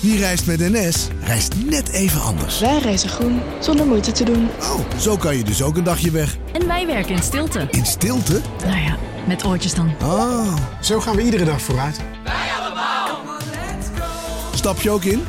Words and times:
Wie 0.00 0.18
reist 0.18 0.46
met 0.46 0.58
NS, 0.58 1.08
reist 1.22 1.64
net 1.64 1.88
even 1.88 2.20
anders. 2.20 2.60
Wij 2.60 2.78
reizen 2.78 3.08
groen, 3.08 3.40
zonder 3.60 3.86
moeite 3.86 4.12
te 4.12 4.24
doen. 4.24 4.48
Oh, 4.60 4.98
zo 4.98 5.16
kan 5.16 5.36
je 5.36 5.44
dus 5.44 5.62
ook 5.62 5.76
een 5.76 5.84
dagje 5.84 6.10
weg. 6.10 6.36
En 6.52 6.66
wij 6.66 6.86
werken 6.86 7.14
in 7.14 7.22
stilte. 7.22 7.66
In 7.70 7.84
stilte? 7.86 8.40
Nou 8.66 8.80
ja, 8.80 8.96
met 9.26 9.44
oortjes 9.44 9.74
dan. 9.74 9.90
Ah, 10.00 10.56
Zo 10.80 11.00
gaan 11.00 11.16
we 11.16 11.22
iedere 11.22 11.44
dag 11.44 11.60
vooruit. 11.62 12.00
stap 14.54 14.80
je 14.80 14.90
ook 14.90 15.04
in? 15.04 15.22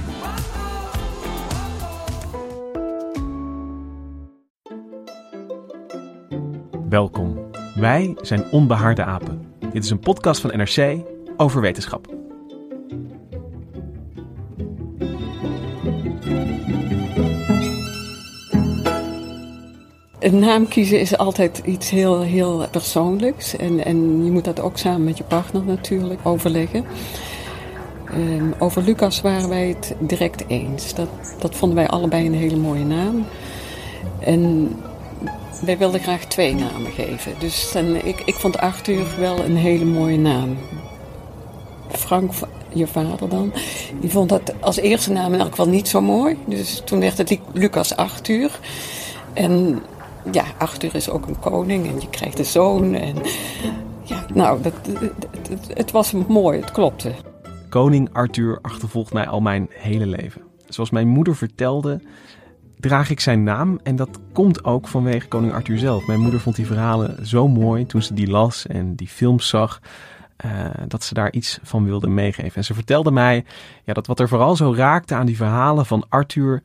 Welkom. 6.89 7.39
Wij 7.75 8.17
zijn 8.21 8.43
Onbehaarde 8.51 9.03
Apen. 9.03 9.41
Dit 9.73 9.83
is 9.83 9.89
een 9.89 9.99
podcast 9.99 10.41
van 10.41 10.51
NRC 10.57 10.97
over 11.37 11.61
wetenschap. 11.61 12.18
Een 20.19 20.39
naam 20.39 20.67
kiezen 20.67 20.99
is 20.99 21.17
altijd 21.17 21.61
iets 21.65 21.89
heel, 21.89 22.21
heel 22.21 22.67
persoonlijks. 22.71 23.55
En, 23.55 23.85
en 23.85 24.25
je 24.25 24.31
moet 24.31 24.43
dat 24.45 24.59
ook 24.59 24.77
samen 24.77 25.03
met 25.03 25.17
je 25.17 25.23
partner 25.23 25.63
natuurlijk 25.63 26.19
overleggen. 26.23 26.85
Ehm, 28.05 28.51
over 28.57 28.81
Lucas 28.81 29.21
waren 29.21 29.49
wij 29.49 29.67
het 29.67 29.95
direct 29.99 30.43
eens. 30.47 30.93
Dat, 30.93 31.09
dat 31.39 31.55
vonden 31.55 31.77
wij 31.77 31.87
allebei 31.87 32.25
een 32.25 32.33
hele 32.33 32.55
mooie 32.55 32.85
naam. 32.85 33.25
En 34.19 34.71
wij 35.65 35.77
wilden 35.77 35.99
graag 35.99 36.25
twee 36.25 36.55
namen 36.55 36.91
geven. 36.91 37.31
Dus 37.39 37.75
en 37.75 38.07
ik, 38.07 38.21
ik 38.25 38.35
vond 38.35 38.57
Arthur 38.57 39.05
wel 39.19 39.43
een 39.43 39.57
hele 39.57 39.85
mooie 39.85 40.17
naam. 40.17 40.57
Frank, 41.91 42.31
je 42.73 42.87
vader 42.87 43.29
dan, 43.29 43.53
die 43.99 44.09
vond 44.09 44.29
dat 44.29 44.53
als 44.59 44.77
eerste 44.77 45.11
naam 45.11 45.33
in 45.33 45.39
elk 45.39 45.49
geval 45.49 45.69
niet 45.69 45.87
zo 45.87 46.01
mooi. 46.01 46.37
Dus 46.45 46.81
toen 46.85 46.99
werd 46.99 47.17
het 47.17 47.37
Lucas 47.53 47.95
Arthur. 47.95 48.59
En 49.33 49.81
ja, 50.31 50.43
Arthur 50.57 50.95
is 50.95 51.09
ook 51.09 51.27
een 51.27 51.39
koning 51.39 51.87
en 51.87 51.99
je 51.99 52.09
krijgt 52.09 52.39
een 52.39 52.45
zoon. 52.45 52.93
En 52.93 53.15
ja, 54.03 54.25
nou, 54.33 54.61
dat, 54.61 54.73
het, 55.73 55.91
was 55.91 56.11
mooi, 56.11 56.59
het 56.59 56.71
klopte. 56.71 57.11
Koning 57.69 58.09
Arthur 58.13 58.59
achtervolgt 58.61 59.13
mij 59.13 59.27
al 59.27 59.41
mijn 59.41 59.67
hele 59.69 60.05
leven. 60.05 60.41
Zoals 60.67 60.89
mijn 60.89 61.07
moeder 61.07 61.35
vertelde, 61.35 62.01
draag 62.77 63.09
ik 63.09 63.19
zijn 63.19 63.43
naam. 63.43 63.79
En 63.83 63.95
dat 63.95 64.19
komt 64.33 64.63
ook 64.63 64.87
vanwege 64.87 65.27
koning 65.27 65.53
Arthur 65.53 65.77
zelf. 65.77 66.07
Mijn 66.07 66.19
moeder 66.19 66.39
vond 66.39 66.55
die 66.55 66.65
verhalen 66.65 67.27
zo 67.27 67.47
mooi 67.47 67.85
toen 67.85 68.01
ze 68.01 68.13
die 68.13 68.29
las 68.29 68.67
en 68.67 68.95
die 68.95 69.07
films 69.07 69.47
zag. 69.47 69.79
eh, 70.39 70.65
dat 70.87 71.03
ze 71.03 71.13
daar 71.13 71.31
iets 71.31 71.59
van 71.63 71.85
wilde 71.85 72.07
meegeven. 72.07 72.55
En 72.55 72.63
ze 72.63 72.73
vertelde 72.73 73.11
mij 73.11 73.45
ja, 73.83 73.93
dat 73.93 74.07
wat 74.07 74.19
er 74.19 74.27
vooral 74.27 74.55
zo 74.55 74.73
raakte 74.73 75.15
aan 75.15 75.25
die 75.25 75.35
verhalen 75.35 75.85
van 75.85 76.05
Arthur. 76.09 76.61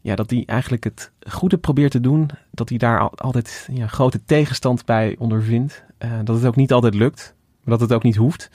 Ja, 0.00 0.14
dat 0.14 0.30
hij 0.30 0.42
eigenlijk 0.46 0.84
het 0.84 1.12
goede 1.30 1.58
probeert 1.58 1.90
te 1.90 2.00
doen. 2.00 2.30
Dat 2.50 2.68
hij 2.68 2.78
daar 2.78 3.00
al- 3.00 3.14
altijd 3.14 3.68
ja, 3.72 3.86
grote 3.86 4.24
tegenstand 4.24 4.84
bij 4.84 5.16
ondervindt. 5.18 5.84
Eh, 5.98 6.10
dat 6.24 6.36
het 6.36 6.46
ook 6.46 6.56
niet 6.56 6.72
altijd 6.72 6.94
lukt. 6.94 7.34
Maar 7.62 7.78
dat 7.78 7.88
het 7.88 7.92
ook 7.92 8.02
niet 8.02 8.16
hoeft. 8.16 8.50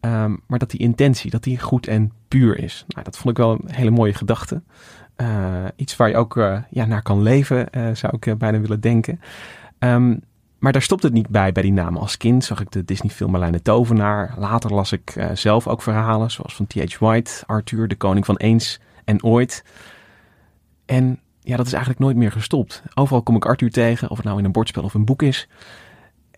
Ehm, 0.00 0.36
maar 0.46 0.58
dat 0.58 0.70
die 0.70 0.80
intentie, 0.80 1.30
dat 1.30 1.42
die 1.42 1.58
goed 1.60 1.86
en 1.86 2.12
puur 2.28 2.58
is. 2.58 2.84
Nou, 2.88 3.04
dat 3.04 3.16
vond 3.16 3.30
ik 3.30 3.36
wel 3.36 3.52
een 3.52 3.74
hele 3.74 3.90
mooie 3.90 4.14
gedachte. 4.14 4.62
Eh, 5.16 5.64
iets 5.76 5.96
waar 5.96 6.08
je 6.08 6.16
ook 6.16 6.36
eh, 6.36 6.58
ja, 6.70 6.84
naar 6.84 7.02
kan 7.02 7.22
leven, 7.22 7.68
zou 7.96 8.16
ik 8.18 8.38
bijna 8.38 8.60
willen 8.60 8.80
denken. 8.80 9.20
Ehm, 9.78 10.16
maar 10.58 10.72
daar 10.72 10.82
stopt 10.82 11.02
het 11.02 11.12
niet 11.12 11.28
bij, 11.28 11.52
bij 11.52 11.62
die 11.62 11.72
namen. 11.72 12.00
Als 12.00 12.16
kind 12.16 12.44
zag 12.44 12.60
ik 12.60 12.70
de 12.70 12.84
Disney-film 12.84 13.30
Marlijn 13.30 13.52
de 13.52 13.62
Tovenaar. 13.62 14.34
Later 14.38 14.74
las 14.74 14.92
ik 14.92 15.28
zelf 15.34 15.66
ook 15.68 15.82
verhalen, 15.82 16.30
zoals 16.30 16.54
van 16.56 16.66
T.H. 16.66 16.98
White, 16.98 17.42
Arthur, 17.46 17.88
de 17.88 17.96
koning 17.96 18.24
van 18.24 18.36
eens 18.36 18.80
en 19.04 19.22
ooit. 19.24 19.64
En 20.90 21.20
ja, 21.40 21.56
dat 21.56 21.66
is 21.66 21.72
eigenlijk 21.72 22.02
nooit 22.02 22.16
meer 22.16 22.32
gestopt. 22.32 22.82
Overal 22.94 23.22
kom 23.22 23.36
ik 23.36 23.44
Arthur 23.44 23.70
tegen, 23.70 24.10
of 24.10 24.16
het 24.16 24.26
nou 24.26 24.38
in 24.38 24.44
een 24.44 24.52
bordspel 24.52 24.82
of 24.82 24.94
een 24.94 25.04
boek 25.04 25.22
is. 25.22 25.48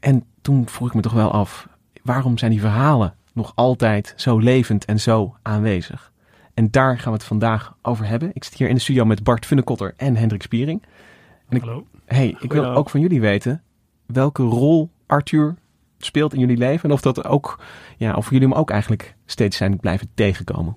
En 0.01 0.25
toen 0.43 0.69
vroeg 0.69 0.89
ik 0.89 0.95
me 0.95 1.01
toch 1.01 1.13
wel 1.13 1.33
af, 1.33 1.69
waarom 2.03 2.39
zijn 2.39 2.51
die 2.51 2.61
verhalen 2.61 3.15
nog 3.33 3.53
altijd 3.55 4.15
zo 4.17 4.39
levend 4.39 4.85
en 4.85 5.01
zo 5.01 5.37
aanwezig? 5.43 6.13
En 6.55 6.71
daar 6.71 6.99
gaan 6.99 7.13
we 7.13 7.19
het 7.19 7.27
vandaag 7.27 7.77
over 7.83 8.07
hebben. 8.07 8.31
Ik 8.33 8.45
zit 8.45 8.55
hier 8.55 8.69
in 8.69 8.75
de 8.75 8.81
studio 8.81 9.05
met 9.05 9.23
Bart 9.23 9.47
Funnekotter 9.47 9.95
en 9.97 10.17
Hendrik 10.17 10.43
Spiering. 10.43 10.83
En 11.49 11.57
ik, 11.57 11.63
Hallo. 11.63 11.87
hey, 12.05 12.37
ik 12.41 12.53
wil 12.53 12.65
ook 12.65 12.91
van 12.91 13.01
jullie 13.01 13.21
weten 13.21 13.63
welke 14.07 14.43
rol 14.43 14.91
Arthur 15.07 15.55
speelt 15.99 16.35
in 16.35 16.41
jullie 16.41 16.57
leven. 16.57 16.89
En 16.89 16.95
of, 16.95 17.01
dat 17.01 17.25
ook, 17.25 17.61
ja, 17.97 18.15
of 18.15 18.31
jullie 18.31 18.49
hem 18.49 18.57
ook 18.57 18.71
eigenlijk 18.71 19.17
steeds 19.27 19.57
zijn 19.57 19.77
blijven 19.77 20.09
tegenkomen. 20.15 20.77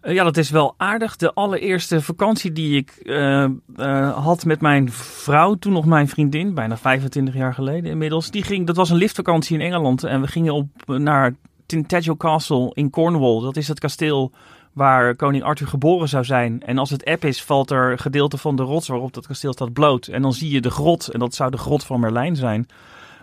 Eh, 0.00 0.14
ja, 0.14 0.24
dat 0.24 0.36
is 0.36 0.50
wel 0.50 0.74
aardig. 0.76 1.16
De 1.16 1.34
allereerste 1.34 2.02
vakantie 2.02 2.52
die 2.52 2.76
ik 2.76 2.90
eh, 2.90 3.44
eh, 3.44 4.24
had 4.24 4.44
met 4.44 4.60
mijn 4.60 4.92
vrouw, 4.92 5.54
toen 5.54 5.72
nog 5.72 5.84
mijn 5.84 6.08
vriendin, 6.08 6.54
bijna 6.54 6.76
25 6.76 7.34
jaar 7.34 7.54
geleden 7.54 7.90
inmiddels. 7.90 8.30
Die 8.30 8.42
ging, 8.42 8.66
dat 8.66 8.76
was 8.76 8.90
een 8.90 8.96
liftvakantie 8.96 9.58
in 9.58 9.64
Engeland 9.64 10.04
en 10.04 10.20
we 10.20 10.26
gingen 10.26 10.54
op 10.54 10.68
naar 10.86 11.34
Tintagel 11.66 12.16
Castle 12.16 12.70
in 12.74 12.90
Cornwall. 12.90 13.40
Dat 13.40 13.56
is 13.56 13.68
het 13.68 13.80
kasteel 13.80 14.32
waar 14.72 15.16
koning 15.16 15.42
Arthur 15.42 15.66
geboren 15.66 16.08
zou 16.08 16.24
zijn. 16.24 16.62
En 16.62 16.78
als 16.78 16.90
het 16.90 17.02
eb 17.02 17.24
is, 17.24 17.42
valt 17.42 17.70
er 17.70 17.98
gedeelte 17.98 18.36
van 18.36 18.56
de 18.56 18.62
rots 18.62 18.88
waarop 18.88 19.12
dat 19.12 19.26
kasteel 19.26 19.52
staat 19.52 19.72
bloot. 19.72 20.06
En 20.06 20.22
dan 20.22 20.32
zie 20.32 20.50
je 20.50 20.60
de 20.60 20.70
grot 20.70 21.08
en 21.08 21.18
dat 21.18 21.34
zou 21.34 21.50
de 21.50 21.56
grot 21.56 21.84
van 21.84 22.00
Merlijn 22.00 22.36
zijn. 22.36 22.68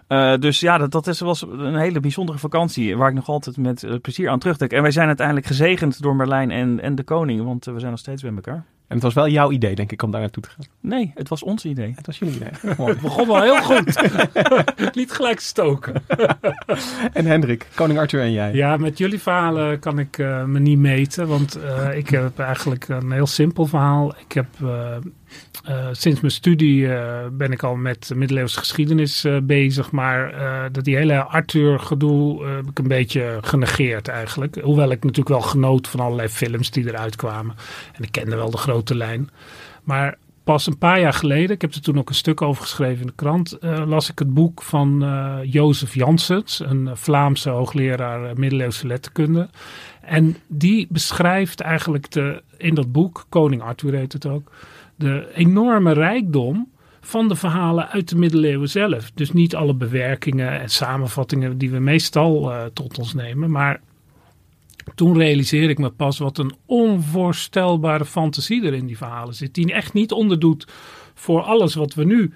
Eh, 0.08 0.38
dus 0.40 0.60
ja, 0.60 0.78
dat, 0.78 0.92
dat 0.92 1.08
is, 1.08 1.20
was 1.20 1.42
een 1.42 1.76
hele 1.76 2.00
bijzondere 2.00 2.38
vakantie 2.38 2.98
waar 2.98 3.10
ik 3.10 3.16
nog 3.16 3.30
altijd 3.30 3.58
met 3.58 3.84
eh, 3.84 3.96
plezier 4.02 4.30
aan 4.30 4.40
terugdenk. 4.40 4.72
En 4.72 4.82
wij 4.82 4.92
zijn 4.92 5.08
uiteindelijk 5.08 5.48
gezegend 5.48 6.02
door 6.02 6.16
Merlijn 6.16 6.52
en, 6.52 6.80
en 6.82 6.96
de 6.96 7.04
koning, 7.04 7.44
want 7.44 7.68
eh, 7.68 7.74
we 7.74 7.80
zijn 7.80 7.92
nog 7.92 8.00
steeds 8.00 8.22
bij 8.22 8.32
elkaar. 8.36 8.66
En 8.88 8.96
het 8.96 9.04
was 9.04 9.14
wel 9.14 9.28
jouw 9.28 9.52
idee, 9.52 9.76
denk 9.76 9.92
ik, 9.92 10.02
om 10.02 10.12
daar 10.12 10.22
naartoe 10.22 10.44
te 10.44 10.50
gaan. 10.50 10.66
Nee, 10.80 11.12
het 11.16 11.30
was 11.30 11.44
ons 11.44 11.66
idee. 11.66 11.94
Het 11.96 12.06
was 12.06 12.20
jullie 12.20 12.36
idee. 12.36 12.50
Mooi. 12.78 12.92
Het 12.92 13.02
begon 13.02 13.28
wel 13.28 13.42
heel 13.42 13.62
goed. 13.62 14.02
Niet 14.96 15.12
gelijk 15.12 15.40
stoken. 15.40 16.04
En 17.14 17.26
Hendrik, 17.26 17.68
koning 17.76 18.00
Arthur 18.00 18.22
en 18.22 18.32
jij. 18.32 18.54
Ja, 18.54 18.78
met 18.78 18.98
jullie 18.98 19.22
verhalen 19.22 19.80
kan 19.80 20.00
ik 20.00 20.18
me 20.46 20.60
niet 20.60 20.80
meten, 20.80 21.28
want 21.28 21.56
eh, 21.56 21.98
ik 21.98 22.10
heb 22.10 22.40
eigenlijk 22.40 22.88
een 22.88 23.12
heel 23.12 23.28
simpel 23.28 23.66
verhaal. 23.66 24.16
Ik 24.28 24.32
heb 24.32 24.48
eh, 25.66 25.88
sinds 25.92 26.20
mijn 26.20 26.34
studie 26.34 26.94
eh, 26.94 27.28
ben 27.32 27.52
ik 27.52 27.64
al 27.64 27.76
met 27.76 28.12
middeleeuwse 28.16 28.60
geschiedenis 28.60 29.24
eh, 29.24 29.38
bezig, 29.44 29.92
maar 29.92 30.34
dat 30.72 30.84
die 30.84 30.96
hele 30.96 31.24
Arthur-gedoe 31.24 32.46
heb 32.46 32.70
ik 32.70 32.80
een 32.80 32.88
beetje 32.88 33.38
genegeerd 33.42 34.08
eigenlijk. 34.08 34.62
Hoewel 34.62 34.92
ik 34.92 35.04
natuurlijk 35.04 35.30
wel 35.30 35.42
genoot 35.42 35.88
van 35.88 36.00
allerlei 36.00 36.30
films 36.30 36.72
die 36.72 36.88
eruit 36.88 37.16
kwamen 37.16 37.56
en 37.94 38.04
ik 38.04 38.12
kende 38.12 38.36
wel 38.36 38.50
de 38.50 38.58
grote 38.58 38.96
lijn. 38.96 39.30
Maar 39.84 40.18
pas 40.44 40.68
een 40.68 40.78
paar 40.78 41.00
jaar 41.00 41.14
geleden, 41.14 41.56
ik 41.56 41.62
heb 41.62 41.74
er 41.74 41.82
toen 41.82 41.98
ook 41.98 42.10
een 42.10 42.16
stuk 42.16 42.42
over 42.42 42.62
geschreven 42.62 43.02
in 43.02 43.08
de 43.08 43.14
krant, 43.16 43.58
las 43.86 44.10
ik 44.10 44.20
het 44.20 44.34
boek 44.34 44.62
van 44.62 45.06
Jozef 45.44 45.94
Janssens, 45.94 46.60
een 46.60 46.90
Vlaamse 46.94 47.50
hoogleraar 47.50 48.40
middeleeuwse 48.40 48.88
letterkunde. 48.88 49.50
En 50.02 50.38
die 50.48 50.88
beschrijft 50.90 51.60
eigenlijk 51.60 52.12
de, 52.12 52.44
in 52.58 52.76
dat 52.76 52.92
boek, 52.92 53.26
Koning 53.30 53.62
Arthur 53.62 53.94
heet 53.94 54.14
het 54.14 54.26
ook, 54.26 54.52
de 54.96 55.32
enorme 55.34 55.94
rijkdom 55.94 56.72
van 57.02 57.28
de 57.28 57.36
verhalen 57.36 57.90
uit 57.90 58.10
de 58.10 58.16
middeleeuwen 58.16 58.70
zelf. 58.70 59.12
Dus 59.12 59.32
niet 59.32 59.56
alle 59.56 59.74
bewerkingen 59.74 60.60
en 60.60 60.70
samenvattingen 60.70 61.58
die 61.58 61.72
we 61.72 61.80
meestal 61.80 62.52
eh, 62.52 62.66
tot 62.74 63.00
ons 63.00 63.14
nemen, 63.14 63.52
maar 63.52 63.82
toen 64.96 65.18
realiseerde 65.18 65.70
ik 65.70 65.78
me 65.78 65.90
pas 65.90 66.18
wat 66.18 66.38
een 66.38 66.56
onvoorstelbare 66.66 68.06
fantasie 68.06 68.66
er 68.66 68.74
in 68.74 68.86
die 68.86 68.98
verhalen 68.98 69.36
zit. 69.36 69.54
Die 69.54 69.74
echt 69.74 69.94
niet 69.94 70.12
onderdoet 70.12 70.68
voor 71.14 71.42
alles 71.42 71.76
wat 71.76 71.94
we 71.94 72.04
nu 72.04 72.34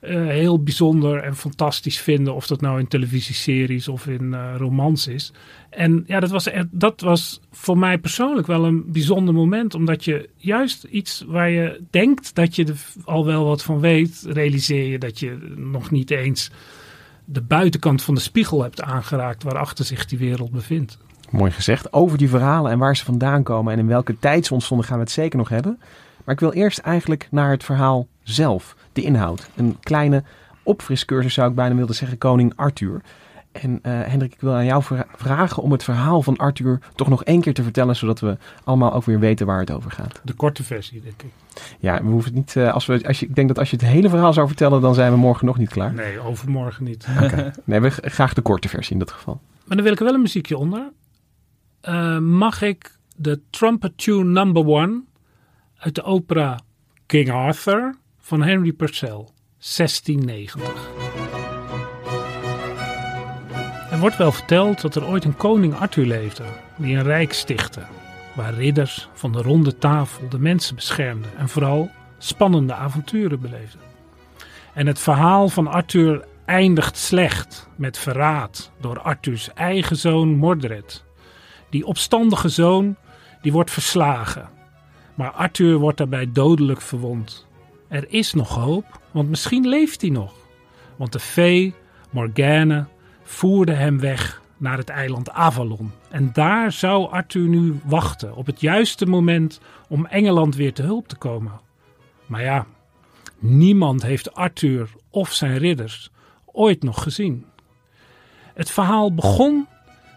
eh, 0.00 0.26
heel 0.26 0.62
bijzonder 0.62 1.22
en 1.22 1.36
fantastisch 1.36 1.98
vinden. 2.00 2.34
Of 2.34 2.46
dat 2.46 2.60
nou 2.60 2.78
in 2.78 2.88
televisieseries 2.88 3.88
of 3.88 4.06
in 4.06 4.34
eh, 4.34 4.54
romans 4.56 5.06
is. 5.06 5.32
En 5.70 6.04
ja, 6.06 6.20
dat 6.20 6.30
was, 6.30 6.48
dat 6.70 7.00
was 7.00 7.40
voor 7.50 7.78
mij 7.78 7.98
persoonlijk 7.98 8.46
wel 8.46 8.64
een 8.64 8.92
bijzonder 8.92 9.34
moment. 9.34 9.74
Omdat 9.74 10.04
je 10.04 10.28
juist 10.36 10.84
iets 10.84 11.24
waar 11.26 11.50
je 11.50 11.80
denkt 11.90 12.34
dat 12.34 12.56
je 12.56 12.64
er 12.64 12.84
al 13.04 13.24
wel 13.24 13.44
wat 13.44 13.62
van 13.62 13.80
weet, 13.80 14.24
realiseer 14.28 14.86
je 14.86 14.98
dat 14.98 15.18
je 15.18 15.54
nog 15.56 15.90
niet 15.90 16.10
eens 16.10 16.50
de 17.30 17.42
buitenkant 17.42 18.02
van 18.02 18.14
de 18.14 18.20
spiegel 18.20 18.62
hebt 18.62 18.82
aangeraakt 18.82 19.42
waarachter 19.42 19.84
zich 19.84 20.06
die 20.06 20.18
wereld 20.18 20.50
bevindt. 20.50 20.98
Mooi 21.30 21.50
gezegd. 21.50 21.92
Over 21.92 22.18
die 22.18 22.28
verhalen 22.28 22.72
en 22.72 22.78
waar 22.78 22.96
ze 22.96 23.04
vandaan 23.04 23.42
komen 23.42 23.72
en 23.72 23.78
in 23.78 23.86
welke 23.86 24.18
tijd 24.18 24.46
ze 24.46 24.54
ontstonden 24.54 24.86
gaan 24.86 24.96
we 24.96 25.02
het 25.02 25.12
zeker 25.12 25.38
nog 25.38 25.48
hebben. 25.48 25.78
Maar 26.24 26.34
ik 26.34 26.40
wil 26.40 26.52
eerst 26.52 26.78
eigenlijk 26.78 27.28
naar 27.30 27.50
het 27.50 27.64
verhaal 27.64 28.06
zelf, 28.22 28.76
de 29.00 29.06
inhoud. 29.06 29.50
Een 29.56 29.76
kleine 29.80 30.22
opfriscursus 30.62 31.34
zou 31.34 31.48
ik 31.50 31.54
bijna 31.54 31.74
willen 31.74 31.94
zeggen, 31.94 32.18
koning 32.18 32.52
Arthur. 32.56 33.00
En 33.52 33.78
eh, 33.82 33.92
Hendrik, 34.02 34.32
ik 34.32 34.40
wil 34.40 34.52
aan 34.52 34.64
jou 34.64 34.82
vra- 34.82 35.06
vragen 35.16 35.62
om 35.62 35.72
het 35.72 35.84
verhaal 35.84 36.22
van 36.22 36.36
Arthur 36.36 36.78
toch 36.94 37.08
nog 37.08 37.24
één 37.24 37.40
keer 37.40 37.54
te 37.54 37.62
vertellen, 37.62 37.96
zodat 37.96 38.20
we 38.20 38.36
allemaal 38.64 38.92
ook 38.92 39.04
weer 39.04 39.18
weten 39.18 39.46
waar 39.46 39.60
het 39.60 39.70
over 39.70 39.90
gaat. 39.90 40.20
De 40.24 40.32
korte 40.32 40.62
versie, 40.64 41.00
denk 41.00 41.22
ik. 41.22 41.30
Ja, 41.78 42.02
we 42.02 42.08
hoeven 42.08 42.30
het 42.34 42.38
niet, 42.38 42.56
eh, 42.56 42.72
als 42.72 42.86
we, 42.86 43.06
als 43.06 43.20
je, 43.20 43.26
ik 43.26 43.34
denk 43.34 43.48
dat 43.48 43.58
als 43.58 43.70
je 43.70 43.76
het 43.76 43.84
hele 43.84 44.08
verhaal 44.08 44.32
zou 44.32 44.46
vertellen, 44.46 44.80
dan 44.80 44.94
zijn 44.94 45.12
we 45.12 45.18
morgen 45.18 45.46
nog 45.46 45.58
niet 45.58 45.68
klaar. 45.68 45.92
Nee, 45.94 46.18
overmorgen 46.20 46.84
niet. 46.84 47.06
Oké. 47.22 47.50
Nee, 47.64 47.80
we 47.80 47.90
graag 47.90 48.34
de 48.34 48.40
korte 48.42 48.68
versie 48.68 48.92
in 48.92 48.98
dat 48.98 49.12
geval. 49.12 49.40
Maar 49.64 49.76
dan 49.76 49.84
wil 49.84 49.92
ik 49.92 49.98
er 49.98 50.04
wel 50.04 50.14
een 50.14 50.22
muziekje 50.22 50.56
onder. 50.56 50.92
Eh, 51.80 52.18
mag 52.18 52.62
ik 52.62 52.96
de 53.16 53.40
Trumpet 53.50 53.92
Tune 53.98 54.24
Number 54.24 54.66
One 54.66 55.02
uit 55.78 55.94
de 55.94 56.02
opera 56.02 56.60
King 57.06 57.30
Arthur 57.30 57.94
van 58.28 58.42
Henry 58.42 58.72
Purcell, 58.72 59.26
1690. 59.58 60.90
Er 63.90 63.98
wordt 63.98 64.16
wel 64.16 64.32
verteld 64.32 64.80
dat 64.80 64.94
er 64.94 65.06
ooit 65.06 65.24
een 65.24 65.36
koning 65.36 65.74
Arthur 65.74 66.06
leefde, 66.06 66.42
die 66.76 66.96
een 66.96 67.02
rijk 67.02 67.32
stichtte, 67.32 67.82
waar 68.34 68.54
ridders 68.54 69.08
van 69.12 69.32
de 69.32 69.42
ronde 69.42 69.78
tafel 69.78 70.28
de 70.28 70.38
mensen 70.38 70.74
beschermden 70.74 71.30
en 71.36 71.48
vooral 71.48 71.90
spannende 72.18 72.74
avonturen 72.74 73.40
beleefden. 73.40 73.80
En 74.74 74.86
het 74.86 74.98
verhaal 74.98 75.48
van 75.48 75.66
Arthur 75.66 76.24
eindigt 76.44 76.96
slecht 76.96 77.68
met 77.76 77.98
verraad 77.98 78.70
door 78.80 79.00
Arthurs 79.00 79.52
eigen 79.54 79.96
zoon 79.96 80.36
Mordred. 80.36 81.04
Die 81.70 81.86
opstandige 81.86 82.48
zoon 82.48 82.96
die 83.42 83.52
wordt 83.52 83.70
verslagen, 83.70 84.48
maar 85.14 85.30
Arthur 85.30 85.76
wordt 85.76 85.98
daarbij 85.98 86.32
dodelijk 86.32 86.80
verwond. 86.80 87.47
Er 87.88 88.04
is 88.08 88.32
nog 88.32 88.54
hoop, 88.54 89.00
want 89.10 89.28
misschien 89.28 89.68
leeft 89.68 90.00
hij 90.00 90.10
nog. 90.10 90.34
Want 90.96 91.12
de 91.12 91.20
fee, 91.20 91.74
Morgane, 92.10 92.86
voerde 93.22 93.72
hem 93.72 94.00
weg 94.00 94.42
naar 94.56 94.78
het 94.78 94.88
eiland 94.88 95.30
Avalon. 95.30 95.92
En 96.10 96.30
daar 96.32 96.72
zou 96.72 97.10
Arthur 97.10 97.48
nu 97.48 97.80
wachten 97.84 98.36
op 98.36 98.46
het 98.46 98.60
juiste 98.60 99.06
moment 99.06 99.60
om 99.88 100.06
Engeland 100.06 100.54
weer 100.54 100.72
te 100.72 100.82
hulp 100.82 101.08
te 101.08 101.16
komen. 101.16 101.60
Maar 102.26 102.42
ja, 102.42 102.66
niemand 103.38 104.02
heeft 104.02 104.34
Arthur 104.34 104.90
of 105.10 105.32
zijn 105.32 105.58
ridders 105.58 106.10
ooit 106.44 106.82
nog 106.82 107.02
gezien. 107.02 107.46
Het 108.54 108.70
verhaal 108.70 109.14
begon 109.14 109.66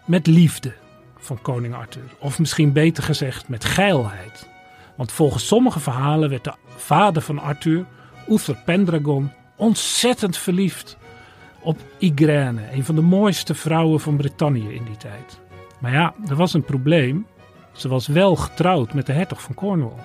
met 0.04 0.26
liefde 0.26 0.74
van 1.18 1.42
koning 1.42 1.74
Arthur, 1.74 2.14
of 2.18 2.38
misschien 2.38 2.72
beter 2.72 3.02
gezegd 3.02 3.48
met 3.48 3.64
geilheid. 3.64 4.48
Want 4.96 5.12
volgens 5.12 5.46
sommige 5.46 5.80
verhalen 5.80 6.28
werd 6.28 6.44
de 6.44 6.54
vader 6.82 7.22
van 7.22 7.38
Arthur, 7.38 7.84
Uther 8.28 8.56
Pendragon, 8.64 9.30
ontzettend 9.56 10.36
verliefd 10.36 10.96
op 11.60 11.78
Igraine, 11.98 12.60
een 12.72 12.84
van 12.84 12.94
de 12.94 13.00
mooiste 13.00 13.54
vrouwen 13.54 14.00
van 14.00 14.16
Brittannië 14.16 14.74
in 14.74 14.84
die 14.84 14.96
tijd. 14.96 15.40
Maar 15.78 15.92
ja, 15.92 16.14
er 16.28 16.36
was 16.36 16.54
een 16.54 16.64
probleem. 16.64 17.26
Ze 17.72 17.88
was 17.88 18.06
wel 18.06 18.36
getrouwd 18.36 18.94
met 18.94 19.06
de 19.06 19.12
hertog 19.12 19.42
van 19.42 19.54
Cornwall. 19.54 19.98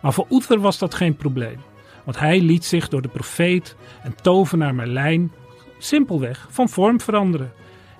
Maar 0.00 0.12
voor 0.12 0.26
Uther 0.30 0.58
was 0.58 0.78
dat 0.78 0.94
geen 0.94 1.16
probleem. 1.16 1.60
Want 2.04 2.18
hij 2.18 2.40
liet 2.40 2.64
zich 2.64 2.88
door 2.88 3.02
de 3.02 3.08
profeet 3.08 3.76
en 4.02 4.14
tovenaar 4.22 4.74
Merlijn 4.74 5.32
simpelweg 5.78 6.46
van 6.50 6.68
vorm 6.68 7.00
veranderen. 7.00 7.52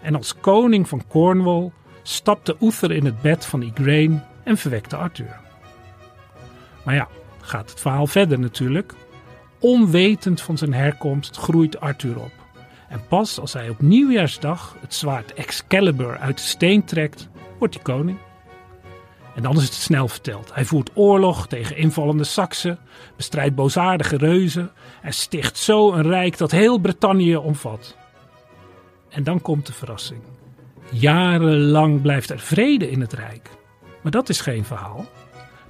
En 0.03 0.15
als 0.15 0.35
koning 0.41 0.89
van 0.89 1.07
Cornwall 1.09 1.71
stapte 2.03 2.57
Uther 2.61 2.91
in 2.91 3.05
het 3.05 3.21
bed 3.21 3.47
van 3.47 3.63
Igraine 3.63 4.21
en 4.45 4.57
verwekte 4.57 4.97
Arthur. 4.97 5.41
Maar 6.85 6.95
ja, 6.95 7.09
gaat 7.49 7.71
het 7.71 7.81
verhaal 7.81 8.07
verder 8.07 8.39
natuurlijk. 8.39 8.95
Onwetend 9.59 10.41
van 10.41 10.59
zijn 10.59 10.75
herkomst 10.75 11.37
groeit 11.37 11.81
Arthur 11.81 12.19
op. 12.19 12.33
En 12.89 13.07
pas 13.09 13.41
als 13.41 13.53
hij 13.53 13.69
op 13.69 13.81
nieuwjaarsdag 13.81 14.77
het 14.81 14.95
zwaard 14.95 15.35
Excalibur 15.35 16.19
uit 16.19 16.37
de 16.37 16.43
steen 16.43 16.85
trekt, 16.85 17.29
wordt 17.59 17.75
hij 17.75 17.83
koning. 17.83 18.19
En 19.35 19.43
dan 19.43 19.57
is 19.57 19.63
het 19.63 19.73
snel 19.73 20.09
verteld. 20.09 20.55
Hij 20.55 20.65
voert 20.65 20.91
oorlog 20.95 21.49
tegen 21.49 21.77
invallende 21.77 22.25
Saksen, 22.25 22.79
bestrijdt 23.17 23.55
boosaardige 23.55 24.17
reuzen 24.17 24.71
en 25.03 25.13
sticht 25.13 25.57
zo 25.59 25.93
een 25.93 26.03
rijk 26.03 26.39
dat 26.39 26.51
heel 26.51 26.79
Brittannië 26.79 27.37
omvat. 27.37 27.97
En 29.09 29.23
dan 29.23 29.41
komt 29.41 29.67
de 29.67 29.73
verrassing. 29.73 30.21
Jarenlang 30.91 32.03
blijft 32.03 32.31
er 32.31 32.39
vrede 32.39 32.91
in 32.91 33.01
het 33.01 33.13
rijk. 33.13 33.51
Maar 34.03 34.13
dat 34.13 34.29
is 34.29 34.41
geen 34.41 34.65
verhaal. 34.65 35.07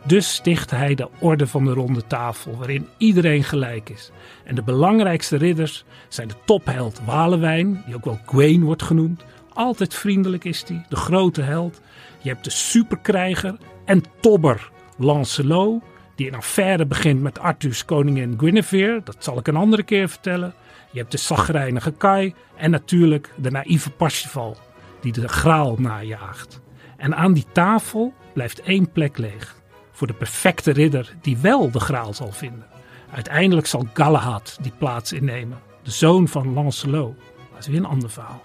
Dus 0.09 0.35
sticht 0.35 0.71
hij 0.71 0.95
de 0.95 1.09
Orde 1.19 1.47
van 1.47 1.65
de 1.65 1.73
Ronde 1.73 2.07
Tafel, 2.07 2.57
waarin 2.57 2.89
iedereen 2.97 3.45
gelijk 3.45 3.89
is. 3.89 4.11
En 4.45 4.55
de 4.55 4.63
belangrijkste 4.63 5.37
ridders 5.37 5.85
zijn 6.09 6.29
de 6.29 6.35
topheld 6.45 7.01
Walewijn, 7.05 7.83
die 7.87 7.95
ook 7.95 8.05
wel 8.05 8.21
Gwaine 8.27 8.65
wordt 8.65 8.83
genoemd. 8.83 9.25
Altijd 9.53 9.95
vriendelijk 9.95 10.45
is 10.45 10.65
hij, 10.67 10.85
de 10.89 10.97
grote 10.97 11.43
held. 11.43 11.81
Je 12.21 12.29
hebt 12.29 12.45
de 12.45 12.51
superkrijger 12.51 13.57
en 13.85 14.03
tobber 14.21 14.71
Lancelot, 14.97 15.83
die 16.15 16.29
een 16.29 16.35
affaire 16.35 16.87
begint 16.87 17.23
met 17.23 17.39
Arthurs 17.39 17.85
koningin 17.85 18.35
Guinevere. 18.39 19.01
Dat 19.05 19.17
zal 19.19 19.39
ik 19.39 19.47
een 19.47 19.57
andere 19.57 19.83
keer 19.83 20.09
vertellen. 20.09 20.55
Je 20.91 20.99
hebt 20.99 21.13
de 21.13 21.19
zagrijnige 21.19 21.93
Kai 21.93 22.35
en 22.57 22.71
natuurlijk 22.71 23.33
de 23.37 23.51
naïeve 23.51 23.91
Parsifal, 23.91 24.57
die 25.01 25.13
de 25.13 25.29
graal 25.29 25.77
najaagt. 25.79 26.61
En 26.97 27.17
aan 27.17 27.33
die 27.33 27.47
tafel 27.53 28.15
blijft 28.33 28.61
één 28.61 28.93
plek 28.93 29.19
leeg 29.19 29.58
voor 29.99 30.07
de 30.07 30.13
perfecte 30.13 30.71
ridder 30.71 31.15
die 31.21 31.37
wel 31.37 31.71
de 31.71 31.81
graal 31.81 32.15
zal 32.15 32.33
vinden. 32.33 32.67
Uiteindelijk 33.11 33.67
zal 33.67 33.87
Galahad 33.95 34.59
die 34.61 34.73
plaats 34.79 35.13
innemen, 35.13 35.59
de 35.83 35.91
zoon 35.91 36.29
van 36.29 36.53
Lancelot. 36.53 37.17
Dat 37.51 37.59
is 37.59 37.67
weer 37.67 37.77
een 37.77 37.85
ander 37.85 38.11
verhaal. 38.11 38.43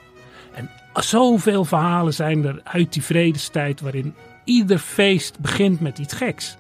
En 0.54 0.70
zoveel 0.94 1.66
verhalen 1.66 2.14
zijn 2.14 2.46
er 2.46 2.62
uit 2.64 2.94
die 2.94 3.04
vredestijd 3.04 3.82
waarin 3.82 4.16
ieder 4.44 4.78
feest 4.78 5.40
begint 5.40 5.80
met 5.80 5.98
iets 5.98 6.14
geks. 6.14 6.58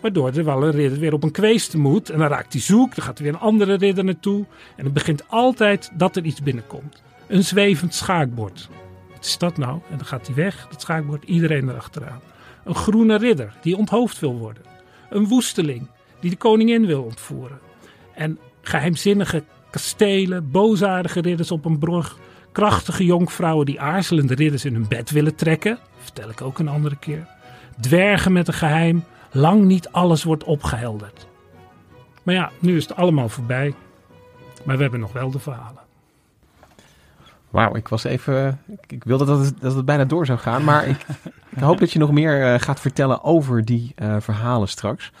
Waardoor 0.00 0.32
er 0.32 0.44
wel 0.44 0.62
een 0.62 0.70
ridder 0.70 0.98
weer 0.98 1.12
op 1.12 1.22
een 1.22 1.30
kweeste 1.30 1.78
moet 1.78 2.10
en 2.10 2.18
dan 2.18 2.28
raakt 2.28 2.52
hij 2.52 2.62
zoek, 2.62 2.94
dan 2.94 3.04
gaat 3.04 3.18
er 3.18 3.24
weer 3.24 3.32
een 3.32 3.40
andere 3.40 3.74
ridder 3.74 4.04
naartoe. 4.04 4.46
En 4.76 4.84
het 4.84 4.94
begint 4.94 5.28
altijd 5.28 5.90
dat 5.94 6.16
er 6.16 6.24
iets 6.24 6.42
binnenkomt. 6.42 7.02
Een 7.26 7.44
zwevend 7.44 7.94
schaakbord. 7.94 8.68
Wat 9.10 9.24
is 9.24 9.38
dat 9.38 9.56
nou? 9.56 9.80
En 9.90 9.96
dan 9.96 10.06
gaat 10.06 10.26
hij 10.26 10.36
weg, 10.36 10.66
dat 10.70 10.80
schaakbord, 10.80 11.24
iedereen 11.24 11.68
erachteraan. 11.68 12.29
Een 12.64 12.74
groene 12.74 13.16
ridder 13.16 13.52
die 13.62 13.76
onthoofd 13.76 14.18
wil 14.18 14.38
worden. 14.38 14.62
Een 15.10 15.28
woesteling 15.28 15.88
die 16.20 16.30
de 16.30 16.36
koningin 16.36 16.86
wil 16.86 17.02
ontvoeren. 17.02 17.58
En 18.14 18.38
geheimzinnige 18.62 19.44
kastelen, 19.70 20.50
boosaardige 20.50 21.20
ridders 21.20 21.50
op 21.50 21.64
een 21.64 21.78
brug. 21.78 22.18
Krachtige 22.52 23.04
jonkvrouwen 23.04 23.66
die 23.66 23.80
aarzelende 23.80 24.34
ridders 24.34 24.64
in 24.64 24.74
hun 24.74 24.88
bed 24.88 25.10
willen 25.10 25.34
trekken. 25.34 25.78
Vertel 25.98 26.28
ik 26.28 26.40
ook 26.40 26.58
een 26.58 26.68
andere 26.68 26.96
keer. 26.96 27.26
Dwergen 27.80 28.32
met 28.32 28.48
een 28.48 28.54
geheim. 28.54 29.04
Lang 29.32 29.64
niet 29.64 29.88
alles 29.88 30.24
wordt 30.24 30.44
opgehelderd. 30.44 31.26
Maar 32.22 32.34
ja, 32.34 32.50
nu 32.58 32.76
is 32.76 32.88
het 32.88 32.96
allemaal 32.96 33.28
voorbij. 33.28 33.74
Maar 34.64 34.76
we 34.76 34.82
hebben 34.82 35.00
nog 35.00 35.12
wel 35.12 35.30
de 35.30 35.38
verhalen. 35.38 35.89
Wauw, 37.50 37.74
ik 37.74 37.88
was 37.88 38.04
even. 38.04 38.60
Ik, 38.86 39.04
wilde 39.04 39.24
dat 39.24 39.44
het, 39.44 39.60
dat 39.60 39.74
het 39.74 39.84
bijna 39.84 40.04
door 40.04 40.26
zou 40.26 40.38
gaan. 40.38 40.64
Maar 40.64 40.86
ik, 40.86 41.06
ik 41.56 41.62
hoop 41.62 41.78
dat 41.78 41.92
je 41.92 41.98
nog 41.98 42.12
meer 42.12 42.52
uh, 42.52 42.60
gaat 42.60 42.80
vertellen 42.80 43.24
over 43.24 43.64
die 43.64 43.94
uh, 44.02 44.16
verhalen 44.18 44.68
straks. 44.68 45.12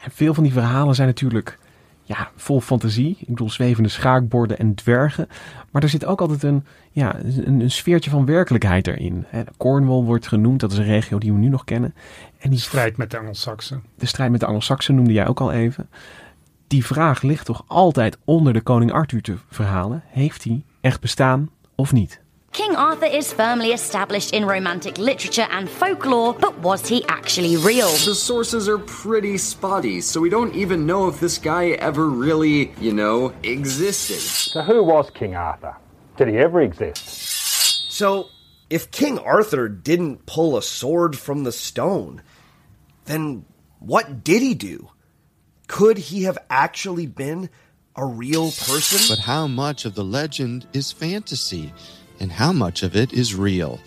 En 0.00 0.10
veel 0.10 0.34
van 0.34 0.42
die 0.42 0.52
verhalen 0.52 0.94
zijn 0.94 1.08
natuurlijk 1.08 1.58
ja, 2.02 2.30
vol 2.36 2.60
fantasie. 2.60 3.16
Ik 3.20 3.26
bedoel, 3.26 3.50
zwevende 3.50 3.88
schaakborden 3.88 4.58
en 4.58 4.74
dwergen. 4.74 5.28
Maar 5.70 5.82
er 5.82 5.88
zit 5.88 6.04
ook 6.04 6.20
altijd 6.20 6.42
een, 6.42 6.64
ja, 6.90 7.18
een, 7.18 7.60
een 7.60 7.70
sfeertje 7.70 8.10
van 8.10 8.26
werkelijkheid 8.26 8.86
erin. 8.86 9.26
Cornwall 9.56 10.02
wordt 10.02 10.26
genoemd, 10.26 10.60
dat 10.60 10.72
is 10.72 10.78
een 10.78 10.84
regio 10.84 11.18
die 11.18 11.32
we 11.32 11.38
nu 11.38 11.48
nog 11.48 11.64
kennen. 11.64 11.94
En 12.38 12.50
die 12.50 12.58
strijd 12.58 12.96
met 12.96 13.10
de 13.10 13.18
Angelsaksen. 13.18 13.82
De 13.98 14.06
strijd 14.06 14.30
met 14.30 14.40
de 14.40 14.46
Angelsaksen 14.46 14.94
noemde 14.94 15.12
jij 15.12 15.26
ook 15.26 15.40
al 15.40 15.52
even. 15.52 15.88
Die 16.66 16.84
vraag 16.84 17.22
ligt 17.22 17.46
toch 17.46 17.64
altijd 17.66 18.18
onder 18.24 18.52
de 18.52 18.60
koning 18.60 18.92
Arthur 18.92 19.22
te 19.22 19.34
verhalen. 19.48 20.02
Heeft 20.06 20.44
hij 20.44 20.64
echt 20.84 21.00
bestaan 21.00 21.50
of 21.74 21.92
niet? 21.92 22.22
King 22.50 22.76
Arthur 22.76 23.12
is 23.12 23.32
firmly 23.32 23.72
established 23.72 24.30
in 24.30 24.44
romantic 24.44 24.96
literature 24.96 25.48
and 25.50 25.68
folklore, 25.68 26.34
but 26.38 26.58
was 26.62 26.88
he 26.88 27.02
actually 27.06 27.56
real? 27.56 27.88
The 27.88 28.14
sources 28.14 28.68
are 28.68 28.78
pretty 28.78 29.38
spotty, 29.38 30.00
so 30.00 30.20
we 30.20 30.30
don't 30.30 30.54
even 30.54 30.86
know 30.86 31.08
if 31.08 31.18
this 31.18 31.38
guy 31.38 31.70
ever 31.70 32.08
really, 32.08 32.72
you 32.80 32.92
know, 32.92 33.32
existed. 33.42 34.20
So, 34.20 34.62
who 34.62 34.84
was 34.84 35.10
King 35.10 35.34
Arthur? 35.34 35.74
Did 36.16 36.28
he 36.28 36.36
ever 36.38 36.60
exist? 36.60 37.90
So, 37.90 38.28
if 38.70 38.90
King 38.90 39.18
Arthur 39.18 39.68
didn't 39.68 40.26
pull 40.26 40.56
a 40.56 40.62
sword 40.62 41.16
from 41.16 41.44
the 41.44 41.52
stone, 41.52 42.22
then 43.06 43.44
what 43.80 44.22
did 44.22 44.42
he 44.42 44.54
do? 44.54 44.90
Could 45.66 45.98
he 45.98 46.24
have 46.24 46.38
actually 46.48 47.06
been 47.06 47.48
a 47.96 48.04
real 48.04 48.50
person? 48.50 49.16
But 49.16 49.24
how 49.24 49.46
much 49.46 49.86
of 49.86 49.94
the 49.94 50.04
legend 50.04 50.66
is 50.72 50.92
fantasy? 50.92 51.72
and 52.18 52.32
how 52.32 52.52
much 52.52 52.82
of 52.82 52.94
it 52.94 53.12
is 53.12 53.34
real. 53.34 53.78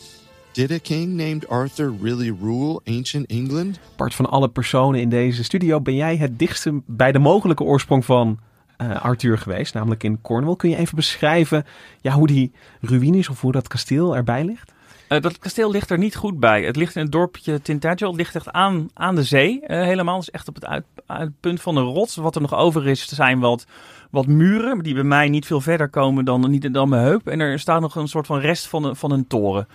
Did 0.51 0.71
a 0.71 0.79
king 0.79 1.15
named 1.15 1.45
Arthur 1.47 1.91
really 2.01 2.31
rule 2.31 2.81
ancient 2.85 3.25
England? 3.29 3.79
Bart 3.95 4.15
van 4.15 4.29
alle 4.29 4.49
personen 4.49 4.99
in 5.01 5.09
deze 5.09 5.43
studio 5.43 5.81
ben 5.81 5.95
jij 5.95 6.17
het 6.17 6.39
dichtste 6.39 6.81
bij 6.85 7.11
de 7.11 7.19
mogelijke 7.19 7.63
oorsprong 7.63 8.05
van 8.05 8.39
uh, 8.77 9.01
Arthur 9.01 9.37
geweest, 9.37 9.73
namelijk 9.73 10.03
in 10.03 10.21
Cornwall. 10.21 10.55
Kun 10.55 10.69
je 10.69 10.75
even 10.75 10.95
beschrijven 10.95 11.65
ja, 12.01 12.11
hoe 12.11 12.27
die 12.27 12.51
ruïnes 12.81 13.29
of 13.29 13.41
hoe 13.41 13.51
dat 13.51 13.67
kasteel 13.67 14.15
erbij 14.15 14.45
ligt? 14.45 14.71
Uh, 15.09 15.21
dat 15.21 15.39
kasteel 15.39 15.71
ligt 15.71 15.89
er 15.89 15.97
niet 15.97 16.15
goed 16.15 16.39
bij. 16.39 16.63
Het 16.63 16.75
ligt 16.75 16.95
in 16.95 17.01
het 17.01 17.11
dorpje 17.11 17.61
Tintagel. 17.61 18.07
Het 18.07 18.17
ligt 18.17 18.35
echt 18.35 18.51
aan, 18.51 18.89
aan 18.93 19.15
de 19.15 19.23
zee 19.23 19.53
uh, 19.61 19.67
helemaal. 19.67 20.15
Het 20.15 20.27
is 20.27 20.33
echt 20.33 20.47
op 20.47 20.55
het 20.55 20.65
uit 21.05 21.31
punt 21.39 21.61
van 21.61 21.75
de 21.75 21.81
rots. 21.81 22.15
Wat 22.15 22.35
er 22.35 22.41
nog 22.41 22.53
over 22.53 22.87
is, 22.87 23.07
zijn 23.07 23.39
wat 23.39 23.65
wat 24.09 24.27
muren, 24.27 24.83
die 24.83 24.93
bij 24.93 25.03
mij 25.03 25.29
niet 25.29 25.45
veel 25.45 25.61
verder 25.61 25.89
komen 25.89 26.25
dan, 26.25 26.49
niet, 26.49 26.73
dan 26.73 26.89
mijn 26.89 27.03
heup. 27.03 27.27
En 27.27 27.39
er 27.39 27.59
staat 27.59 27.81
nog 27.81 27.95
een 27.95 28.07
soort 28.07 28.25
van 28.25 28.39
rest 28.39 28.67
van 28.67 28.83
een, 28.83 28.95
van 28.95 29.11
een 29.11 29.27
toren. 29.27 29.67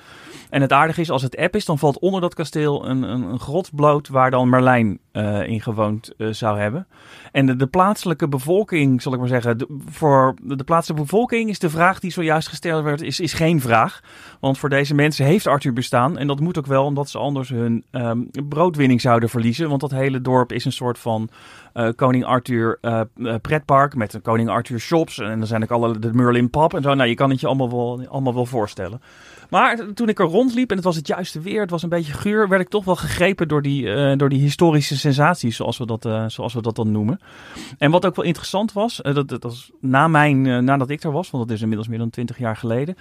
En 0.53 0.61
het 0.61 0.73
aardige 0.73 1.01
is, 1.01 1.11
als 1.11 1.23
het 1.23 1.37
app 1.37 1.57
is, 1.57 1.65
dan 1.65 1.79
valt 1.79 1.99
onder 1.99 2.21
dat 2.21 2.35
kasteel 2.35 2.89
een, 2.89 3.03
een, 3.03 3.23
een 3.23 3.41
grot 3.41 3.75
bloot 3.75 4.09
waar 4.09 4.31
dan 4.31 4.49
Merlijn 4.49 4.99
uh, 5.13 5.47
in 5.47 5.61
gewoond 5.61 6.13
uh, 6.17 6.33
zou 6.33 6.59
hebben. 6.59 6.87
En 7.33 7.47
de, 7.47 7.57
de, 7.57 7.67
plaatselijke 7.67 8.29
bevolking, 8.29 9.03
zal 9.03 9.13
ik 9.13 9.19
maar 9.19 9.29
zeggen, 9.29 9.67
voor 9.87 10.35
de 10.43 10.65
plaatselijke 10.65 11.05
bevolking 11.05 11.49
is 11.49 11.59
de 11.59 11.71
vraag 11.71 12.01
die 12.01 12.11
zojuist 12.11 12.49
gesteld 12.49 12.85
werd, 12.85 13.03
is, 13.03 13.21
is 13.21 13.33
geen 13.33 13.61
vraag. 13.61 14.01
Want 14.41 14.59
voor 14.59 14.69
deze 14.69 14.95
mensen 14.95 15.25
heeft 15.25 15.47
Arthur 15.47 15.73
bestaan. 15.73 16.19
En 16.19 16.27
dat 16.27 16.41
moet 16.41 16.59
ook 16.59 16.67
wel, 16.67 16.85
omdat 16.85 17.11
ze 17.11 17.19
anders 17.19 17.49
hun 17.49 17.85
um, 17.91 18.31
broodwinning 18.49 19.01
zouden 19.01 19.29
verliezen. 19.29 19.69
Want 19.69 19.81
dat 19.81 19.91
hele 19.91 20.21
dorp 20.21 20.53
is 20.53 20.65
een 20.65 20.73
soort 20.73 20.99
van 20.99 21.29
uh, 21.75 21.89
Koning 21.97 22.25
Arthur 22.25 22.79
pretpark 23.41 23.95
met 23.95 24.22
Koning 24.23 24.49
Arthur 24.49 24.79
shops. 24.79 25.19
En 25.19 25.39
dan 25.39 25.47
zijn 25.47 25.63
ook 25.63 25.71
alle 25.71 25.99
de 25.99 26.13
Merlin 26.13 26.51
pub 26.51 26.75
en 26.75 26.83
zo. 26.83 26.95
Nou, 26.95 27.09
je 27.09 27.15
kan 27.15 27.31
het 27.31 27.41
je 27.41 27.47
allemaal 27.47 27.71
wel, 27.71 28.07
allemaal 28.09 28.35
wel 28.35 28.47
voorstellen. 28.47 29.01
Maar 29.51 29.93
toen 29.95 30.09
ik 30.09 30.19
er 30.19 30.27
rondliep 30.27 30.71
en 30.71 30.77
het 30.77 30.85
was 30.85 30.97
het 30.97 31.07
juiste 31.07 31.41
weer, 31.41 31.61
het 31.61 31.71
was 31.71 31.83
een 31.83 31.89
beetje 31.89 32.13
guur, 32.13 32.49
werd 32.49 32.63
ik 32.63 32.69
toch 32.69 32.85
wel 32.85 32.97
gegrepen 32.97 33.49
door 33.49 33.63
die, 33.63 33.83
uh, 33.83 34.17
door 34.17 34.29
die 34.29 34.41
historische 34.41 34.99
sensaties, 34.99 35.57
zoals 35.57 35.79
we, 35.79 35.87
dat, 35.87 36.05
uh, 36.05 36.25
zoals 36.27 36.55
we 36.55 36.63
dat 36.63 36.77
dan 36.77 36.91
noemen. 36.91 37.21
En 37.79 37.91
wat 37.91 38.07
ook 38.07 38.17
wel 38.17 38.25
interessant 38.25 38.73
was, 38.73 39.01
uh, 39.03 39.15
dat, 39.15 39.29
dat 39.29 39.43
was 39.43 39.71
na 39.81 40.09
mijn, 40.09 40.65
nadat 40.65 40.91
ik 40.91 41.03
er 41.03 41.13
was, 41.13 41.31
want 41.31 41.45
dat 41.45 41.57
is 41.57 41.63
inmiddels 41.63 41.89
meer 41.89 41.99
dan 41.99 42.11
twintig 42.11 42.39
jaar 42.39 42.57
geleden, 42.57 42.95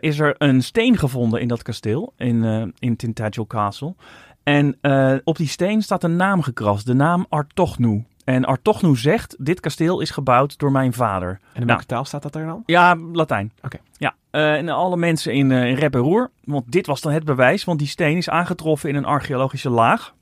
is 0.00 0.18
er 0.18 0.34
een 0.38 0.62
steen 0.62 0.98
gevonden 0.98 1.40
in 1.40 1.48
dat 1.48 1.62
kasteel, 1.62 2.12
in, 2.16 2.72
in 2.78 2.96
Tintagel 2.96 3.46
Castle. 3.46 3.94
En 4.42 4.78
op 5.24 5.36
die 5.36 5.48
steen 5.48 5.82
staat 5.82 6.04
een 6.04 6.16
naam 6.16 6.42
gekrast, 6.42 6.86
de 6.86 6.94
naam 6.94 7.26
Artochnu. 7.28 8.04
En 8.24 8.44
Artochnu 8.44 8.96
zegt, 8.96 9.36
dit 9.38 9.60
kasteel 9.60 10.00
is 10.00 10.10
gebouwd 10.10 10.58
door 10.58 10.72
mijn 10.72 10.92
vader. 10.92 11.28
En 11.28 11.60
in 11.60 11.66
welke 11.66 11.72
nou, 11.72 11.84
taal 11.84 12.04
staat 12.04 12.22
dat 12.22 12.34
er 12.34 12.46
dan? 12.46 12.62
Ja, 12.66 12.96
Latijn. 13.12 13.52
Oké. 13.62 13.78
Ja, 13.98 14.14
uh, 14.32 14.54
en 14.54 14.68
alle 14.68 14.96
mensen 14.96 15.32
in, 15.32 15.50
uh, 15.50 15.64
in 15.64 15.74
rep 15.74 15.94
en 15.94 16.00
roer. 16.00 16.30
Want 16.44 16.72
dit 16.72 16.86
was 16.86 17.00
dan 17.00 17.12
het 17.12 17.24
bewijs, 17.24 17.64
want 17.64 17.78
die 17.78 17.88
steen 17.88 18.16
is 18.16 18.28
aangetroffen 18.28 18.88
in 18.88 18.94
een 18.94 19.04
archeologische 19.04 19.70
laag. 19.70 20.14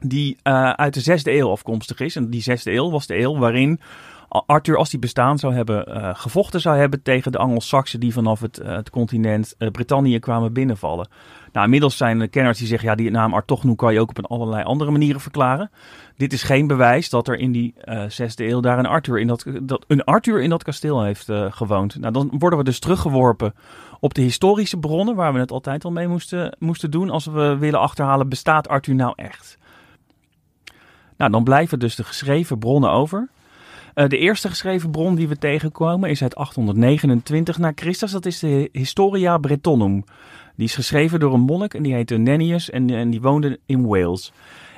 Die 0.00 0.36
uh, 0.42 0.70
uit 0.70 0.94
de 0.94 1.00
zesde 1.00 1.32
eeuw 1.32 1.50
afkomstig 1.50 2.00
is. 2.00 2.16
En 2.16 2.30
die 2.30 2.42
zesde 2.42 2.72
eeuw 2.72 2.90
was 2.90 3.06
de 3.06 3.18
eeuw 3.18 3.38
waarin 3.38 3.80
Arthur, 4.28 4.76
als 4.76 4.90
hij 4.90 5.00
bestaan 5.00 5.38
zou 5.38 5.54
hebben, 5.54 5.88
uh, 5.88 6.10
gevochten 6.12 6.60
zou 6.60 6.78
hebben 6.78 7.02
tegen 7.02 7.32
de 7.32 7.38
Angelsaksen 7.38 8.00
die 8.00 8.12
vanaf 8.12 8.40
het, 8.40 8.56
het 8.56 8.90
continent 8.90 9.54
Brittannië 9.72 10.18
kwamen 10.18 10.52
binnenvallen. 10.52 11.08
Nou, 11.56 11.68
inmiddels 11.68 11.96
zijn 11.96 12.18
de 12.18 12.28
kenners 12.28 12.58
die 12.58 12.66
zeggen, 12.66 12.88
ja, 12.88 12.94
die 12.94 13.10
naam 13.10 13.34
Artochnu 13.34 13.74
kan 13.74 13.92
je 13.92 14.00
ook 14.00 14.08
op 14.08 14.18
een 14.18 14.24
allerlei 14.24 14.64
andere 14.64 14.90
manieren 14.90 15.20
verklaren. 15.20 15.70
Dit 16.16 16.32
is 16.32 16.42
geen 16.42 16.66
bewijs 16.66 17.08
dat 17.08 17.28
er 17.28 17.38
in 17.38 17.52
die 17.52 17.74
zesde 18.08 18.48
eeuw 18.48 18.60
daar 18.60 18.78
een 18.78 18.86
Arthur 18.86 19.18
in 19.18 19.26
dat, 19.26 19.44
dat, 19.62 19.84
een 19.88 20.04
Arthur 20.04 20.42
in 20.42 20.50
dat 20.50 20.62
kasteel 20.62 21.02
heeft 21.02 21.28
gewoond. 21.50 22.00
Nou, 22.00 22.12
dan 22.12 22.30
worden 22.38 22.58
we 22.58 22.64
dus 22.64 22.78
teruggeworpen 22.78 23.54
op 24.00 24.14
de 24.14 24.22
historische 24.22 24.76
bronnen, 24.76 25.14
waar 25.14 25.32
we 25.32 25.38
het 25.38 25.50
altijd 25.50 25.84
al 25.84 25.92
mee 25.92 26.08
moesten, 26.08 26.56
moesten 26.58 26.90
doen 26.90 27.10
als 27.10 27.26
we 27.26 27.56
willen 27.58 27.80
achterhalen, 27.80 28.28
bestaat 28.28 28.68
Arthur 28.68 28.94
nou 28.94 29.12
echt? 29.16 29.58
Nou, 31.16 31.30
dan 31.30 31.44
blijven 31.44 31.78
dus 31.78 31.94
de 31.94 32.04
geschreven 32.04 32.58
bronnen 32.58 32.90
over. 32.90 33.28
Uh, 33.94 34.08
de 34.08 34.18
eerste 34.18 34.48
geschreven 34.48 34.90
bron 34.90 35.14
die 35.14 35.28
we 35.28 35.38
tegenkomen 35.38 36.10
is 36.10 36.22
uit 36.22 36.36
829 36.36 37.58
na 37.58 37.72
Christus. 37.74 38.10
Dat 38.10 38.26
is 38.26 38.38
de 38.38 38.68
Historia 38.72 39.38
Brettonum. 39.38 40.04
Die 40.56 40.66
is 40.66 40.74
geschreven 40.74 41.20
door 41.20 41.34
een 41.34 41.40
monnik 41.40 41.74
en 41.74 41.82
die 41.82 41.94
heette 41.94 42.16
Nennius 42.16 42.70
en, 42.70 43.10
die 43.10 43.20
woonde 43.20 43.58
in 43.66 43.86
Wales. 43.86 44.32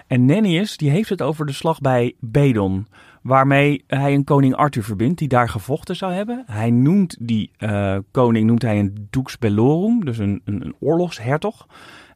En 0.06 0.24
Nennius 0.24 0.76
die 0.76 0.90
heeft 0.90 1.08
het 1.08 1.22
over 1.22 1.46
de 1.46 1.52
slag 1.52 1.80
bij 1.80 2.14
Bedon, 2.20 2.86
waarmee 3.22 3.84
hij 3.86 4.14
een 4.14 4.24
koning 4.24 4.54
Arthur 4.54 4.84
verbindt 4.84 5.18
die 5.18 5.28
daar 5.28 5.48
gevochten 5.48 5.96
zou 5.96 6.12
hebben. 6.12 6.44
Hij 6.46 6.70
noemt 6.70 7.16
die 7.20 7.50
uh, 7.58 7.96
koning 8.10 8.46
noemt 8.46 8.62
hij 8.62 8.78
een 8.78 9.06
dux 9.10 9.38
bellorum, 9.38 10.04
dus 10.04 10.18
een, 10.18 10.40
een, 10.44 10.64
een 10.64 10.74
oorlogshertog. 10.80 11.66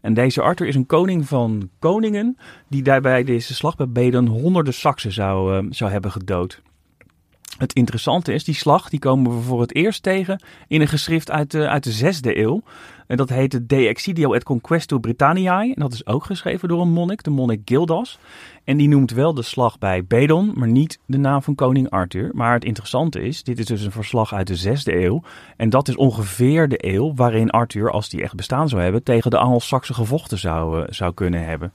En 0.00 0.14
deze 0.14 0.42
Arthur 0.42 0.66
is 0.66 0.74
een 0.74 0.86
koning 0.86 1.28
van 1.28 1.70
koningen 1.78 2.36
die 2.68 2.82
daarbij 2.82 3.24
deze 3.24 3.54
slag 3.54 3.76
bij 3.76 3.88
Bedon 3.88 4.26
honderden 4.26 4.74
Saksen 4.74 5.12
zou, 5.12 5.64
uh, 5.64 5.70
zou 5.70 5.90
hebben 5.90 6.10
gedood. 6.10 6.62
Het 7.58 7.72
interessante 7.72 8.32
is, 8.32 8.44
die 8.44 8.54
slag 8.54 8.88
die 8.88 8.98
komen 8.98 9.36
we 9.36 9.42
voor 9.42 9.60
het 9.60 9.74
eerst 9.74 10.02
tegen 10.02 10.42
in 10.68 10.80
een 10.80 10.88
geschrift 10.88 11.30
uit 11.30 11.50
de, 11.50 11.68
uit 11.68 11.84
de 11.84 11.92
zesde 11.92 12.38
eeuw. 12.38 12.62
En 13.12 13.18
dat 13.18 13.28
heet 13.28 13.68
De 13.68 13.86
Exidio 13.86 14.32
et 14.32 14.44
Conquesto 14.44 14.98
Britanniae. 14.98 15.74
En 15.74 15.80
dat 15.80 15.92
is 15.92 16.06
ook 16.06 16.24
geschreven 16.24 16.68
door 16.68 16.80
een 16.80 16.92
monnik, 16.92 17.22
de 17.22 17.30
monnik 17.30 17.60
Gildas. 17.64 18.18
En 18.64 18.76
die 18.76 18.88
noemt 18.88 19.10
wel 19.10 19.34
de 19.34 19.42
slag 19.42 19.78
bij 19.78 20.04
Bedon, 20.04 20.52
maar 20.54 20.68
niet 20.68 20.98
de 21.06 21.18
naam 21.18 21.42
van 21.42 21.54
koning 21.54 21.90
Arthur. 21.90 22.30
Maar 22.34 22.52
het 22.52 22.64
interessante 22.64 23.22
is, 23.22 23.42
dit 23.42 23.58
is 23.58 23.66
dus 23.66 23.84
een 23.84 23.92
verslag 23.92 24.34
uit 24.34 24.46
de 24.46 24.56
zesde 24.56 25.04
eeuw. 25.04 25.22
En 25.56 25.70
dat 25.70 25.88
is 25.88 25.96
ongeveer 25.96 26.68
de 26.68 26.86
eeuw 26.86 27.14
waarin 27.14 27.50
Arthur, 27.50 27.90
als 27.90 28.08
die 28.08 28.22
echt 28.22 28.34
bestaan 28.34 28.68
zou 28.68 28.82
hebben, 28.82 29.02
tegen 29.02 29.30
de 29.30 29.38
Angelsaksen 29.38 29.94
gevochten 29.94 30.38
zou, 30.38 30.86
zou 30.88 31.14
kunnen 31.14 31.44
hebben. 31.44 31.72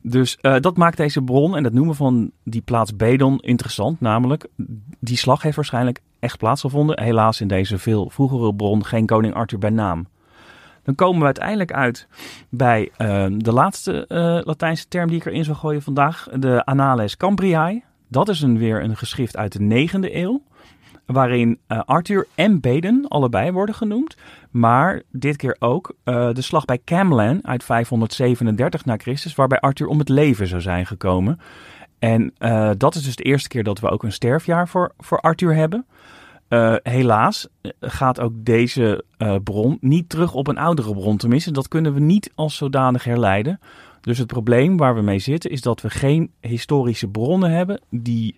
Dus 0.00 0.38
uh, 0.40 0.56
dat 0.60 0.76
maakt 0.76 0.96
deze 0.96 1.22
bron 1.22 1.56
en 1.56 1.64
het 1.64 1.72
noemen 1.72 1.94
van 1.94 2.30
die 2.44 2.62
plaats 2.62 2.96
Bedon 2.96 3.38
interessant. 3.38 4.00
Namelijk, 4.00 4.46
die 5.00 5.16
slag 5.16 5.42
heeft 5.42 5.56
waarschijnlijk 5.56 6.00
echt 6.18 6.38
plaatsgevonden. 6.38 7.02
Helaas 7.02 7.40
in 7.40 7.48
deze 7.48 7.78
veel 7.78 8.10
vroegere 8.10 8.54
bron 8.54 8.84
geen 8.84 9.06
koning 9.06 9.34
Arthur 9.34 9.58
bij 9.58 9.70
naam. 9.70 10.06
Dan 10.82 10.94
komen 10.94 11.18
we 11.18 11.24
uiteindelijk 11.24 11.72
uit 11.72 12.08
bij 12.48 12.90
uh, 12.98 13.26
de 13.36 13.52
laatste 13.52 14.04
uh, 14.08 14.38
Latijnse 14.44 14.88
term 14.88 15.08
die 15.08 15.16
ik 15.16 15.24
erin 15.24 15.44
zal 15.44 15.54
gooien 15.54 15.82
vandaag. 15.82 16.28
De 16.34 16.64
Annales 16.64 17.16
Cambriae. 17.16 17.82
Dat 18.08 18.28
is 18.28 18.42
een, 18.42 18.58
weer 18.58 18.82
een 18.82 18.96
geschrift 18.96 19.36
uit 19.36 19.52
de 19.52 19.88
9e 19.88 20.14
eeuw 20.14 20.42
waarin 21.06 21.58
uh, 21.68 21.80
Arthur 21.84 22.26
en 22.34 22.60
Baden 22.60 23.08
allebei 23.08 23.52
worden 23.52 23.74
genoemd. 23.74 24.16
Maar 24.50 25.02
dit 25.10 25.36
keer 25.36 25.56
ook 25.58 25.94
uh, 26.04 26.32
de 26.32 26.42
slag 26.42 26.64
bij 26.64 26.80
Camlan 26.84 27.46
uit 27.46 27.64
537 27.64 28.84
na 28.84 28.96
Christus, 28.96 29.34
waarbij 29.34 29.60
Arthur 29.60 29.86
om 29.86 29.98
het 29.98 30.08
leven 30.08 30.46
zou 30.46 30.60
zijn 30.60 30.86
gekomen. 30.86 31.40
En 31.98 32.34
dat 32.76 32.94
is 32.94 33.02
dus 33.02 33.16
de 33.16 33.22
eerste 33.22 33.48
keer 33.48 33.64
dat 33.64 33.80
we 33.80 33.88
ook 33.88 34.02
een 34.02 34.12
sterfjaar 34.12 34.68
voor, 34.68 34.92
voor 34.98 35.20
Arthur 35.20 35.54
hebben. 35.54 35.86
Helaas 36.82 37.48
gaat 37.80 38.20
ook 38.20 38.32
deze 38.34 39.04
bron 39.44 39.78
niet 39.80 40.08
terug 40.08 40.34
op 40.34 40.48
een 40.48 40.58
oudere 40.58 40.92
bron. 40.92 41.16
Tenminste, 41.16 41.50
dat 41.50 41.68
kunnen 41.68 41.94
we 41.94 42.00
niet 42.00 42.30
als 42.34 42.56
zodanig 42.56 43.04
herleiden. 43.04 43.60
Dus 44.00 44.18
het 44.18 44.26
probleem 44.26 44.76
waar 44.76 44.94
we 44.94 45.02
mee 45.02 45.18
zitten 45.18 45.50
is 45.50 45.60
dat 45.60 45.80
we 45.80 45.90
geen 45.90 46.30
historische 46.40 47.08
bronnen 47.08 47.50
hebben 47.50 47.80
die 47.90 48.34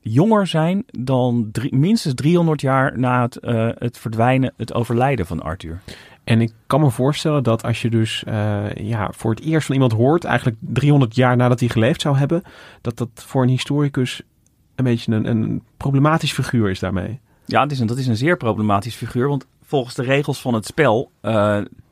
jonger 0.00 0.46
zijn 0.46 0.84
dan 0.86 1.50
minstens 1.70 2.14
300 2.14 2.60
jaar 2.60 2.98
na 2.98 3.22
het, 3.22 3.38
het 3.78 3.98
verdwijnen, 3.98 4.52
het 4.56 4.74
overlijden 4.74 5.26
van 5.26 5.42
Arthur. 5.42 5.80
En 6.24 6.40
ik 6.40 6.52
kan 6.66 6.80
me 6.80 6.90
voorstellen 6.90 7.42
dat 7.42 7.64
als 7.64 7.82
je 7.82 7.90
dus 7.90 8.24
ja, 8.74 9.10
voor 9.12 9.30
het 9.30 9.44
eerst 9.44 9.66
van 9.66 9.74
iemand 9.74 9.92
hoort, 9.92 10.24
eigenlijk 10.24 10.56
300 10.60 11.14
jaar 11.14 11.36
nadat 11.36 11.60
hij 11.60 11.68
geleefd 11.68 12.00
zou 12.00 12.16
hebben, 12.16 12.42
dat 12.80 12.96
dat 12.96 13.08
voor 13.14 13.42
een 13.42 13.48
historicus 13.48 14.22
een 14.74 14.84
beetje 14.84 15.12
een, 15.12 15.26
een 15.26 15.62
problematisch 15.76 16.32
figuur 16.32 16.70
is 16.70 16.78
daarmee. 16.78 17.20
Ja, 17.44 17.62
het 17.62 17.72
is 17.72 17.80
een, 17.80 17.86
dat 17.86 17.98
is 17.98 18.06
een 18.06 18.16
zeer 18.16 18.36
problematisch 18.36 18.94
figuur, 18.94 19.28
want 19.28 19.46
volgens 19.62 19.94
de 19.94 20.02
regels 20.02 20.40
van 20.40 20.54
het 20.54 20.66
spel 20.66 21.10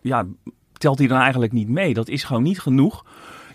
ja, 0.01 0.27
telt 0.73 0.99
hij 0.99 1.07
dan 1.09 1.21
eigenlijk 1.21 1.53
niet 1.53 1.69
mee. 1.69 1.95
Dat 1.95 2.09
is 2.09 2.25
gewoon 2.25 2.43
niet 2.43 2.61
genoeg. 2.61 3.05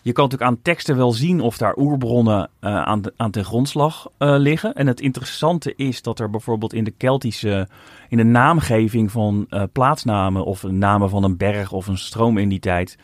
Je 0.01 0.11
kan 0.13 0.23
natuurlijk 0.23 0.51
aan 0.51 0.61
teksten 0.61 0.97
wel 0.97 1.11
zien 1.11 1.41
of 1.41 1.57
daar 1.57 1.77
oerbronnen 1.77 2.49
uh, 2.61 2.81
aan, 2.83 3.01
aan 3.15 3.31
ten 3.31 3.45
grondslag 3.45 4.09
uh, 4.19 4.35
liggen. 4.37 4.73
En 4.73 4.87
het 4.87 4.99
interessante 4.99 5.73
is 5.75 6.01
dat 6.01 6.19
er 6.19 6.29
bijvoorbeeld 6.29 6.73
in 6.73 6.83
de 6.83 6.91
Keltische, 6.91 7.67
in 8.09 8.17
de 8.17 8.23
naamgeving 8.23 9.11
van 9.11 9.47
plaatsnamen 9.71 10.45
of 10.45 10.63
namen 10.63 11.09
van 11.09 11.23
een 11.23 11.37
berg 11.37 11.71
of 11.71 11.87
een 11.87 11.97
stroom 11.97 12.37
in 12.37 12.49
die 12.49 12.59
tijd, 12.59 12.97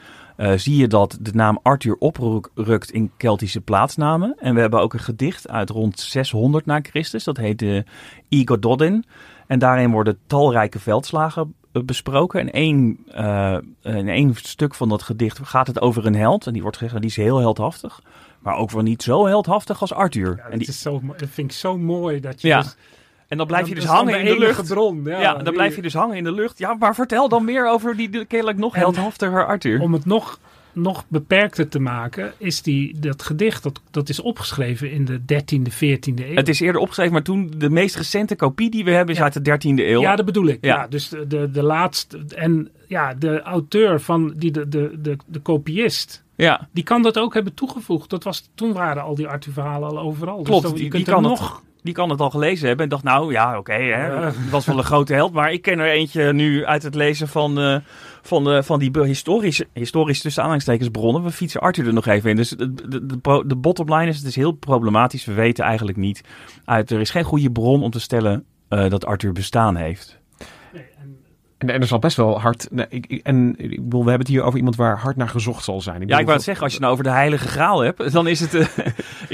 zie 0.55 0.75
je 0.75 0.87
dat 0.87 1.17
de 1.21 1.31
naam 1.33 1.59
Arthur 1.61 1.95
oprukt 1.95 2.91
in 2.91 3.11
Keltische 3.17 3.61
plaatsnamen. 3.61 4.35
En 4.39 4.53
we 4.53 4.61
hebben 4.61 4.81
ook 4.81 4.93
een 4.93 4.99
gedicht 4.99 5.49
uit 5.49 5.69
rond 5.69 5.99
600 5.99 6.65
na 6.65 6.79
Christus, 6.81 7.23
dat 7.23 7.37
heet 7.37 7.59
de 7.59 7.83
Igododin. 8.29 9.05
En 9.47 9.59
daarin 9.59 9.91
worden 9.91 10.17
talrijke 10.27 10.79
veldslagen 10.79 11.53
besproken. 11.71 12.39
En 12.39 12.51
één, 12.51 13.05
uh, 13.15 13.57
in 13.81 14.09
één 14.09 14.35
stuk 14.35 14.75
van 14.75 14.89
dat 14.89 15.01
gedicht 15.01 15.39
gaat 15.43 15.67
het 15.67 15.81
over 15.81 16.05
een 16.05 16.15
held. 16.15 16.47
En 16.47 16.53
die 16.53 16.61
wordt 16.61 16.77
gezegd, 16.77 17.01
die 17.01 17.09
is 17.09 17.15
heel 17.15 17.39
heldhaftig. 17.39 18.01
Maar 18.39 18.55
ook 18.55 18.71
wel 18.71 18.83
niet 18.83 19.03
zo 19.03 19.25
heldhaftig 19.25 19.81
als 19.81 19.93
Arthur. 19.93 20.35
Ja, 20.35 20.43
en 20.43 20.59
die... 20.59 20.67
is 20.67 20.81
zo, 20.81 21.01
dat 21.17 21.29
vind 21.29 21.51
ik 21.51 21.57
zo 21.57 21.77
mooi 21.77 22.19
dat 22.19 22.41
je 22.41 22.47
ja. 22.47 22.61
dus, 22.61 22.75
En 23.33 23.39
dan 23.39 23.47
blijf 23.47 23.67
je 23.67 23.75
dus 23.75 23.85
hangen 23.85 24.19
in 24.19 24.25
de 24.25 24.37
lucht. 24.39 24.67
Bron, 24.67 25.01
ja, 25.05 25.19
ja, 25.21 25.33
dan 25.33 25.53
blijf 25.53 25.75
je 25.75 25.81
dus 25.81 25.93
hangen 25.93 26.17
in 26.17 26.23
de 26.23 26.31
lucht. 26.31 26.57
Ja, 26.57 26.73
maar 26.79 26.95
vertel 26.95 27.29
dan 27.29 27.45
meer 27.45 27.69
over 27.69 27.95
die 27.97 28.25
kennelijk 28.25 28.57
nog 28.57 28.75
heldhaftiger 28.75 29.45
Arthur. 29.45 29.79
Om 29.81 29.93
het 29.93 30.05
nog 30.05 30.39
nog 30.73 31.05
beperkter 31.07 31.67
te 31.69 31.79
maken, 31.79 32.33
is 32.37 32.61
die, 32.61 32.99
dat 32.99 33.21
gedicht, 33.23 33.63
dat, 33.63 33.81
dat 33.91 34.09
is 34.09 34.19
opgeschreven 34.21 34.91
in 34.91 35.05
de 35.05 35.19
13e, 35.19 35.73
14e 35.73 36.23
eeuw. 36.25 36.35
Het 36.35 36.49
is 36.49 36.59
eerder 36.59 36.81
opgeschreven, 36.81 37.13
maar 37.13 37.23
toen 37.23 37.51
de 37.57 37.69
meest 37.69 37.95
recente 37.95 38.35
kopie 38.35 38.69
die 38.69 38.83
we 38.83 38.91
hebben 38.91 39.13
is 39.13 39.17
Ja. 39.17 39.23
uit 39.23 39.45
de 39.45 39.51
13e 39.51 39.83
eeuw. 39.85 40.01
Ja, 40.01 40.15
dat 40.15 40.25
bedoel 40.25 40.47
ik. 40.47 40.57
Ja. 40.61 40.75
Ja. 40.75 40.87
dus 40.87 41.09
de, 41.09 41.27
de, 41.27 41.51
de 41.51 41.63
laatste. 41.63 42.19
En 42.35 42.71
ja, 42.87 43.13
de 43.13 43.41
auteur 43.41 44.01
van 44.01 44.33
die, 44.37 44.51
de, 44.51 44.67
de, 44.67 44.91
de, 45.01 45.17
de 45.25 45.39
kopiist. 45.39 46.23
Ja. 46.35 46.67
Die 46.71 46.83
kan 46.83 47.01
dat 47.01 47.17
ook 47.17 47.33
hebben 47.33 47.53
toegevoegd. 47.53 48.09
Dat 48.09 48.23
was, 48.23 48.49
toen 48.55 48.73
waren 48.73 49.03
al 49.03 49.15
die 49.15 49.27
Arthur-verhalen 49.27 49.89
al 49.89 49.99
overal. 49.99 50.41
Klopt, 50.41 50.51
dus 50.51 50.61
dan, 50.61 50.73
die- 50.73 50.83
je 50.83 50.89
kunt 50.89 51.05
die 51.05 51.13
kan 51.13 51.23
nog 51.23 51.61
die 51.83 51.93
kan 51.93 52.09
het 52.09 52.19
al 52.19 52.29
gelezen 52.29 52.67
hebben 52.67 52.83
en 52.85 52.91
dacht, 52.91 53.03
nou 53.03 53.31
ja, 53.31 53.57
oké, 53.57 53.73
hè, 53.73 54.25
het 54.25 54.49
was 54.49 54.65
wel 54.65 54.77
een 54.77 54.83
grote 54.83 55.13
held. 55.13 55.33
Maar 55.33 55.51
ik 55.51 55.61
ken 55.61 55.79
er 55.79 55.89
eentje 55.89 56.33
nu 56.33 56.65
uit 56.65 56.83
het 56.83 56.95
lezen 56.95 57.27
van, 57.27 57.59
eh, 57.59 57.77
van, 58.21 58.51
eh, 58.51 58.61
van 58.61 58.79
die 58.79 58.91
historische, 59.03 59.67
historische 59.73 60.23
tussen 60.23 60.41
aanhalingstekens 60.41 60.89
bronnen. 60.89 61.23
We 61.23 61.31
fietsen 61.31 61.61
Arthur 61.61 61.87
er 61.87 61.93
nog 61.93 62.05
even 62.05 62.29
in. 62.29 62.35
Dus 62.35 62.49
de, 62.49 62.73
de, 62.73 63.05
de, 63.05 63.17
pro- 63.17 63.45
de 63.47 63.55
bottom 63.55 63.93
line 63.93 64.07
is, 64.07 64.17
het 64.17 64.25
is 64.25 64.35
heel 64.35 64.51
problematisch. 64.51 65.25
We 65.25 65.33
weten 65.33 65.65
eigenlijk 65.65 65.97
niet, 65.97 66.21
uit, 66.65 66.91
er 66.91 66.99
is 66.99 67.09
geen 67.09 67.23
goede 67.23 67.51
bron 67.51 67.83
om 67.83 67.91
te 67.91 67.99
stellen 67.99 68.45
eh, 68.67 68.89
dat 68.89 69.05
Arthur 69.05 69.31
bestaan 69.31 69.75
heeft. 69.75 70.19
En, 70.73 71.17
en 71.69 71.81
er 71.81 71.87
zal 71.87 71.99
best 71.99 72.17
wel 72.17 72.39
hard... 72.39 72.67
ik, 72.89 73.05
ik- 73.07 73.21
en 73.25 73.55
ik 73.57 73.69
bedoel, 73.83 74.03
we 74.03 74.09
hebben 74.09 74.27
het 74.27 74.35
hier 74.35 74.43
over 74.43 74.57
iemand 74.57 74.75
waar 74.75 74.97
hard 74.97 75.15
naar 75.15 75.29
gezocht 75.29 75.63
zal 75.63 75.81
zijn. 75.81 76.07
Ja, 76.07 76.17
ik 76.17 76.23
wou 76.23 76.31
het 76.37 76.43
zeggen, 76.43 76.63
als 76.63 76.73
je 76.73 76.77
het 76.77 76.87
nou 76.87 76.91
over 76.99 77.03
de 77.11 77.17
heilige 77.19 77.47
graal 77.47 77.79
hebt, 77.79 78.11
dan 78.11 78.27
is 78.27 78.39
het, 78.39 78.53
eh, 78.53 78.67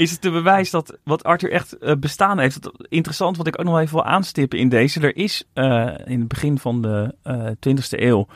is 0.04 0.10
het 0.10 0.22
de 0.22 0.30
bewijs 0.30 0.70
dat 0.70 0.98
wat 1.04 1.24
Arthur 1.24 1.50
echt 1.52 1.78
eh, 1.78 1.94
bestaan 1.96 2.38
heeft. 2.38 2.62
Dat- 2.62 2.86
Interessant, 2.88 3.36
wat 3.36 3.46
ik 3.46 3.58
ook 3.60 3.66
nog 3.66 3.78
even 3.78 3.94
wil 3.94 4.04
aanstippen 4.04 4.58
in 4.58 4.68
deze. 4.68 5.00
Er 5.00 5.16
is 5.16 5.44
eh, 5.52 5.88
in 6.04 6.18
het 6.18 6.28
begin 6.28 6.58
van 6.58 6.82
de 6.82 7.14
eh 7.22 7.46
20e 7.46 7.98
eeuw 8.00 8.26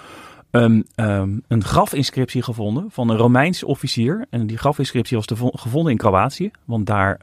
ehm, 0.51 0.83
ehm, 0.95 1.39
een 1.49 1.65
grafinscriptie 1.65 2.43
gevonden 2.43 2.87
van 2.91 3.09
een 3.09 3.17
Romeins 3.17 3.65
officier. 3.65 4.27
En 4.31 4.47
die 4.47 4.57
grafinscriptie 4.59 5.17
was 5.17 5.27
te- 5.27 5.51
gevonden 5.53 5.93
in 5.93 5.99
Kroatië, 5.99 6.51
want 6.65 6.87
daar 6.87 7.21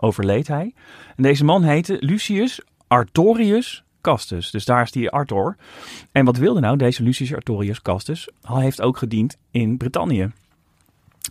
overleed 0.00 0.48
hij. 0.48 0.74
En 1.16 1.22
deze 1.22 1.44
man 1.44 1.62
heette 1.62 1.96
Lucius 2.00 2.60
Artorius 2.88 3.84
Castus. 4.02 4.50
Dus 4.50 4.64
daar 4.64 4.82
is 4.82 4.90
die 4.90 5.10
Arthur. 5.10 5.56
En 6.12 6.24
wat 6.24 6.36
wilde 6.36 6.60
nou 6.60 6.76
deze 6.76 7.02
Lucius 7.02 7.34
Artorius 7.34 7.82
Castus? 7.82 8.28
Hij 8.42 8.62
heeft 8.62 8.82
ook 8.82 8.96
gediend 8.96 9.36
in 9.50 9.76
Brittannië. 9.76 10.30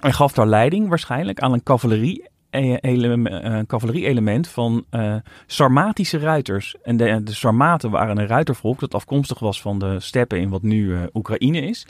Hij 0.01 0.12
gaf 0.12 0.34
daar 0.34 0.48
leiding 0.48 0.88
waarschijnlijk 0.88 1.40
aan 1.40 1.54
een 1.54 1.63
cavalerie. 1.63 2.30
eh, 2.50 2.74
eh, 2.74 3.13
Een 3.44 3.66
cavalerie-element 3.66 4.48
van 4.48 4.86
eh, 4.90 5.16
Sarmatische 5.46 6.18
ruiters. 6.18 6.75
En 6.84 6.98
de, 6.98 7.24
de 7.24 7.34
Sarmaten 7.34 7.92
waren 7.92 8.18
een 8.18 8.28
ruitervolk 8.28 8.80
dat 8.80 8.94
afkomstig 8.94 9.40
was 9.40 9.62
van 9.62 9.80
de 9.80 10.00
steppen 10.00 10.40
in 10.40 10.50
wat 10.50 10.62
nu 10.62 10.96
Oekraïne 11.13 11.62
is. 11.62 11.88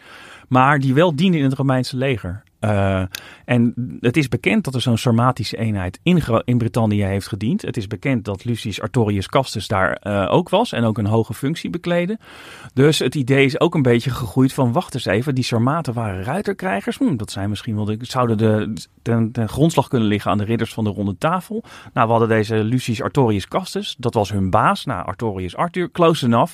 Maar 0.47 0.79
die 0.79 0.93
wel 0.93 1.15
diende 1.15 1.37
in 1.37 1.43
het 1.43 1.53
Romeinse 1.53 1.97
leger. 1.97 2.43
Eh, 2.61 3.03
en 3.45 3.73
het 3.99 4.17
is 4.17 4.27
bekend 4.27 4.63
dat 4.63 4.75
er 4.75 4.81
zo'n 4.81 4.97
Sarmatische 4.97 5.57
eenheid 5.57 5.99
in, 6.03 6.23
in 6.45 6.57
Brittannië 6.57 7.03
heeft 7.03 7.27
gediend. 7.27 7.61
Het 7.61 7.77
is 7.77 7.87
bekend 7.87 8.25
dat 8.25 8.45
Lucius 8.45 8.81
Artorius 8.81 9.27
Castus 9.27 9.67
daar 9.67 9.93
eh, 9.93 10.27
ook 10.31 10.49
was 10.49 10.71
en 10.71 10.83
ook 10.83 10.97
een 10.97 11.05
hoge 11.05 11.33
functie 11.33 11.69
bekleedde. 11.69 12.19
Dus 12.73 12.99
het 12.99 13.15
idee 13.15 13.45
is 13.45 13.59
ook 13.59 13.75
een 13.75 13.81
beetje 13.81 14.09
gegroeid 14.09 14.53
van 14.53 14.71
wacht 14.71 14.93
eens 14.93 15.05
even, 15.05 15.35
die 15.35 15.43
Sarmaten 15.43 15.93
waren 15.93 16.23
ruiterkrijgers. 16.23 16.97
Hm, 16.97 17.15
dat 17.15 17.31
zijn 17.31 17.49
misschien 17.49 17.75
wel 17.75 17.85
de, 17.85 17.97
zouden 18.01 18.37
de, 18.37 18.73
ten, 19.01 19.49
grondslag 19.49 19.87
kunnen 19.87 20.07
liggen 20.07 20.31
aan 20.31 20.37
de 20.37 20.43
ridders 20.43 20.73
van 20.73 20.83
de 20.83 20.89
ronde 20.89 21.17
tafel. 21.17 21.63
Nou, 21.93 22.05
we 22.05 22.11
hadden 22.11 22.29
deze 22.29 22.55
Lucius 22.63 23.01
Artorius 23.01 23.47
Castus, 23.47 23.95
dat 23.97 24.13
was 24.13 24.31
hun 24.31 24.49
baas. 24.49 24.85
Nou, 24.85 25.05
Artorius 25.05 25.55
Arthur, 25.55 25.91
close 25.91 26.25
enough. 26.25 26.53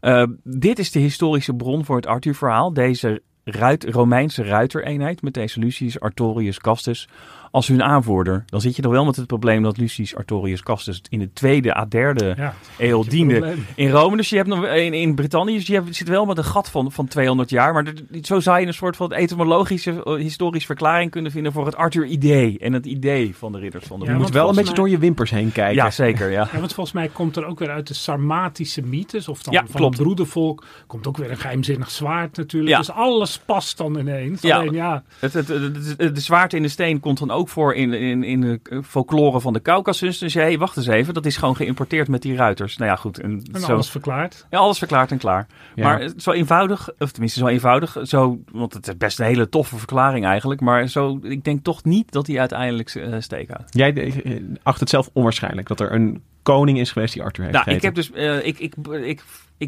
Eh, 0.00 0.22
dit 0.44 0.78
is 0.78 0.90
de 0.90 0.98
historische 0.98 1.54
bron 1.54 1.84
voor 1.84 1.96
het 1.96 2.06
Arthur-verhaal. 2.06 2.72
Deze 2.72 3.22
ruit, 3.50 3.84
Romeinse 3.84 4.42
ruitereenheid 4.42 5.22
met 5.22 5.34
deze 5.34 5.58
Lucius 5.60 6.00
Artorius 6.00 6.58
Castus 6.58 7.08
als 7.56 7.68
hun 7.68 7.82
aanvoerder. 7.82 8.44
Dan 8.46 8.60
zit 8.60 8.76
je 8.76 8.82
nog 8.82 8.92
wel 8.92 9.04
met 9.04 9.16
het 9.16 9.26
probleem 9.26 9.62
dat 9.62 9.76
Lucius 9.76 10.16
Artorius 10.16 10.62
Castus 10.62 11.02
in 11.08 11.18
de 11.18 11.32
tweede 11.32 11.76
à 11.76 11.86
derde 11.88 12.34
Ja, 12.36 12.54
eeuw 12.78 13.04
diende 13.04 13.54
in 13.74 13.90
Rome. 13.90 14.16
Dus 14.16 14.28
je 14.28 14.36
hebt 14.36 14.48
nog 14.48 14.66
in, 14.66 14.94
in 14.94 15.14
Brittannië, 15.14 15.54
dus 15.54 15.66
je 15.66 15.72
hebt, 15.74 15.96
zit 15.96 16.08
wel 16.08 16.24
met 16.26 16.38
een 16.38 16.44
gat 16.44 16.70
van, 16.70 16.92
van 16.92 17.06
200 17.06 17.50
jaar. 17.50 17.72
Maar 17.72 17.84
er- 17.86 17.94
zo 18.22 18.40
zou 18.40 18.60
je 18.60 18.66
een 18.66 18.74
soort 18.74 18.96
van 18.96 19.12
etymologische, 19.12 20.02
eh, 20.04 20.14
historische 20.14 20.66
verklaring 20.66 21.10
kunnen 21.10 21.30
vinden 21.32 21.52
voor 21.52 21.66
het 21.66 21.76
Arthur-idee 21.76 22.58
en 22.58 22.72
het 22.72 22.86
idee 22.86 23.36
van 23.36 23.52
de 23.52 23.58
ridders 23.58 23.84
van 23.86 23.98
de 23.98 24.04
Ja, 24.06 24.12
je 24.12 24.18
moet 24.18 24.30
wel 24.30 24.42
een 24.48 24.54
beetje 24.54 24.64
mij- 24.64 24.74
door 24.74 24.88
je 24.88 24.98
wimpers 24.98 25.30
heen 25.30 25.52
kijken. 25.52 25.74
Ja, 25.74 25.90
zeker, 25.90 26.30
ja. 26.30 26.48
Ja, 26.52 26.58
want 26.58 26.74
volgens 26.74 26.94
mij 26.94 27.08
komt 27.08 27.36
er 27.36 27.44
ook 27.44 27.58
weer 27.58 27.70
uit 27.70 27.86
de 27.88 27.94
Sarmatische 27.94 28.82
mythes, 28.82 29.28
of 29.28 29.42
dan 29.42 29.52
Ja, 29.54 29.60
van 29.66 29.74
klopt. 29.74 29.94
het 29.94 30.02
broedervolk, 30.02 30.64
komt 30.86 31.06
ook 31.06 31.16
weer 31.16 31.30
een 31.30 31.36
geheimzinnig 31.38 31.90
zwaard 31.90 32.36
natuurlijk. 32.36 32.72
Ja. 32.72 32.78
Dus 32.78 32.90
alles 32.90 33.38
past 33.38 33.76
dan 33.76 33.98
ineens. 33.98 34.40
Ja. 34.42 34.56
Alleen 34.56 34.72
ja, 34.72 35.02
Het, 35.18 35.32
het, 35.32 35.48
het- 35.48 35.94
het- 35.98 36.14
de 36.14 36.20
zwaard 36.20 36.52
in 36.52 36.62
de 36.62 36.68
steen 36.68 37.00
komt 37.00 37.18
dan 37.18 37.30
ook 37.30 37.45
voor 37.48 37.74
in, 37.74 37.92
in, 37.92 38.24
in 38.24 38.40
de 38.40 38.82
folklore 38.84 39.40
van 39.40 39.52
de 39.52 39.62
Caucasus. 39.62 40.18
Dus 40.18 40.34
hey, 40.34 40.58
wacht 40.58 40.76
eens 40.76 40.86
even, 40.86 41.14
dat 41.14 41.26
is 41.26 41.36
gewoon 41.36 41.56
geïmporteerd 41.56 42.08
met 42.08 42.22
die 42.22 42.36
ruiters. 42.36 42.76
Nou 42.76 42.90
ja, 42.90 42.96
goed. 42.96 43.18
En, 43.20 43.42
en 43.52 43.60
zo, 43.60 43.72
alles 43.72 43.90
verklaard. 43.90 44.46
ja, 44.50 44.58
alles 44.58 44.78
verklaard 44.78 45.10
en 45.10 45.18
klaar. 45.18 45.46
Ja. 45.74 45.84
Maar 45.84 46.00
het- 46.00 46.22
zo 46.22 46.30
eenvoudig, 46.30 46.88
of 46.98 47.10
tenminste 47.10 47.38
zo 47.38 47.46
eenvoudig, 47.46 47.96
zo, 48.02 48.38
want 48.52 48.72
het 48.72 48.88
is 48.88 48.96
best 48.96 49.18
een 49.18 49.26
hele 49.26 49.48
toffe 49.48 49.76
verklaring 49.76 50.24
eigenlijk. 50.26 50.60
Maar 50.60 50.88
zo, 50.88 51.18
ik 51.22 51.44
denk 51.44 51.64
toch 51.64 51.84
niet 51.84 52.12
dat 52.12 52.26
hij 52.26 52.38
uiteindelijk 52.40 52.94
eh, 52.94 53.14
steek 53.18 53.48
houdt. 53.50 53.74
Jij 53.74 53.92
eh, 53.94 54.42
acht 54.62 54.80
het 54.80 54.88
zelf 54.88 55.10
onwaarschijnlijk 55.12 55.68
dat 55.68 55.80
er 55.80 55.92
een 55.92 56.22
koning 56.42 56.78
is 56.80 56.92
geweest 56.92 57.12
die 57.14 57.22
Arthur 57.22 57.44
heeft 57.44 57.56
Nou, 57.64 57.76
ik 57.76 57.82
heb 57.82 57.94
dus, 57.94 58.12
eh, 58.12 58.36
ik, 58.46 58.58
ik, 58.58 58.74
ik, 58.76 59.02
ik 59.04 59.22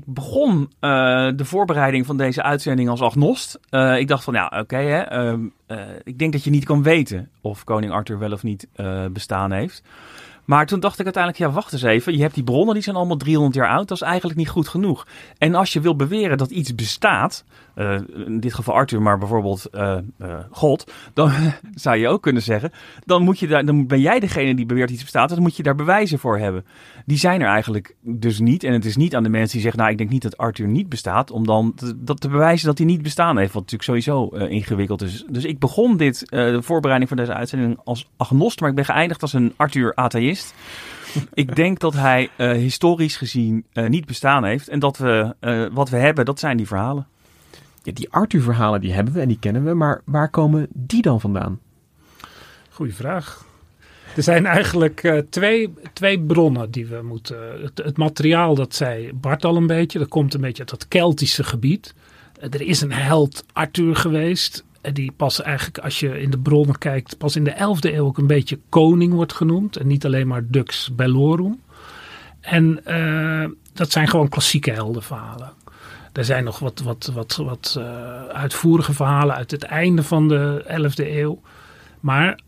begon 0.07 0.71
eh, 0.81 0.91
de 1.37 1.45
voorbereiding 1.45 2.07
van 2.07 2.17
deze 2.17 2.43
uitzending 2.43 2.89
als 2.89 3.01
agnost. 3.01 3.59
Eh, 3.69 3.99
ik 3.99 4.09
dacht 4.09 4.25
van, 4.25 4.35
ja, 4.35 4.53
oké, 4.61 4.77
ehm, 4.77 5.41
eh, 5.67 5.79
ik 6.05 6.19
denk 6.19 6.33
dat 6.33 6.45
je 6.45 6.51
niet 6.51 6.65
kan 6.65 6.83
weten 6.83 7.31
of 7.41 7.65
koning 7.65 7.93
Arthur 7.93 8.19
wel 8.19 8.33
of 8.33 8.43
niet 8.43 8.69
bestaan 9.13 9.53
heeft. 9.53 9.83
Maar 10.45 10.67
toen 10.67 10.81
dacht 10.81 10.99
ik 10.99 11.05
uiteindelijk, 11.05 11.45
ja, 11.45 11.51
wacht 11.51 11.73
eens 11.73 11.83
even. 11.83 12.17
Je 12.17 12.23
hebt 12.23 12.35
die 12.35 12.45
bronnen, 12.45 12.75
die 12.75 12.83
zijn 12.83 12.97
allemaal 12.97 13.17
300 13.17 13.55
jaar 13.55 13.69
oud. 13.69 13.89
Dat 13.89 13.97
is 13.97 14.07
eigenlijk 14.07 14.39
niet 14.39 14.49
goed 14.49 14.69
genoeg. 14.69 15.07
En 15.39 15.55
als 15.55 15.73
je 15.73 15.81
wil 15.81 15.97
beweren 15.97 16.39
dat 16.39 16.51
iets 16.51 16.75
bestaat, 16.75 17.45
eh, 17.79 17.99
in 18.27 18.41
dit 18.41 18.55
geval 18.55 18.75
Arthur, 18.75 19.03
maar 19.03 19.19
bijvoorbeeld 19.19 19.67
eh, 19.67 19.99
eh, 20.19 20.39
God, 20.51 20.93
dan 21.15 21.33
zou 21.75 21.97
je 21.97 22.09
ook 22.09 22.23
kunnen 22.23 22.43
zeggen, 22.43 22.73
dan, 23.05 23.23
moet 23.23 23.39
je 23.39 23.47
daar, 23.47 23.65
dan 23.65 23.87
ben 23.87 24.01
jij 24.01 24.21
degene 24.21 24.55
die 24.55 24.67
beweert 24.67 24.91
iets 24.91 25.03
bestaat, 25.03 25.29
dan 25.29 25.43
moet 25.43 25.57
je 25.57 25.63
daar 25.63 25.75
bewijzen 25.75 26.19
voor 26.19 26.39
hebben. 26.39 26.65
Die 27.07 27.19
zijn 27.19 27.41
er 27.41 27.49
eigenlijk 27.49 27.95
dus 28.01 28.41
niet. 28.41 28.65
En 28.65 28.73
het 28.73 28.85
is 28.85 28.97
niet 28.97 29.15
aan 29.15 29.23
de 29.23 29.29
mensen 29.29 29.53
die 29.53 29.61
zeggen, 29.61 29.81
nou, 29.81 29.93
ik 29.93 29.99
denk 29.99 30.11
niet 30.11 30.23
dat 30.23 30.37
Arthur 30.37 30.67
niet 30.67 30.89
bestaat, 30.89 31.31
om 31.31 31.47
dan 31.47 31.75
te, 31.75 32.05
dat 32.05 32.21
te 32.21 32.29
bewijzen 32.29 32.67
dat 32.67 32.79
hij 32.79 32.87
niet 32.87 33.03
bestaan 33.03 33.39
heeft, 33.39 33.53
wat 33.53 33.63
natuurlijk 33.71 34.05
sowieso 34.05 34.37
ingewikkeld 34.47 35.03
is. 35.03 35.25
Dus 35.31 35.45
ik 35.45 35.59
begon 35.59 35.97
dit, 35.97 36.27
de 36.29 36.63
voorbereiding 36.63 37.09
van 37.09 37.19
deze 37.19 37.35
uitzending 37.35 37.79
als 37.85 38.09
agnost, 38.17 38.61
maar 38.61 38.71
ik 38.71 38.77
ben 38.77 38.85
geëindigd 38.85 39.23
als 39.23 39.33
een 39.33 39.53
Arthur-atheïst. 39.57 40.55
Ik 41.33 41.57
denk 41.57 41.79
dat 41.79 41.95
hij 41.95 42.31
historisch 42.37 43.17
gezien 43.17 43.65
niet 43.73 44.07
bestaan 44.07 44.45
heeft. 44.45 44.69
En 44.69 44.79
dat 44.79 44.99
we 44.99 45.35
wat 45.73 45.89
we 45.89 45.97
hebben, 45.97 46.25
dat 46.25 46.39
zijn 46.39 46.57
die 46.57 46.67
verhalen. 46.67 47.07
Die 47.93 48.11
Arthur-verhalen 48.11 48.81
die 48.81 48.93
hebben 48.93 49.15
we 49.15 49.21
en 49.21 49.29
die 49.29 49.39
kennen 49.39 49.65
we, 49.65 49.75
maar 49.75 50.03
waar 50.05 50.31
komen 50.31 50.67
die 50.73 51.03
dan 51.03 51.21
vandaan? 51.21 51.61
Goeie 52.71 52.95
vraag. 52.95 53.47
Er 54.17 54.23
zijn 54.23 54.47
eigenlijk 54.47 55.03
eh, 55.03 55.19
twee, 55.31 55.73
twee 55.93 56.21
bronnen 56.21 56.71
die 56.71 56.87
we 56.87 57.03
moeten. 57.03 57.39
Het, 57.75 57.97
materiaal, 57.97 58.55
dat 58.55 58.75
zei 58.75 59.13
Bart 59.13 59.45
al 59.45 59.57
een 59.57 59.67
beetje, 59.67 59.99
dat 59.99 60.09
komt 60.09 60.35
een 60.35 60.41
beetje 60.41 60.59
uit 60.59 60.71
dat 60.71 60.89
Keltische 60.89 61.45
gebied. 61.45 61.95
Eh, 62.41 62.53
er 62.53 62.61
is 62.61 62.81
een 62.81 62.93
held 62.93 63.45
Arthur 63.53 63.97
geweest. 63.97 64.65
En 64.81 64.95
die 64.95 65.13
pas 65.13 65.43
eigenlijk, 65.43 65.79
als 65.79 66.01
je 66.01 66.21
in 66.21 66.31
de 66.31 66.39
bronnen 66.39 66.79
kijkt, 66.79 67.19
pas 67.19 67.37
in 67.37 67.45
de 67.45 67.55
11e 67.55 67.95
eeuw 67.95 68.05
ook 68.05 68.19
een 68.19 68.27
beetje 68.27 68.59
koning 68.69 69.13
wordt 69.13 69.33
genoemd. 69.33 69.77
En 69.77 69.87
niet 69.87 70.05
alleen 70.05 70.27
maar 70.27 70.45
Dux 70.47 70.95
Bellorum. 70.95 71.61
En 72.41 72.85
eh, 72.85 73.49
dat 73.73 73.91
zijn 73.91 74.09
gewoon 74.09 74.29
klassieke 74.29 74.71
heldenverhalen. 74.71 75.53
Er 76.13 76.25
zijn 76.25 76.45
nog 76.45 76.59
wat, 76.59 76.81
wat, 76.81 77.11
wat, 77.15 77.37
wat 77.37 77.75
eh, 77.79 78.25
uitvoerige 78.25 78.93
verhalen 78.93 79.37
uit 79.37 79.51
het 79.51 79.63
einde 79.63 80.03
van 80.03 80.29
de 80.29 80.65
11e 80.67 81.07
eeuw. 81.07 81.41
Maar 82.01 82.41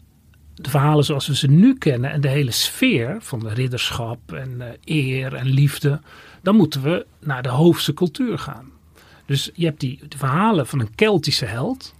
de 0.55 0.70
verhalen 0.70 1.05
zoals 1.05 1.27
we 1.27 1.37
ze 1.37 1.46
nu 1.46 1.79
kennen 1.79 2.11
en 2.11 2.20
de 2.20 2.29
hele 2.29 2.51
sfeer 2.51 3.16
van 3.20 3.40
de 3.40 3.49
ridderschap 3.49 4.33
en 4.33 4.61
eh, 4.61 4.68
eer 4.85 5.35
en 5.35 5.46
liefde, 5.46 6.01
dan 6.42 6.57
moeten 6.57 6.83
we 6.83 7.07
naar 7.20 7.42
de 7.42 7.49
hoofdse 7.49 7.94
cultuur 7.94 8.38
gaan. 8.38 8.70
Dus 9.27 9.51
je 9.55 9.64
hebt 9.64 9.81
die 9.81 10.01
de 10.09 10.18
verhalen 10.18 10.66
van 10.66 10.81
een 10.81 10.94
Keltische 10.94 11.44
held. 11.44 11.94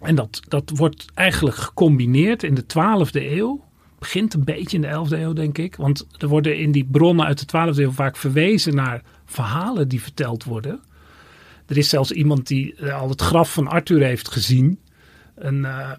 En 0.00 0.14
dat, 0.14 0.40
dat 0.48 0.70
wordt 0.74 1.06
eigenlijk 1.14 1.56
gecombineerd 1.56 2.42
in 2.42 2.54
de 2.54 2.62
12e 2.62 3.22
eeuw. 3.22 3.64
Begint 3.98 4.34
een 4.34 4.44
beetje 4.44 4.76
in 4.76 4.82
de 4.82 5.06
11e 5.08 5.20
eeuw, 5.20 5.32
denk 5.32 5.58
ik. 5.58 5.76
Want 5.76 6.06
er 6.18 6.28
worden 6.28 6.58
in 6.58 6.72
die 6.72 6.84
bronnen 6.84 7.26
uit 7.26 7.50
de 7.50 7.72
12e 7.72 7.78
eeuw 7.78 7.90
vaak 7.90 8.16
verwezen 8.16 8.74
naar 8.74 9.02
verhalen 9.24 9.88
die 9.88 10.02
verteld 10.02 10.44
worden. 10.44 10.80
Er 11.66 11.76
is 11.76 11.88
zelfs 11.88 12.10
iemand 12.10 12.46
die 12.46 12.74
eh, 12.74 13.00
al 13.00 13.08
het 13.08 13.20
graf 13.20 13.52
van 13.52 13.68
Arthur 13.68 14.02
heeft 14.02 14.28
gezien. 14.28 14.78
Een, 15.34 15.64
eh, 15.64 15.90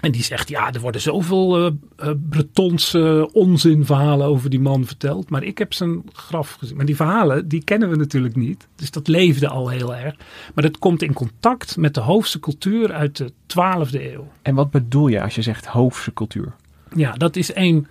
en 0.00 0.12
die 0.12 0.22
zegt, 0.22 0.48
ja, 0.48 0.72
er 0.72 0.80
worden 0.80 1.00
zoveel 1.00 1.66
eh, 1.96 2.10
Bretonse 2.28 3.28
onzinverhalen 3.32 4.26
over 4.26 4.50
die 4.50 4.60
man 4.60 4.86
verteld. 4.86 5.30
Maar 5.30 5.42
ik 5.42 5.58
heb 5.58 5.72
zijn 5.72 6.02
graf 6.12 6.52
gezien. 6.52 6.76
Maar 6.76 6.86
die 6.86 6.96
verhalen, 6.96 7.48
die 7.48 7.64
kennen 7.64 7.90
we 7.90 7.96
natuurlijk 7.96 8.36
niet. 8.36 8.68
Dus 8.74 8.90
dat 8.90 9.08
leefde 9.08 9.48
al 9.48 9.68
heel 9.68 9.94
erg. 9.94 10.14
Maar 10.54 10.64
dat 10.64 10.78
komt 10.78 11.02
in 11.02 11.12
contact 11.12 11.76
met 11.76 11.94
de 11.94 12.00
hoofdse 12.00 12.40
cultuur 12.40 12.92
uit 12.92 13.16
de 13.16 13.32
12e 13.46 14.00
eeuw. 14.12 14.28
En 14.42 14.54
wat 14.54 14.70
bedoel 14.70 15.08
je 15.08 15.22
als 15.22 15.34
je 15.34 15.42
zegt 15.42 15.66
hoofdse 15.66 16.12
cultuur? 16.12 16.52
Ja, 16.94 17.12
dat 17.12 17.36
is 17.36 17.54
een, 17.54 17.86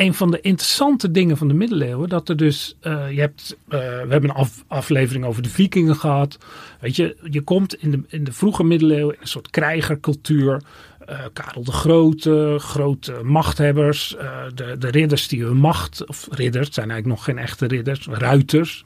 een 0.00 0.14
van 0.14 0.30
de 0.30 0.40
interessante 0.40 1.10
dingen 1.10 1.36
van 1.36 1.48
de 1.48 1.54
middeleeuwen. 1.54 2.08
Dat 2.08 2.28
er 2.28 2.36
dus, 2.36 2.76
eh, 2.80 3.10
je 3.12 3.20
hebt, 3.20 3.56
eh, 3.68 3.78
we 3.78 4.06
hebben 4.08 4.30
een 4.30 4.36
af- 4.36 4.64
aflevering 4.66 5.24
over 5.24 5.42
de 5.42 5.48
vikingen 5.48 5.96
gehad. 5.96 6.38
Weet 6.80 6.96
je, 6.96 7.16
je 7.30 7.40
komt 7.40 7.74
in 7.74 7.90
de, 7.90 8.00
in 8.08 8.24
de 8.24 8.32
vroege 8.32 8.64
middeleeuwen 8.64 9.14
in 9.14 9.20
een 9.20 9.28
soort 9.28 9.50
krijgercultuur. 9.50 10.62
eh, 11.06 11.18
Karel 11.32 11.64
de 11.64 11.72
Grote, 11.72 12.56
grote 12.58 13.20
machthebbers, 13.22 14.16
de, 14.54 14.76
de 14.78 14.88
ridders 14.90 15.28
die 15.28 15.44
hun 15.44 15.56
macht, 15.56 16.06
of 16.06 16.28
ridders, 16.30 16.68
zijn 16.74 16.90
eigenlijk 16.90 17.18
nog 17.18 17.24
geen 17.24 17.38
echte 17.44 17.66
ridders, 17.66 18.06
ruiters, 18.10 18.84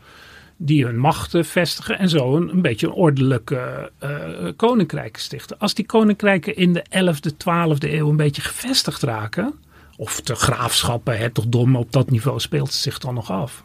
die 0.56 0.84
hun 0.84 0.98
macht 0.98 1.34
eh, 1.34 1.42
vestigen 1.42 1.98
en 1.98 2.08
zo 2.08 2.36
een, 2.36 2.48
een 2.48 2.62
beetje 2.62 2.86
een 2.86 2.92
ordelijke 2.92 3.90
eh, 3.98 4.48
koninkrijk 4.56 5.16
stichten. 5.16 5.58
Als 5.58 5.74
die 5.74 5.86
koninkrijken 5.86 6.56
in 6.56 6.72
de 6.72 6.84
11e, 6.90 7.30
12e 7.32 7.92
eeuw 7.92 8.08
een 8.08 8.16
beetje 8.16 8.42
gevestigd 8.42 9.02
raken, 9.02 9.54
of 9.96 10.20
de 10.20 10.34
graafschappen, 10.34 11.18
hertogdom 11.18 11.76
op 11.76 11.92
dat 11.92 12.10
niveau 12.10 12.40
speelt 12.40 12.72
zich 12.72 12.98
dan 12.98 13.14
nog 13.14 13.30
af, 13.30 13.62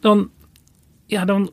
dan, 0.00 0.30
ja, 1.06 1.24
dan, 1.24 1.52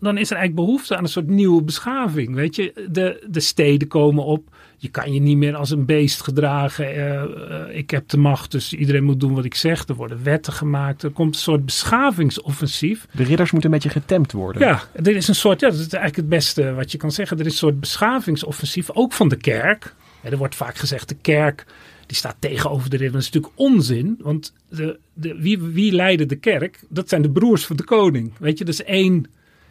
dan 0.00 0.18
is 0.18 0.30
er 0.30 0.36
eigenlijk 0.36 0.66
behoefte 0.66 0.96
aan 0.96 1.02
een 1.02 1.08
soort 1.08 1.28
nieuwe 1.28 1.62
beschaving. 1.62 2.34
Weet 2.34 2.56
je, 2.56 2.88
de, 2.90 3.26
de 3.30 3.40
steden 3.40 3.88
komen 3.88 4.24
op. 4.24 4.54
Je 4.78 4.88
kan 4.88 5.12
je 5.12 5.20
niet 5.20 5.36
meer 5.36 5.56
als 5.56 5.70
een 5.70 5.84
beest 5.84 6.22
gedragen. 6.22 6.86
Eh, 6.86 7.22
eh, 7.22 7.76
ik 7.76 7.90
heb 7.90 8.08
de 8.08 8.16
macht, 8.16 8.50
dus 8.50 8.72
iedereen 8.72 9.04
moet 9.04 9.20
doen 9.20 9.34
wat 9.34 9.44
ik 9.44 9.54
zeg. 9.54 9.86
Er 9.86 9.94
worden 9.94 10.22
wetten 10.22 10.52
gemaakt. 10.52 11.02
Er 11.02 11.10
komt 11.10 11.34
een 11.34 11.40
soort 11.40 11.64
beschavingsoffensief. 11.64 13.06
De 13.12 13.24
ridders 13.24 13.50
moeten 13.50 13.70
een 13.70 13.76
beetje 13.80 14.00
getemd 14.00 14.32
worden. 14.32 14.62
Ja, 14.62 14.82
er 14.92 15.16
is 15.16 15.28
een 15.28 15.34
soort, 15.34 15.60
ja, 15.60 15.68
dat 15.68 15.78
is 15.78 15.82
eigenlijk 15.82 16.16
het 16.16 16.28
beste 16.28 16.74
wat 16.74 16.92
je 16.92 16.98
kan 16.98 17.12
zeggen. 17.12 17.38
Er 17.38 17.46
is 17.46 17.52
een 17.52 17.58
soort 17.58 17.80
beschavingsoffensief, 17.80 18.90
ook 18.90 19.12
van 19.12 19.28
de 19.28 19.36
kerk. 19.36 19.94
Ja, 20.22 20.30
er 20.30 20.38
wordt 20.38 20.54
vaak 20.54 20.76
gezegd, 20.76 21.08
de 21.08 21.16
kerk 21.20 21.66
die 22.06 22.16
staat 22.16 22.36
tegenover 22.38 22.90
de 22.90 22.96
ridder. 22.96 23.12
Dat 23.12 23.22
is 23.22 23.30
natuurlijk 23.30 23.58
onzin, 23.58 24.16
want 24.20 24.52
de, 24.68 24.98
de, 25.12 25.40
wie, 25.40 25.58
wie 25.58 25.92
leidde 25.92 26.26
de 26.26 26.36
kerk? 26.36 26.80
Dat 26.88 27.08
zijn 27.08 27.22
de 27.22 27.30
broers 27.30 27.66
van 27.66 27.76
de 27.76 27.84
koning. 27.84 28.32
Weet 28.38 28.58
je, 28.58 28.64
dat 28.64 28.74
is 28.74 28.84
één, 28.84 29.26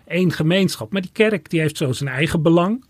één 0.08 0.32
gemeenschap. 0.32 0.92
Maar 0.92 1.02
die 1.02 1.12
kerk 1.14 1.50
die 1.50 1.60
heeft 1.60 1.78
zo 1.78 1.92
zijn 1.92 2.10
eigen 2.10 2.42
belang. 2.42 2.84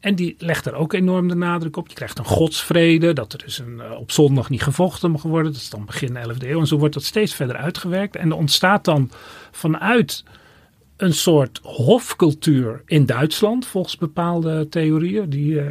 En 0.00 0.14
die 0.14 0.34
legt 0.38 0.66
er 0.66 0.74
ook 0.74 0.92
enorm 0.92 1.28
de 1.28 1.34
nadruk 1.34 1.76
op. 1.76 1.88
Je 1.88 1.94
krijgt 1.94 2.18
een 2.18 2.24
godsvrede, 2.24 3.12
dat 3.12 3.32
er 3.32 3.38
dus 3.38 3.58
een, 3.58 3.74
uh, 3.76 3.98
op 3.98 4.10
zondag 4.10 4.50
niet 4.50 4.62
gevochten 4.62 5.10
mag 5.10 5.22
worden. 5.22 5.52
Dat 5.52 5.60
is 5.60 5.70
dan 5.70 5.84
begin 5.84 6.16
11e 6.16 6.48
eeuw. 6.48 6.60
En 6.60 6.66
zo 6.66 6.78
wordt 6.78 6.94
dat 6.94 7.04
steeds 7.04 7.34
verder 7.34 7.56
uitgewerkt. 7.56 8.16
En 8.16 8.30
er 8.30 8.36
ontstaat 8.36 8.84
dan 8.84 9.10
vanuit 9.50 10.24
een 10.96 11.14
soort 11.14 11.60
hofcultuur 11.62 12.82
in 12.86 13.06
Duitsland, 13.06 13.66
volgens 13.66 13.96
bepaalde 13.96 14.68
theorieën 14.68 15.30
die, 15.30 15.54
uh, 15.54 15.66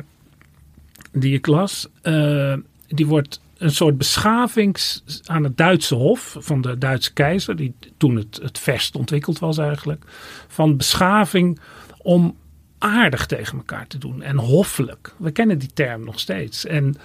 die 1.12 1.34
ik 1.34 1.48
las. 1.48 1.88
Uh, 2.04 2.54
die 2.96 3.08
wordt 3.08 3.40
een 3.58 3.72
soort 3.72 3.98
beschavings 3.98 5.04
aan 5.26 5.44
het 5.44 5.58
Duitse 5.58 5.96
hof 5.96 6.36
van 6.40 6.62
de 6.62 6.78
Duitse 6.78 7.14
keizer, 7.14 7.56
die 7.56 7.74
toen 7.98 8.16
het, 8.16 8.40
het 8.42 8.60
verst 8.60 8.96
ontwikkeld 8.96 9.40
was 9.40 9.58
eigenlijk, 9.58 10.06
van 10.48 10.78
beschaving 10.78 11.60
om 11.98 12.36
aardig 12.78 13.26
tegen 13.26 13.58
elkaar 13.58 13.88
te 13.88 13.98
doen 13.98 14.22
en 14.22 14.38
hoffelijk. 14.38 15.14
We 15.18 15.32
kennen 15.32 15.58
die 15.58 15.74
term 15.74 16.04
nog 16.04 16.20
steeds. 16.20 16.66
En 16.66 16.96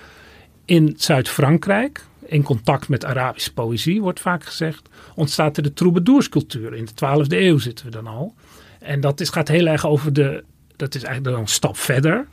in 0.64 0.94
Zuid-Frankrijk, 0.96 2.04
in 2.26 2.42
contact 2.42 2.88
met 2.88 3.04
Arabische 3.04 3.52
poëzie, 3.52 4.02
wordt 4.02 4.20
vaak 4.20 4.44
gezegd, 4.44 4.88
ontstaat 5.14 5.56
er 5.56 5.62
de 5.62 5.72
troubadourscultuur. 5.72 6.74
In 6.74 6.84
de 6.84 7.24
12e 7.24 7.28
eeuw 7.28 7.58
zitten 7.58 7.84
we 7.84 7.90
dan 7.90 8.06
al. 8.06 8.34
En 8.78 9.00
dat 9.00 9.20
is, 9.20 9.28
gaat 9.28 9.48
heel 9.48 9.66
erg 9.66 9.86
over 9.86 10.12
de, 10.12 10.44
dat 10.76 10.94
is 10.94 11.02
eigenlijk 11.02 11.34
dan 11.34 11.44
een 11.44 11.50
stap 11.50 11.76
verder 11.76 12.26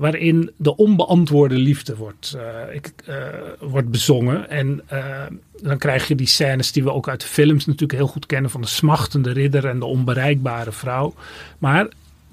waarin 0.00 0.50
de 0.56 0.76
onbeantwoorde 0.76 1.54
liefde 1.54 1.96
wordt, 1.96 2.36
uh, 2.36 2.74
ik, 2.74 2.92
uh, 3.08 3.16
wordt 3.60 3.90
bezongen. 3.90 4.50
En 4.50 4.82
uh, 4.92 5.22
dan 5.62 5.78
krijg 5.78 6.08
je 6.08 6.14
die 6.14 6.26
scènes 6.26 6.72
die 6.72 6.84
we 6.84 6.92
ook 6.92 7.08
uit 7.08 7.20
de 7.20 7.26
films 7.26 7.66
natuurlijk 7.66 7.98
heel 7.98 8.08
goed 8.08 8.26
kennen 8.26 8.50
van 8.50 8.60
de 8.60 8.66
smachtende 8.66 9.32
ridder 9.32 9.66
en 9.66 9.78
de 9.78 9.84
onbereikbare 9.84 10.72
vrouw. 10.72 11.14
Maar 11.58 11.88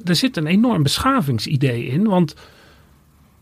er 0.05 0.15
zit 0.15 0.37
een 0.37 0.47
enorm 0.47 0.83
beschavingsidee 0.83 1.85
in, 1.85 2.07
want 2.07 2.35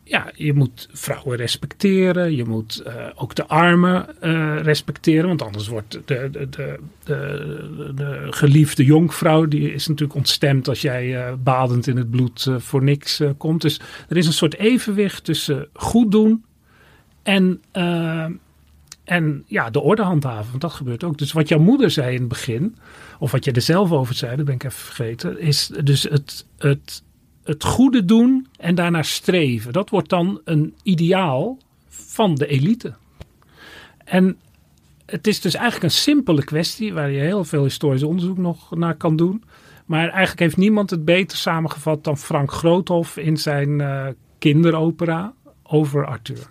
ja, 0.07 0.31
je 0.35 0.53
moet 0.53 0.89
vrouwen 0.91 1.37
respecteren, 1.37 2.35
je 2.35 2.45
moet 2.45 2.83
ook 3.15 3.35
de 3.35 3.47
armen 3.47 4.15
respecteren, 4.63 5.27
want 5.27 5.41
anders 5.41 5.67
wordt 5.67 5.91
de, 5.91 6.29
de, 6.31 6.49
de, 6.49 6.79
de, 7.03 7.91
de 7.95 8.27
geliefde 8.29 8.85
jonkvrouw, 8.85 9.45
die 9.45 9.73
is 9.73 9.87
natuurlijk 9.87 10.17
ontstemd 10.17 10.67
als 10.67 10.81
jij 10.81 11.35
badend 11.43 11.87
in 11.87 11.97
het 11.97 12.09
bloed 12.09 12.49
voor 12.57 12.83
niks 12.83 13.21
komt. 13.37 13.61
Dus 13.61 13.79
er 14.09 14.17
is 14.17 14.27
een 14.27 14.33
soort 14.33 14.55
evenwicht 14.55 15.23
tussen 15.23 15.67
goed 15.73 16.11
doen 16.11 16.45
en, 17.23 17.61
en 19.03 19.43
ja, 19.47 19.69
de 19.69 19.81
orde 19.81 20.01
handhaven, 20.01 20.49
want 20.49 20.61
dat 20.61 20.73
gebeurt 20.73 21.03
ook. 21.03 21.17
Dus 21.17 21.31
wat 21.31 21.47
jouw 21.47 21.59
moeder 21.59 21.91
zei 21.91 22.13
in 22.13 22.19
het 22.19 22.27
begin, 22.27 22.75
of 23.19 23.31
wat 23.31 23.45
jij 23.45 23.53
er 23.53 23.61
zelf 23.61 23.91
over 23.91 24.15
zei, 24.15 24.35
dat 24.35 24.45
ben 24.45 24.55
ik 24.55 24.63
even 24.63 24.79
vergeten, 24.79 25.39
is 25.39 25.71
dus 25.83 26.03
het, 26.03 26.45
het, 26.57 27.03
het 27.45 27.63
goede 27.63 28.05
doen 28.05 28.47
en 28.58 28.75
daarna 28.75 29.03
streven. 29.03 29.73
Dat 29.73 29.89
wordt 29.89 30.10
dan 30.10 30.41
een 30.43 30.75
ideaal 30.84 31.58
van 31.88 32.36
de 32.36 32.47
elite. 32.47 32.93
En 34.05 34.38
het 35.05 35.27
is 35.27 35.41
dus 35.41 35.53
eigenlijk 35.53 35.84
een 35.84 35.99
simpele 35.99 36.43
kwestie 36.43 36.93
waar 36.93 37.12
je 37.12 37.19
heel 37.19 37.43
veel 37.43 37.63
historisch 37.63 38.03
onderzoek 38.03 38.38
nog 38.38 38.75
naar 38.75 38.95
kan 38.95 39.15
doen. 39.15 39.43
Maar 39.86 40.10
eigenlijk 40.10 40.39
heeft 40.39 40.58
niemand 40.58 40.89
het 40.89 41.05
beter 41.05 41.38
samengevat 41.38 42.03
dan 42.03 42.17
Frank 42.17 42.51
Groothoff 42.51 43.17
in 43.17 43.38
zijn 43.38 43.69
uh, 43.69 44.08
kinderopera 44.39 45.34
over 45.63 46.05
Arthur. 46.05 46.47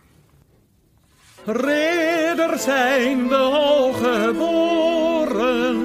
Ridder 1.44 2.58
zijn 2.58 3.28
we 3.28 3.36
al 3.36 3.92
geboren, 3.92 5.76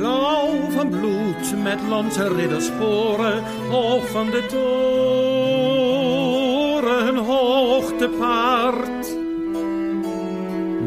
blauw 0.00 0.70
van 0.70 0.88
bloed 0.88 1.62
met 1.62 1.78
lanse 1.88 2.34
riddersporen, 2.34 3.42
hoog 3.70 4.08
van 4.08 4.26
de 4.26 4.46
toren, 6.76 7.16
hoog 7.16 7.92
te 7.98 8.08
paard. 8.18 9.16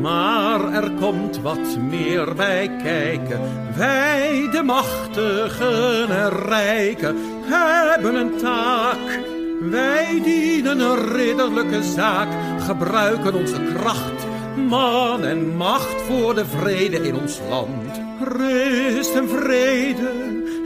Maar 0.02 0.74
er 0.74 0.92
komt 0.92 1.42
wat 1.42 1.78
meer 1.90 2.36
bij 2.36 2.72
kijken. 2.84 3.42
Wij, 3.78 4.50
de 4.52 4.64
machtigen 4.64 6.10
en 6.10 6.30
rijken, 6.30 7.16
hebben 7.44 8.16
een 8.16 8.38
taak. 8.38 9.22
Wij 9.60 10.22
dienen 10.24 10.80
een 10.80 11.14
ridderlijke 11.14 11.84
zaak, 11.84 12.28
gebruiken 12.60 13.34
onze 13.34 13.62
kracht, 13.74 14.26
man 14.68 15.24
en 15.24 15.56
macht 15.56 16.02
voor 16.02 16.36
de 16.36 16.46
vrede 16.46 17.08
in 17.08 17.16
ons 17.16 17.40
land. 17.50 18.03
Rust 18.24 19.16
en 19.16 19.30
vrede, 19.30 20.12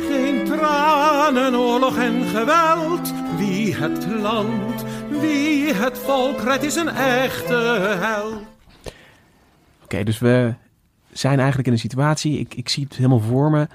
geen 0.10 0.46
tranen, 0.46 1.56
oorlog 1.56 1.98
en 1.98 2.24
geweld. 2.24 3.14
Wie 3.38 3.76
het 3.76 4.06
land, 4.22 4.86
wie 5.10 5.74
het 5.74 5.98
volk 5.98 6.42
redt, 6.42 6.64
is 6.64 6.76
een 6.76 6.90
echte 6.90 7.56
held. 8.00 8.42
Oké, 9.84 10.04
dus 10.04 10.20
we 10.20 10.54
zijn 11.12 11.38
eigenlijk 11.38 11.68
in 11.68 11.74
een 11.74 11.80
situatie, 11.80 12.40
ik, 12.40 12.54
ik 12.54 12.70
zie 12.70 12.84
het 12.84 12.96
helemaal 12.96 13.20
voor 13.20 13.50
me. 13.50 13.68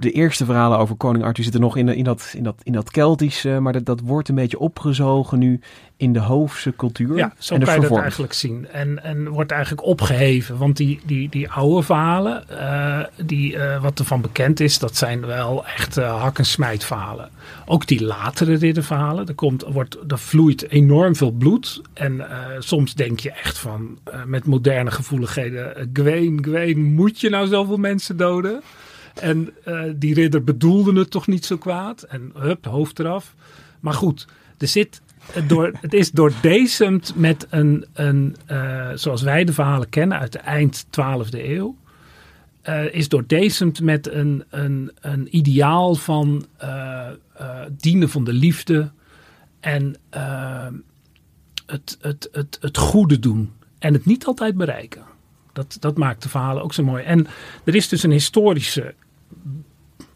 De 0.00 0.10
eerste 0.10 0.44
verhalen 0.44 0.78
over 0.78 0.96
koning 0.96 1.24
Arthur 1.24 1.42
zitten 1.42 1.60
nog 1.60 1.76
in, 1.76 1.88
in, 1.88 2.04
dat, 2.04 2.32
in, 2.36 2.42
dat, 2.42 2.60
in 2.62 2.72
dat 2.72 2.90
Keltische, 2.90 3.60
maar 3.60 3.72
dat, 3.72 3.84
dat 3.84 4.00
wordt 4.00 4.28
een 4.28 4.34
beetje 4.34 4.58
opgezogen 4.58 5.38
nu 5.38 5.60
in 5.96 6.12
de 6.12 6.18
hoofdse 6.18 6.72
cultuur. 6.76 7.16
Ja, 7.16 7.32
zo 7.38 7.54
en 7.54 7.62
kan 7.62 7.80
je 7.80 7.88
dat 7.88 7.98
eigenlijk 7.98 8.32
zien. 8.32 8.68
En, 8.68 9.04
en 9.04 9.28
wordt 9.28 9.50
eigenlijk 9.50 9.84
opgeheven, 9.84 10.58
want 10.58 10.76
die, 10.76 11.00
die, 11.04 11.28
die 11.28 11.50
oude 11.50 11.82
verhalen, 11.82 12.44
uh, 12.50 13.00
die, 13.24 13.54
uh, 13.54 13.82
wat 13.82 13.98
ervan 13.98 14.20
bekend 14.20 14.60
is, 14.60 14.78
dat 14.78 14.96
zijn 14.96 15.26
wel 15.26 15.66
echt 15.66 15.98
uh, 15.98 16.20
hak- 16.20 16.38
en 16.38 16.46
smijt 16.46 16.84
verhalen. 16.84 17.30
Ook 17.66 17.86
die 17.86 18.04
latere 18.04 18.54
ridderverhalen, 18.54 19.26
er, 19.26 19.34
komt, 19.34 19.64
wordt, 19.68 19.98
er 20.08 20.18
vloeit 20.18 20.70
enorm 20.70 21.16
veel 21.16 21.30
bloed. 21.32 21.82
En 21.92 22.26
soms 22.58 22.94
denk 22.94 23.20
je 23.20 23.30
echt 23.30 23.58
van, 23.58 23.98
met 24.26 24.46
moderne 24.46 24.90
gevoeligheden, 24.90 25.90
Gwen, 25.92 26.38
Gwen, 26.44 26.94
moet 26.94 27.20
je 27.20 27.28
nou 27.28 27.46
zoveel 27.46 27.76
mensen 27.76 28.16
doden? 28.16 28.62
En 29.20 29.50
uh, 29.66 29.82
die 29.96 30.14
ridder 30.14 30.44
bedoelde 30.44 30.98
het 30.98 31.10
toch 31.10 31.26
niet 31.26 31.44
zo 31.44 31.56
kwaad. 31.56 32.02
En 32.02 32.32
hup, 32.34 32.64
hoofd 32.64 32.98
eraf. 32.98 33.34
Maar 33.80 33.94
goed, 33.94 34.26
er 34.58 34.68
zit, 34.68 35.00
door, 35.46 35.72
het 35.80 35.94
is 35.94 36.10
doordezemd 36.10 37.12
met 37.16 37.46
een, 37.50 37.86
een 37.92 38.36
uh, 38.50 38.90
zoals 38.94 39.22
wij 39.22 39.44
de 39.44 39.52
verhalen 39.52 39.88
kennen 39.88 40.18
uit 40.18 40.32
de 40.32 40.38
eind 40.38 40.86
12e 40.86 41.28
eeuw. 41.30 41.76
Uh, 42.68 42.94
is 42.94 43.08
doordezemd 43.08 43.80
met 43.80 44.10
een, 44.10 44.44
een, 44.50 44.90
een 45.00 45.36
ideaal 45.36 45.94
van 45.94 46.46
dienen 47.70 48.08
van 48.08 48.24
de 48.24 48.32
liefde. 48.32 48.90
En 49.60 49.96
het, 51.66 51.98
het, 52.00 52.28
het, 52.32 52.58
het 52.60 52.76
goede 52.76 53.18
doen. 53.18 53.52
En 53.78 53.92
het 53.92 54.04
niet 54.04 54.24
altijd 54.24 54.56
bereiken. 54.56 55.02
Dat, 55.52 55.76
dat 55.80 55.96
maakt 55.96 56.22
de 56.22 56.28
verhalen 56.28 56.62
ook 56.62 56.72
zo 56.72 56.82
mooi. 56.82 57.04
En 57.04 57.26
er 57.64 57.74
is 57.74 57.88
dus 57.88 58.02
een 58.02 58.10
historische 58.10 58.94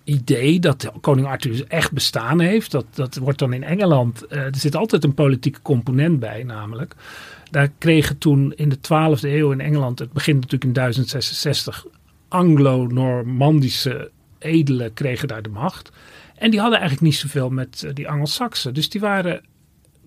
idee 0.05 0.61
dat 0.61 0.93
koning 1.01 1.27
Arthur 1.27 1.65
echt 1.69 1.93
bestaan 1.93 2.41
heeft. 2.41 2.71
Dat, 2.71 2.87
dat 2.95 3.17
wordt 3.17 3.39
dan 3.39 3.53
in 3.53 3.63
Engeland, 3.63 4.25
uh, 4.29 4.39
er 4.39 4.57
zit 4.57 4.77
altijd 4.77 5.05
een 5.05 5.15
politieke 5.15 5.63
component 5.63 6.21
bij 6.21 6.43
namelijk. 6.43 6.95
Daar 7.51 7.69
kregen 7.79 8.19
toen 8.19 8.53
in 8.53 8.69
de 8.69 8.77
12e 8.77 9.21
eeuw 9.21 9.53
in 9.53 9.61
Engeland, 9.61 9.99
het 9.99 10.13
begint 10.13 10.37
natuurlijk 10.37 10.65
in 10.65 10.73
1066, 10.73 11.87
Anglo-Normandische 12.29 14.11
edelen 14.39 14.95
kregen 14.95 15.29
daar 15.29 15.43
de 15.43 15.49
macht. 15.49 15.93
En 16.37 16.51
die 16.51 16.61
hadden 16.61 16.79
eigenlijk 16.79 17.11
niet 17.11 17.21
zoveel 17.21 17.51
met 17.51 17.83
uh, 17.85 17.95
die 17.95 18.09
Angelsaksen. 18.09 18.75
Dus 18.75 18.89
die 18.89 19.01
waren 19.01 19.41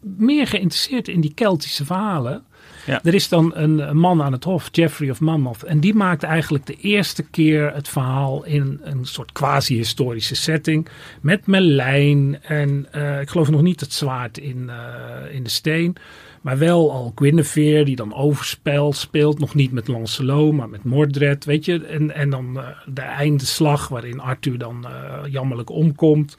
meer 0.01 0.47
geïnteresseerd 0.47 1.07
in 1.07 1.21
die 1.21 1.33
Keltische 1.33 1.85
verhalen. 1.85 2.43
Er 2.85 3.13
is 3.13 3.29
dan 3.29 3.51
een, 3.55 3.97
man 3.97 4.21
aan 4.21 4.31
het 4.31 4.43
hof, 4.43 4.69
Geoffrey 4.71 5.09
of 5.09 5.19
Monmouth. 5.19 5.63
En 5.63 5.79
die 5.79 5.93
maakt 5.93 6.23
eigenlijk 6.23 6.65
de 6.65 6.75
eerste 6.75 7.23
keer 7.23 7.73
het 7.73 7.87
verhaal 7.87 8.43
in 8.43 8.79
een 8.83 9.05
soort 9.05 9.31
quasi-historische 9.31 10.35
setting. 10.35 10.87
Met 11.21 11.47
Merlijn 11.47 12.41
en 12.41 12.87
eh, 12.91 13.21
ik 13.21 13.29
geloof 13.29 13.49
nog 13.49 13.61
niet 13.61 13.79
het 13.79 13.93
zwaard 13.93 14.37
in, 14.37 14.69
eh, 14.69 15.35
in 15.35 15.43
de 15.43 15.49
steen. 15.49 15.95
Maar 16.41 16.57
wel 16.57 16.91
al 16.91 17.11
Guinevere 17.15 17.85
die 17.85 17.95
dan 17.95 18.13
overspel 18.13 18.93
speelt. 18.93 19.39
Nog 19.39 19.55
niet 19.55 19.71
met 19.71 19.87
Lancelot, 19.87 20.53
maar 20.53 20.69
met 20.69 20.83
Mordred, 20.83 21.45
weet 21.45 21.65
je. 21.65 21.85
En, 21.85 22.15
en 22.15 22.29
dan 22.29 22.59
eh, 22.59 22.67
de 22.85 23.01
eindeslag 23.01 23.87
waarin 23.87 24.19
Arthur 24.19 24.57
dan 24.57 24.87
jammerlijk 25.29 25.69
omkomt. 25.69 26.37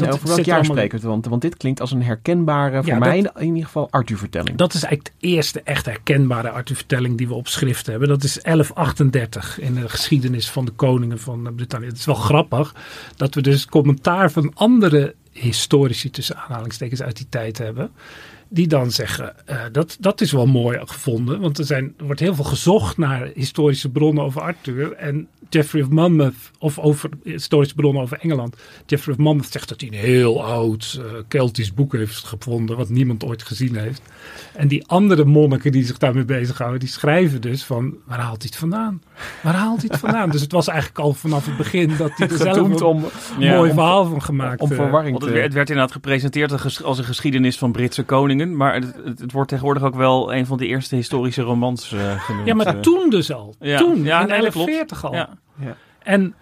En 0.00 0.06
Dat 0.06 0.14
over 0.14 0.28
welk 0.28 0.44
jaar 0.44 0.56
allemaal- 0.58 0.76
spreken 0.76 0.98
we 0.98 1.04
het? 1.04 1.12
Want, 1.12 1.26
want 1.26 1.42
dit 1.42 1.56
klinkt 1.56 1.80
als 1.80 1.90
een 1.90 2.02
herkenbare, 2.02 2.76
voor 2.82 2.92
Ja, 2.92 2.98
mij 2.98 3.22
dat- 3.22 3.38
in 3.40 3.46
ieder 3.46 3.64
geval, 3.64 3.90
Arthur-vertelling. 3.90 4.56
Dat 4.56 4.74
is 4.74 4.82
eigenlijk 4.82 5.14
de 5.20 5.26
eerste 5.26 5.60
echt 5.62 5.86
herkenbare 5.86 6.50
Arthur-vertelling 6.50 7.18
die 7.18 7.28
we 7.28 7.34
op 7.34 7.48
schrift 7.48 7.86
hebben. 7.86 8.08
Dat 8.08 8.22
is 8.24 8.38
1138 8.42 9.58
in 9.60 9.74
de 9.74 9.88
geschiedenis 9.88 10.50
van 10.50 10.64
de 10.64 10.70
koningen 10.72 11.18
van 11.18 11.52
Brittannië. 11.56 11.86
Het 11.86 11.96
is 11.98 12.04
wel 12.04 12.14
grappig 12.14 12.74
dat 13.16 13.34
we 13.34 13.40
dus 13.40 13.66
commentaar 13.66 14.30
van 14.30 14.50
andere 14.54 15.14
historici 15.32 16.10
tussen 16.10 16.36
aanhalingstekens 16.36 17.02
uit 17.02 17.16
die 17.16 17.26
tijd 17.28 17.58
hebben. 17.58 17.90
Die 18.48 18.66
dan 18.66 18.90
zeggen, 18.90 19.46
eh, 19.46 19.60
dat, 19.72 19.96
dat 20.00 20.20
is 20.20 20.32
wel 20.32 20.46
mooi 20.46 20.78
gevonden. 20.84 21.40
Want 21.40 21.58
er, 21.58 21.64
zijn, 21.64 21.94
er 21.98 22.04
wordt 22.04 22.20
heel 22.20 22.34
veel 22.34 22.44
gezocht 22.44 22.96
naar 22.96 23.30
historische 23.34 23.88
bronnen 23.88 24.24
over 24.24 24.40
Arthur. 24.40 24.92
En 24.92 25.28
Geoffrey 25.50 25.82
of 25.82 25.88
Monmouth, 25.88 26.34
of 26.58 26.78
over 26.78 27.10
historische 27.24 27.74
bronnen 27.74 28.02
over 28.02 28.18
Engeland. 28.20 28.56
Geoffrey 28.86 29.14
of 29.14 29.20
Monmouth 29.20 29.52
zegt 29.52 29.68
dat 29.68 29.80
hij 29.80 29.90
een 29.90 29.98
heel 29.98 30.44
oud 30.44 30.98
eh, 31.00 31.04
Keltisch 31.28 31.74
boek 31.74 31.92
heeft 31.92 32.24
gevonden. 32.24 32.76
Wat 32.76 32.88
niemand 32.88 33.24
ooit 33.24 33.42
gezien 33.42 33.76
heeft. 33.76 34.02
En 34.54 34.68
die 34.68 34.86
andere 34.86 35.24
monniken 35.24 35.72
die 35.72 35.84
zich 35.84 35.98
daarmee 35.98 36.24
bezighouden. 36.24 36.80
Die 36.80 36.88
schrijven 36.88 37.40
dus 37.40 37.64
van, 37.64 37.94
waar 38.04 38.18
haalt 38.18 38.42
hij 38.42 38.46
het 38.50 38.56
vandaan? 38.56 39.02
Waar 39.42 39.54
haalt 39.54 39.80
hij 39.80 39.88
het 39.90 40.00
vandaan? 40.00 40.30
dus 40.30 40.40
het 40.40 40.52
was 40.52 40.68
eigenlijk 40.68 40.98
al 40.98 41.12
vanaf 41.12 41.46
het 41.46 41.56
begin 41.56 41.96
dat 41.98 42.10
hij 42.14 42.28
er 42.28 42.36
zelf 42.36 42.56
een 42.56 42.82
om- 42.82 43.04
mooi 43.38 43.72
verhaal 43.72 44.04
van 44.04 44.22
gemaakt 44.22 44.60
om 44.60 44.70
eh, 44.70 44.76
verwarring 44.76 45.18
te... 45.18 45.24
het 45.24 45.32
werd, 45.32 45.44
het 45.44 45.54
werd 45.54 45.68
inderdaad 45.68 45.92
gepresenteerd 45.92 46.82
als 46.82 46.98
een 46.98 47.04
geschiedenis 47.04 47.58
van 47.58 47.72
Britse 47.72 48.04
koningen. 48.36 48.56
Maar 48.56 48.74
het, 48.74 48.94
het, 49.04 49.18
het 49.18 49.32
wordt 49.32 49.48
tegenwoordig 49.48 49.82
ook 49.82 49.94
wel 49.94 50.34
een 50.34 50.46
van 50.46 50.58
de 50.58 50.66
eerste 50.66 50.94
historische 50.94 51.42
romans 51.42 51.92
eh, 51.92 52.20
genoemd. 52.26 52.46
Ja, 52.46 52.54
maar 52.54 52.66
eh. 52.66 52.80
toen 52.80 53.10
dus 53.10 53.32
al. 53.32 53.54
Ja. 53.60 53.78
Toen, 53.78 54.02
Ja, 54.02 54.20
in 54.20 54.28
nee, 54.28 54.40
dat 54.40 54.52
klopt. 54.52 54.70
1140 54.70 55.04
al. 55.04 55.14
Ja. 55.14 55.28
Ja. 55.58 55.76
En 56.02 56.34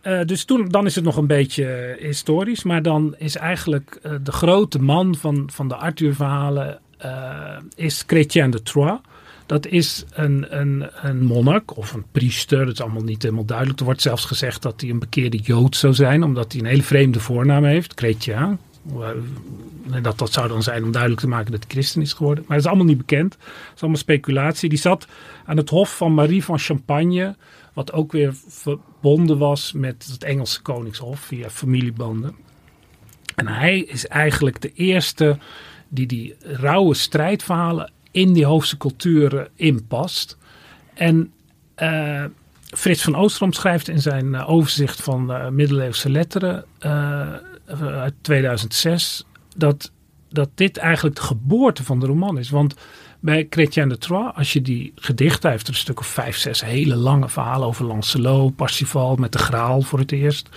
eh, 0.00 0.20
dus 0.24 0.44
toen, 0.44 0.68
dan 0.68 0.86
is 0.86 0.94
het 0.94 1.04
nog 1.04 1.16
een 1.16 1.26
beetje 1.26 1.96
historisch. 2.00 2.62
Maar 2.62 2.82
dan 2.82 3.14
is 3.18 3.36
eigenlijk 3.36 3.98
eh, 4.02 4.12
de 4.22 4.32
grote 4.32 4.78
man 4.78 5.14
van, 5.14 5.48
van 5.52 5.68
de 5.68 5.74
Arthur-verhalen... 5.74 6.80
eh, 6.98 7.56
is 7.74 8.04
Chrétien 8.06 8.50
de 8.50 8.62
Troyes. 8.62 8.98
Dat 9.46 9.66
is 9.66 10.04
een, 10.12 10.46
een, 10.48 10.86
een 11.02 11.24
monnik 11.24 11.76
of 11.76 11.92
een 11.92 12.04
priester. 12.12 12.58
Dat 12.64 12.74
is 12.74 12.80
allemaal 12.80 13.02
niet 13.02 13.22
helemaal 13.22 13.44
duidelijk. 13.44 13.78
Er 13.78 13.84
wordt 13.84 14.02
zelfs 14.02 14.24
gezegd 14.24 14.62
dat 14.62 14.80
hij 14.80 14.90
een 14.90 14.98
bekeerde 14.98 15.36
Jood 15.36 15.76
zou 15.76 15.94
zijn. 15.94 16.22
Omdat 16.22 16.52
hij 16.52 16.60
een 16.60 16.66
hele 16.66 16.82
vreemde 16.82 17.20
voornaam 17.20 17.64
heeft. 17.64 17.92
Chrétien. 17.94 18.58
Eh, 18.92 20.02
Dat, 20.02 20.18
dat 20.18 20.32
zou 20.32 20.48
dan 20.48 20.62
zijn 20.62 20.84
om 20.84 20.90
duidelijk 20.90 21.20
te 21.20 21.28
maken 21.28 21.50
dat 21.50 21.60
hij 21.60 21.70
christen 21.70 22.02
is 22.02 22.12
geworden. 22.12 22.44
Maar 22.46 22.56
dat 22.56 22.64
is 22.64 22.70
allemaal 22.72 22.92
niet 22.94 23.06
bekend. 23.06 23.30
Dat 23.38 23.74
is 23.74 23.80
allemaal 23.80 24.00
speculatie. 24.00 24.68
Die 24.68 24.78
zat 24.78 25.06
aan 25.44 25.56
het 25.56 25.70
hof 25.70 25.96
van 25.96 26.14
Marie 26.14 26.44
van 26.44 26.58
Champagne. 26.58 27.36
Wat 27.72 27.92
ook 27.92 28.12
weer 28.12 28.34
verbonden 28.48 29.38
was 29.38 29.72
met 29.72 30.06
het 30.10 30.24
Engelse 30.24 30.62
koningshof 30.62 31.20
via 31.20 31.50
familiebanden. 31.50 32.34
En 33.34 33.46
hij 33.46 33.78
is 33.78 34.06
eigenlijk 34.06 34.60
de 34.60 34.72
eerste 34.72 35.38
die 35.88 36.06
die 36.06 36.36
rauwe 36.40 36.94
strijdverhalen 36.94 37.92
in 38.10 38.32
die 38.32 38.46
hoofdse 38.46 38.76
culturen 38.76 39.48
inpast. 39.54 40.38
En 40.94 41.32
eh, 41.74 42.24
Frits 42.64 43.02
van 43.02 43.16
Oostrom 43.16 43.52
schrijft 43.52 43.88
in 43.88 44.00
zijn 44.00 44.34
eh, 44.34 44.50
overzicht 44.50 45.02
van 45.02 45.54
middeleeuwse 45.54 46.10
letteren 46.10 46.64
uit 47.80 48.14
2006 48.20 49.24
dat, 49.56 49.92
dat 50.28 50.50
dit 50.54 50.76
eigenlijk 50.76 51.16
de 51.16 51.22
geboorte 51.22 51.84
van 51.84 52.00
de 52.00 52.06
roman 52.06 52.38
is. 52.38 52.50
Want 52.50 52.74
bij 53.20 53.46
Chrétien 53.50 53.88
de 53.88 53.98
Troyes, 53.98 54.32
als 54.34 54.52
je 54.52 54.62
die 54.62 54.92
gedichten, 54.94 55.50
heeft 55.50 55.66
er 55.66 55.72
een 55.72 55.78
stuk 55.78 56.00
of 56.00 56.06
vijf, 56.06 56.36
zes 56.36 56.64
hele 56.64 56.96
lange 56.96 57.28
verhalen 57.28 57.66
over 57.66 57.84
Lancelot, 57.84 58.56
Parsifal 58.56 59.16
met 59.16 59.32
de 59.32 59.38
Graal 59.38 59.82
voor 59.82 59.98
het 59.98 60.12
eerst, 60.12 60.48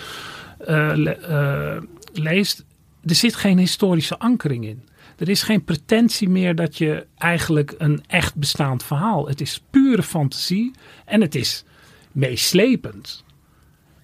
eh, 0.59 1.73
eh, 1.75 1.83
leest, 2.13 2.65
er 3.05 3.15
zit 3.15 3.35
geen 3.35 3.57
historische 3.57 4.19
ankering 4.19 4.65
in. 4.65 4.83
Er 5.17 5.29
is 5.29 5.43
geen 5.43 5.63
pretentie 5.63 6.29
meer 6.29 6.55
dat 6.55 6.77
je 6.77 7.05
eigenlijk 7.17 7.75
een 7.77 8.03
echt 8.07 8.35
bestaand 8.35 8.83
verhaal. 8.83 9.27
Het 9.27 9.41
is 9.41 9.63
pure 9.69 10.03
fantasie 10.03 10.71
en 11.05 11.21
het 11.21 11.35
is 11.35 11.63
meeslepend. 12.11 13.23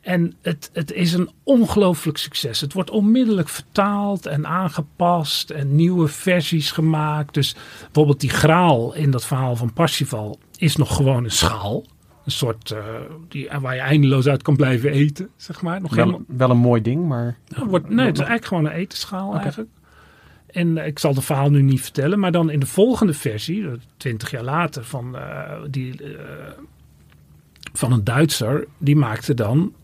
En 0.03 0.33
het, 0.41 0.69
het 0.73 0.91
is 0.91 1.13
een 1.13 1.29
ongelooflijk 1.43 2.17
succes. 2.17 2.61
Het 2.61 2.73
wordt 2.73 2.89
onmiddellijk 2.89 3.49
vertaald 3.49 4.25
en 4.25 4.47
aangepast 4.47 5.49
en 5.49 5.75
nieuwe 5.75 6.07
versies 6.07 6.71
gemaakt. 6.71 7.33
Dus 7.33 7.55
bijvoorbeeld 7.81 8.19
die 8.19 8.29
graal 8.29 8.95
in 8.95 9.11
dat 9.11 9.25
verhaal 9.25 9.55
van 9.55 9.73
Parsifal 9.73 10.39
is 10.57 10.75
nog 10.75 10.95
gewoon 10.95 11.23
een 11.23 11.31
schaal. 11.31 11.83
Een 12.25 12.31
soort 12.31 12.71
eh, 12.71 12.83
die, 13.27 13.49
waar 13.61 13.75
je 13.75 13.81
eindeloos 13.81 14.27
uit 14.27 14.41
kan 14.41 14.55
blijven 14.55 14.91
eten, 14.91 15.29
zeg 15.35 15.61
maar. 15.61 15.81
Nog 15.81 15.95
Wel, 15.95 16.05
helemaal, 16.05 16.25
wel 16.27 16.49
een 16.49 16.57
mooi 16.57 16.81
ding, 16.81 17.07
maar... 17.07 17.37
wordt, 17.65 17.89
nee, 17.89 18.05
het 18.05 18.17
is 18.17 18.19
eigenlijk 18.19 18.45
gewoon 18.45 18.65
een 18.65 18.71
etenschaal 18.71 19.35
eigenlijk. 19.35 19.69
En 20.47 20.77
eh, 20.77 20.87
ik 20.87 20.99
zal 20.99 21.13
het 21.13 21.23
verhaal 21.23 21.49
nu 21.49 21.61
niet 21.61 21.81
vertellen, 21.81 22.19
maar 22.19 22.31
dan 22.31 22.49
in 22.49 22.59
de 22.59 22.65
volgende 22.65 23.13
versie, 23.13 23.69
twintig 23.97 24.31
jaar 24.31 24.43
later, 24.43 24.83
van, 24.83 25.17
eh, 25.17 25.51
die, 25.69 26.03
eh, 26.03 26.51
van 27.73 27.91
een 27.91 28.03
Duitser, 28.03 28.67
die 28.77 28.95
maakte 28.95 29.33
dan 29.33 29.59
eh, 29.59 29.82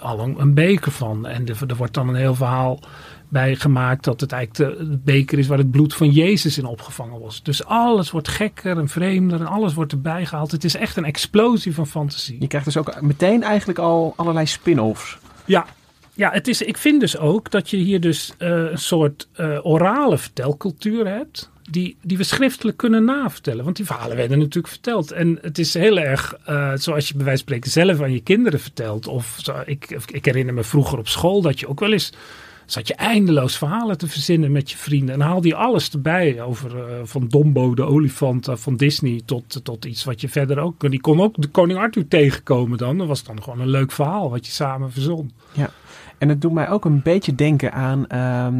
al 0.00 0.20
een, 0.20 0.40
een 0.40 0.54
beker 0.54 0.92
van. 0.92 1.26
En 1.26 1.46
er, 1.46 1.56
er 1.66 1.76
wordt 1.76 1.94
dan 1.94 2.08
een 2.08 2.14
heel 2.14 2.34
verhaal 2.34 2.80
bij 3.28 3.56
gemaakt 3.56 4.04
dat 4.04 4.20
het 4.20 4.32
eigenlijk 4.32 4.78
de, 4.78 4.88
de 4.88 4.96
beker 4.96 5.38
is 5.38 5.46
waar 5.46 5.58
het 5.58 5.70
bloed 5.70 5.94
van 5.94 6.10
Jezus 6.10 6.58
in 6.58 6.64
opgevangen 6.64 7.20
was. 7.20 7.42
Dus 7.42 7.64
alles 7.64 8.10
wordt 8.10 8.28
gekker 8.28 8.78
en 8.78 8.88
vreemder 8.88 9.40
en 9.40 9.46
alles 9.46 9.74
wordt 9.74 9.92
erbij 9.92 10.26
gehaald. 10.26 10.50
Het 10.50 10.64
is 10.64 10.74
echt 10.74 10.96
een 10.96 11.04
explosie 11.04 11.74
van 11.74 11.86
fantasie. 11.86 12.36
Je 12.40 12.46
krijgt 12.46 12.66
dus 12.66 12.76
ook 12.76 13.00
meteen 13.00 13.42
eigenlijk 13.42 13.78
al 13.78 14.12
allerlei 14.16 14.46
spin-offs. 14.46 15.18
Ja, 15.44 15.66
ja 16.14 16.30
het 16.30 16.48
is, 16.48 16.62
ik 16.62 16.76
vind 16.76 17.00
dus 17.00 17.18
ook 17.18 17.50
dat 17.50 17.70
je 17.70 17.76
hier 17.76 18.00
dus 18.00 18.34
eh, 18.38 18.48
een 18.48 18.78
soort 18.78 19.28
eh, 19.32 19.66
orale 19.66 20.18
vertelcultuur 20.18 21.06
hebt. 21.06 21.50
Die, 21.70 21.96
die 22.02 22.16
we 22.16 22.24
schriftelijk 22.24 22.76
kunnen 22.76 23.04
navertellen. 23.04 23.64
Want 23.64 23.76
die 23.76 23.86
verhalen 23.86 24.16
werden 24.16 24.38
natuurlijk 24.38 24.68
verteld. 24.68 25.10
En 25.10 25.38
het 25.42 25.58
is 25.58 25.74
heel 25.74 25.98
erg 25.98 26.34
eh, 26.44 26.72
zoals 26.74 27.08
je 27.08 27.14
bij 27.14 27.24
wijze 27.24 27.44
van 27.44 27.48
spreken 27.48 27.70
zelf 27.70 28.00
aan 28.00 28.12
je 28.12 28.22
kinderen 28.22 28.60
vertelt. 28.60 29.06
Of 29.06 29.36
ik, 29.66 29.98
ik 30.06 30.24
herinner 30.24 30.54
me 30.54 30.64
vroeger 30.64 30.98
op 30.98 31.08
school 31.08 31.42
dat 31.42 31.60
je 31.60 31.68
ook 31.68 31.80
wel 31.80 31.92
eens 31.92 32.12
zat 32.70 32.88
je 32.88 32.94
eindeloos 32.94 33.58
verhalen 33.58 33.98
te 33.98 34.06
verzinnen 34.06 34.52
met 34.52 34.70
je 34.70 34.76
vrienden. 34.76 35.14
En 35.14 35.20
haalde 35.20 35.48
je 35.48 35.54
alles 35.54 35.90
erbij. 35.90 36.40
Over 36.42 36.78
eh, 36.78 37.00
van 37.04 37.28
Dombo, 37.28 37.74
de 37.74 37.84
olifant, 37.84 38.48
eh, 38.48 38.56
van 38.56 38.76
Disney 38.76 39.22
tot, 39.24 39.60
tot 39.62 39.84
iets 39.84 40.04
wat 40.04 40.20
je 40.20 40.28
verder 40.28 40.58
ook... 40.58 40.90
Die 40.90 41.00
kon 41.00 41.20
ook 41.20 41.34
de 41.36 41.48
koning 41.48 41.78
Arthur 41.78 42.08
tegenkomen 42.08 42.78
dan. 42.78 42.98
Dat 42.98 43.06
was 43.06 43.24
dan 43.24 43.42
gewoon 43.42 43.60
een 43.60 43.68
leuk 43.68 43.92
verhaal 43.92 44.30
wat 44.30 44.46
je 44.46 44.52
samen 44.52 44.92
verzon. 44.92 45.32
Ja. 45.52 45.70
En 46.18 46.28
het 46.28 46.40
doet 46.40 46.52
mij 46.52 46.68
ook 46.68 46.84
een 46.84 47.02
beetje 47.02 47.34
denken 47.34 47.72
aan 47.72 48.06
ehm, 48.06 48.54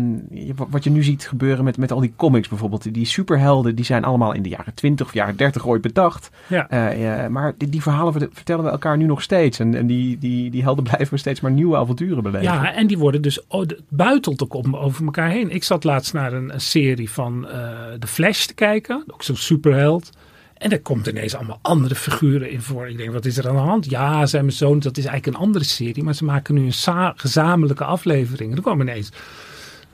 wat 0.71 0.85
je 0.85 0.90
nu 0.90 1.03
ziet 1.03 1.29
gebeuren 1.29 1.64
met, 1.64 1.77
met 1.77 1.92
al 1.92 2.01
die 2.01 2.12
comics 2.16 2.49
bijvoorbeeld. 2.49 2.94
Die 2.94 3.07
superhelden 3.07 3.75
die 3.75 3.85
zijn 3.85 4.05
allemaal 4.05 4.33
in 4.33 4.42
de 4.42 4.49
jaren 4.49 4.75
20 4.75 5.07
of 5.07 5.14
jaren 5.14 5.37
30 5.37 5.66
ooit 5.66 5.83
bedacht. 5.83 6.31
Ja. 6.47 6.68
Eh, 6.68 7.03
ja, 7.03 7.29
maar 7.29 7.55
die, 7.59 7.68
die 7.68 7.83
verhalen 7.83 8.12
vert- 8.12 8.31
vertellen 8.33 8.64
we 8.64 8.71
elkaar 8.71 8.97
nu 8.97 9.05
nog 9.05 9.23
steeds. 9.23 9.59
En, 9.59 9.75
en 9.75 9.87
die, 9.87 10.18
die, 10.18 10.51
die 10.51 10.62
helden 10.62 10.85
blijven 10.90 11.11
we 11.11 11.16
steeds 11.16 11.40
maar 11.40 11.51
nieuwe 11.51 11.77
avonturen 11.77 12.23
beleven. 12.23 12.42
Ja, 12.42 12.75
en 12.75 12.87
die 12.87 12.99
worden 12.99 13.23
dus 13.23 13.47
oh, 13.47 13.61
het 13.61 13.81
buitelt 13.88 14.42
ook 14.42 14.55
om, 14.55 14.77
over 14.77 15.05
elkaar 15.05 15.29
heen. 15.29 15.51
Ik 15.51 15.64
zat 15.64 15.85
laatst 15.85 16.12
naar 16.12 16.33
een, 16.33 16.53
een 16.55 16.61
serie 16.61 17.11
van 17.11 17.49
eh 17.49 17.57
The 17.99 18.07
Flash 18.07 18.44
te 18.47 18.55
kijken, 18.55 19.05
ook 19.07 19.23
zo'n 19.23 19.37
superheld. 19.37 20.11
En 20.59 20.71
er 20.71 20.81
komt 20.81 21.07
ineens 21.07 21.35
allemaal 21.35 21.59
andere 21.62 21.94
figuren 21.94 22.51
in 22.51 22.62
voor. 22.62 22.88
Ik 22.88 22.97
denk, 22.97 23.12
wat 23.12 23.25
is 23.25 23.38
er 23.38 23.49
aan 23.49 23.55
de 23.55 23.61
hand? 23.61 23.90
Ja, 23.90 24.27
zei 24.27 24.42
mijn 24.42 24.55
zoon, 24.55 24.79
dat 24.79 24.97
is 24.97 25.05
eigenlijk 25.05 25.37
een 25.37 25.42
andere 25.42 25.64
serie. 25.64 26.03
Maar 26.03 26.14
ze 26.14 26.25
maken 26.25 26.55
nu 26.55 26.66
een 26.66 27.12
gezamenlijke 27.16 27.85
aflevering. 27.85 28.51
En 28.51 28.57
er 28.57 28.62
komen 28.62 28.88
ineens 28.88 29.11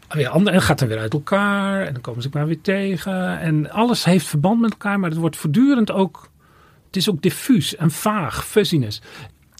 weer 0.09 0.29
andere, 0.29 0.57
en 0.57 0.63
gaat 0.63 0.79
dan 0.79 0.89
weer 0.89 0.99
uit 0.99 1.13
elkaar. 1.13 1.87
En 1.87 1.93
dan 1.93 2.03
komen 2.03 2.23
ze 2.23 2.29
elkaar 2.29 2.47
weer 2.47 2.61
tegen. 2.61 3.41
En 3.41 3.71
alles 3.71 4.05
heeft 4.05 4.27
verband 4.27 4.61
met 4.61 4.71
elkaar, 4.71 5.01
maar 5.01 5.11
het 5.11 5.19
wordt 5.19 5.37
voortdurend 5.37 5.91
ook... 5.91 6.33
Het 6.87 6.97
is 6.97 7.11
ook 7.11 7.23
diffuus 7.23 7.77
en 7.77 7.91
vaag, 7.91 8.47
fuzziness. 8.47 9.01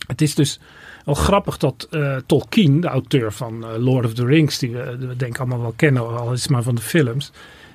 Het 0.07 0.21
is 0.21 0.35
dus 0.35 0.61
wel 1.05 1.15
grappig 1.15 1.57
dat 1.57 1.87
eh, 1.91 2.17
Tolkien, 2.27 2.81
de 2.81 2.87
auteur 2.87 3.33
van 3.33 3.65
eh, 3.65 3.79
Lord 3.79 4.05
of 4.05 4.15
the 4.15 4.27
Rings, 4.27 4.59
die 4.59 4.71
we, 4.71 4.97
we 4.97 5.17
denk 5.17 5.39
allemaal 5.39 5.61
wel 5.61 5.73
kennen, 5.77 6.19
al 6.19 6.33
is 6.33 6.49
maar 6.49 6.63
van 6.63 6.75
de 6.75 6.81
films, 6.81 7.33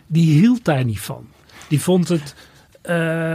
die 0.08 0.40
hield 0.40 0.66
daar 0.66 0.86
niet 0.86 1.00
van. 1.00 1.28
Die 1.68 1.82
vond 1.82 2.08
het 2.08 2.36
eh, 2.82 3.34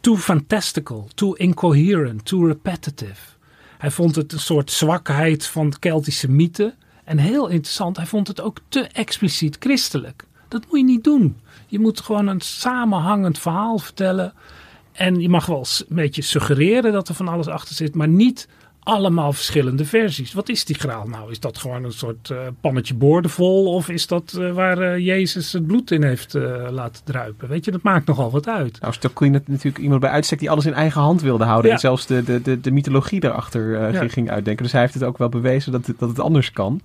too 0.00 0.16
fantastical, 0.16 1.08
too 1.14 1.32
incoherent, 1.32 2.24
too 2.24 2.46
repetitive. 2.46 3.30
Hij 3.78 3.90
vond 3.90 4.16
het 4.16 4.32
een 4.32 4.40
soort 4.40 4.70
zwakheid 4.70 5.46
van 5.46 5.74
Keltische 5.78 6.30
mythe. 6.30 6.74
En 7.04 7.18
heel 7.18 7.48
interessant, 7.48 7.96
hij 7.96 8.06
vond 8.06 8.28
het 8.28 8.40
ook 8.40 8.58
te 8.68 8.80
expliciet 8.80 9.56
christelijk. 9.60 10.24
Dat 10.48 10.64
moet 10.70 10.78
je 10.78 10.84
niet 10.84 11.04
doen. 11.04 11.36
Je 11.66 11.78
moet 11.78 12.00
gewoon 12.00 12.26
een 12.26 12.40
samenhangend 12.40 13.38
verhaal 13.38 13.78
vertellen. 13.78 14.32
En 14.92 15.20
je 15.20 15.28
mag 15.28 15.46
wel 15.46 15.66
een 15.88 15.96
beetje 15.96 16.22
suggereren 16.22 16.92
dat 16.92 17.08
er 17.08 17.14
van 17.14 17.28
alles 17.28 17.46
achter 17.46 17.74
zit, 17.74 17.94
maar 17.94 18.08
niet 18.08 18.48
allemaal 18.82 19.32
verschillende 19.32 19.84
versies. 19.84 20.32
Wat 20.32 20.48
is 20.48 20.64
die 20.64 20.76
graal 20.76 21.06
nou? 21.06 21.30
Is 21.30 21.40
dat 21.40 21.58
gewoon 21.58 21.84
een 21.84 21.92
soort 21.92 22.28
uh, 22.28 22.38
pannetje 22.60 22.94
boordevol? 22.94 23.74
Of 23.74 23.88
is 23.88 24.06
dat 24.06 24.36
uh, 24.38 24.52
waar 24.52 24.78
uh, 24.78 25.06
Jezus 25.06 25.52
het 25.52 25.66
bloed 25.66 25.90
in 25.90 26.02
heeft 26.02 26.34
laten 26.70 27.04
druipen? 27.04 27.48
Weet 27.48 27.64
je, 27.64 27.70
dat 27.70 27.82
maakt 27.82 28.06
nogal 28.06 28.30
wat 28.30 28.48
uit. 28.48 28.80
Nou, 28.80 28.92
Stoklin 28.92 29.32
natuurlijk 29.32 29.78
iemand 29.78 30.00
bij 30.00 30.10
uitstek 30.10 30.38
die 30.38 30.50
alles 30.50 30.66
in 30.66 30.74
eigen 30.74 31.00
hand 31.00 31.22
wilde 31.22 31.44
houden. 31.44 31.66
Ja. 31.66 31.74
En 31.74 31.80
zelfs 31.80 32.06
de, 32.06 32.22
de, 32.22 32.42
de, 32.42 32.60
de 32.60 32.70
mythologie 32.70 33.24
erachter 33.24 33.92
ja. 33.92 34.08
ging 34.08 34.30
uitdenken. 34.30 34.62
Dus 34.62 34.72
hij 34.72 34.80
heeft 34.80 34.94
het 34.94 35.04
ook 35.04 35.18
wel 35.18 35.28
bewezen 35.28 35.72
dat 35.72 35.86
het, 35.86 35.98
dat 35.98 36.08
het 36.08 36.20
anders 36.20 36.50
kan. 36.52 36.80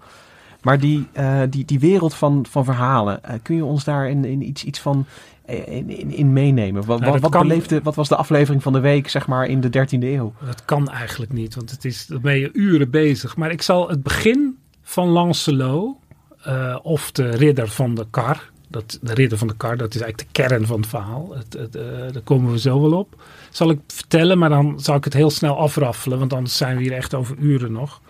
Maar 0.62 0.80
die, 0.80 1.08
die, 1.50 1.66
die 1.66 1.80
wereld 1.80 2.14
van, 2.14 2.46
van 2.50 2.66
verhalen, 2.66 3.22
kun 3.42 3.56
je 3.56 3.66
ons 3.66 3.84
daar 3.84 4.10
in, 4.10 4.26
in 4.26 4.48
iets, 4.48 4.64
iets 4.64 4.80
van 4.80 5.06
in, 5.48 5.90
in, 5.90 6.12
in 6.12 6.34
meenemen? 6.34 6.86
Wat, 6.86 7.00
Nou, 7.00 7.20
wat, 7.20 7.32
kan- 7.32 7.48
beleefde, 7.48 7.82
wat 7.84 7.96
was 7.96 8.08
de 8.08 8.16
aflevering 8.16 8.64
van 8.64 8.74
de 8.74 8.80
week, 8.80 9.10
zeg 9.10 9.28
maar, 9.28 9.46
in 9.46 9.62
de 9.62 9.68
13e 9.88 10.00
eeuw? 10.04 10.34
Dat 10.46 10.66
kan 10.66 10.90
eigenlijk 10.90 11.34
niet, 11.34 11.56
want 11.56 11.72
het 11.72 11.86
is, 11.86 12.06
dan 12.06 12.22
ben 12.22 12.40
je 12.40 12.50
uren 12.54 12.90
bezig. 12.90 13.36
Maar 13.36 13.52
ik 13.52 13.62
zal 13.62 13.90
het 13.90 14.04
begin 14.04 14.58
van 14.84 15.08
Lancelot, 15.08 15.96
eh, 16.42 16.78
of 16.82 17.12
de 17.12 17.30
ridder 17.30 17.68
van 17.68 17.96
de 17.96 18.06
kar, 18.10 18.50
dat, 18.68 19.00
de 19.02 19.14
ridder 19.14 19.38
van 19.38 19.48
de 19.48 19.56
kar, 19.58 19.78
dat 19.78 19.96
is 19.96 20.02
eigenlijk 20.02 20.34
de 20.34 20.42
kern 20.42 20.66
van 20.66 20.80
het 20.80 20.90
verhaal. 20.90 21.34
Het, 21.36 21.54
het, 21.54 21.76
eh, 21.76 21.84
daar 22.12 22.22
komen 22.24 22.52
we 22.52 22.60
zo 22.60 22.82
wel 22.82 23.00
op. 23.00 23.22
Zal 23.50 23.70
ik 23.70 23.80
vertellen, 23.88 24.38
maar 24.38 24.50
dan 24.50 24.80
zal 24.80 24.96
ik 24.96 25.04
het 25.04 25.14
heel 25.14 25.30
snel 25.30 25.58
afraffelen, 25.58 26.20
want 26.20 26.34
anders 26.34 26.58
zijn 26.58 26.78
we 26.78 26.84
hier 26.84 26.94
echt 26.94 27.14
over 27.14 27.36
uren 27.38 27.72
nog. 27.72 28.02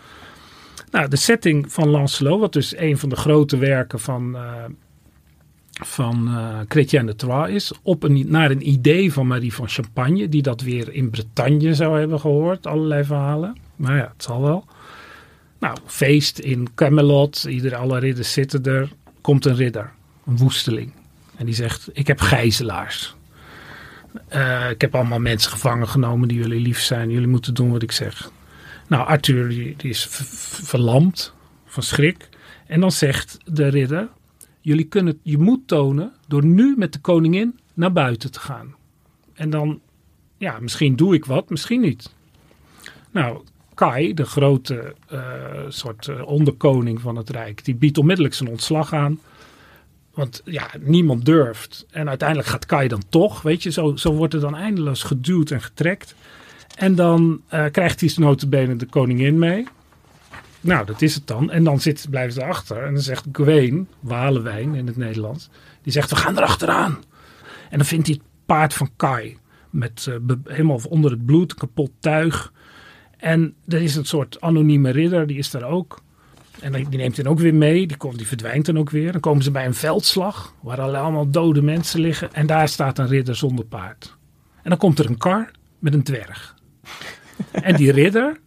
Nou, 0.91 1.07
de 1.07 1.15
setting 1.15 1.71
van 1.71 1.89
Lancelot, 1.89 2.39
wat 2.39 2.53
dus 2.53 2.77
een 2.77 2.97
van 2.97 3.09
de 3.09 3.15
grote 3.15 3.57
werken 3.57 3.99
van, 3.99 4.35
eh 4.35 4.63
van 5.85 6.27
eh 6.27 6.59
Chrétien 6.67 7.05
de 7.05 7.15
Troyes 7.15 7.53
is, 7.53 7.71
op 7.81 8.03
een, 8.03 8.25
naar 8.27 8.51
een 8.51 8.69
idee 8.69 9.13
van 9.13 9.27
Marie 9.27 9.53
van 9.53 9.67
Champagne, 9.69 10.29
die 10.29 10.41
dat 10.41 10.61
weer 10.61 10.93
in 10.93 11.09
Bretagne 11.09 11.73
zou 11.73 11.99
hebben 11.99 12.19
gehoord, 12.19 12.67
allerlei 12.67 13.03
verhalen. 13.03 13.57
Maar 13.75 13.97
ja, 13.97 14.11
het 14.13 14.23
zal 14.23 14.41
wel. 14.41 14.65
Nou, 15.59 15.77
feest 15.85 16.39
in 16.39 16.67
Camelot, 16.75 17.43
ieder, 17.43 17.75
alle 17.75 17.99
ridders 17.99 18.33
zitten 18.33 18.63
er. 18.63 18.89
Komt 19.21 19.45
een 19.45 19.55
ridder, 19.55 19.91
een 20.25 20.37
woesteling. 20.37 20.93
En 21.35 21.45
die 21.45 21.55
zegt, 21.55 21.89
ik 21.93 22.07
heb 22.07 22.19
gijzelaars. 22.19 23.15
Eh, 24.27 24.69
ik 24.69 24.81
heb 24.81 24.95
allemaal 24.95 25.19
mensen 25.19 25.51
gevangen 25.51 25.87
genomen 25.87 26.27
die 26.27 26.37
jullie 26.37 26.59
lief 26.59 26.79
zijn. 26.79 27.09
Jullie 27.09 27.27
moeten 27.27 27.53
doen 27.53 27.71
wat 27.71 27.81
ik 27.81 27.91
zeg. 27.91 28.31
Nou, 28.87 29.07
Arthur 29.07 29.49
die, 29.49 29.75
is 29.77 30.07
verlamd 30.09 31.33
van 31.65 31.83
schrik. 31.83 32.29
En 32.67 32.79
dan 32.79 32.91
zegt 32.91 33.37
de 33.45 33.67
ridder, 33.67 34.09
jullie 34.61 34.87
kunnen 34.87 35.19
je 35.23 35.37
moed 35.37 35.67
tonen 35.67 36.13
door 36.27 36.45
nu 36.45 36.75
met 36.77 36.93
de 36.93 36.99
koningin 36.99 37.59
naar 37.73 37.93
buiten 37.93 38.31
te 38.31 38.39
gaan. 38.39 38.75
En 39.33 39.49
dan, 39.49 39.79
ja, 40.37 40.59
misschien 40.59 40.95
doe 40.95 41.15
ik 41.15 41.25
wat, 41.25 41.49
misschien 41.49 41.81
niet. 41.81 42.13
Nou, 43.11 43.41
Kai, 43.73 44.13
de 44.13 44.25
grote 44.25 44.95
eh, 45.07 45.19
soort 45.67 46.07
eh, 46.07 46.27
onderkoning 46.27 47.01
van 47.01 47.15
het 47.15 47.29
Rijk, 47.29 47.65
die 47.65 47.75
biedt 47.75 47.97
onmiddellijk 47.97 48.35
zijn 48.35 48.49
ontslag 48.49 48.93
aan. 48.93 49.19
Want 50.13 50.41
ja, 50.45 50.69
niemand 50.79 51.25
durft. 51.25 51.85
En 51.91 52.09
uiteindelijk 52.09 52.49
gaat 52.49 52.65
Kai 52.65 52.87
dan 52.87 53.03
toch, 53.09 53.41
weet 53.41 53.63
je, 53.63 53.71
zo, 53.71 53.95
zo 53.95 54.13
wordt 54.13 54.33
er 54.33 54.39
dan 54.39 54.55
eindeloos 54.55 55.03
geduwd 55.03 55.51
en 55.51 55.61
getrekt. 55.61 56.15
En 56.77 56.95
dan 56.95 57.41
eh, 57.47 57.65
krijgt 57.71 57.99
hij 57.99 58.11
notabene 58.15 58.75
de 58.75 58.85
koningin 58.85 59.39
mee. 59.39 59.67
Nou, 60.61 60.85
dat 60.85 61.01
is 61.01 61.15
het 61.15 61.27
dan. 61.27 61.51
En 61.51 61.63
dan 61.63 61.79
zit, 61.79 62.07
blijven 62.09 62.33
ze 62.33 62.43
achter. 62.43 62.83
En 62.83 62.93
dan 62.93 63.01
zegt 63.01 63.25
Gwen, 63.31 63.87
Walewijn 63.99 64.75
in 64.75 64.87
het 64.87 64.97
Nederlands, 64.97 65.49
die 65.81 65.91
zegt, 65.91 66.09
we 66.09 66.15
gaan 66.15 66.37
erachteraan. 66.37 67.03
En 67.69 67.77
dan 67.77 67.85
vindt 67.85 68.07
hij 68.07 68.15
het 68.15 68.45
paard 68.45 68.73
van 68.73 68.89
Kai. 68.95 69.37
Met 69.69 70.07
eh, 70.09 70.35
helemaal 70.43 70.81
onder 70.89 71.11
het 71.11 71.25
bloed, 71.25 71.53
kapot 71.53 71.91
tuig. 71.99 72.53
En 73.17 73.55
er 73.67 73.81
is 73.81 73.95
een 73.95 74.05
soort 74.05 74.41
anonieme 74.41 74.89
ridder, 74.89 75.27
die 75.27 75.37
is 75.37 75.51
daar 75.51 75.63
ook. 75.63 76.01
En 76.59 76.71
die 76.71 76.89
die 76.89 76.99
neemt 76.99 77.17
hen 77.17 77.27
ook 77.27 77.39
weer 77.39 77.55
mee. 77.55 77.87
Die, 77.87 77.97
komt, 77.97 78.17
die 78.17 78.27
verdwijnt 78.27 78.65
dan 78.65 78.77
ook 78.77 78.89
weer. 78.89 79.11
Dan 79.11 79.21
komen 79.21 79.43
ze 79.43 79.51
bij 79.51 79.65
een 79.65 79.73
veldslag, 79.73 80.53
waar 80.61 80.81
allemaal 80.81 81.29
dode 81.29 81.61
mensen 81.61 81.99
liggen. 81.99 82.33
En 82.33 82.47
daar 82.47 82.67
staat 82.67 82.97
een 82.97 83.07
ridder 83.07 83.35
zonder 83.35 83.65
paard. 83.65 84.17
En 84.63 84.69
dan 84.69 84.79
komt 84.79 84.99
er 84.99 85.09
een 85.09 85.17
kar 85.17 85.51
met 85.79 85.93
een 85.93 86.03
dwerg. 86.03 86.56
En 87.51 87.75
die 87.75 87.91
ridder, 87.91 88.39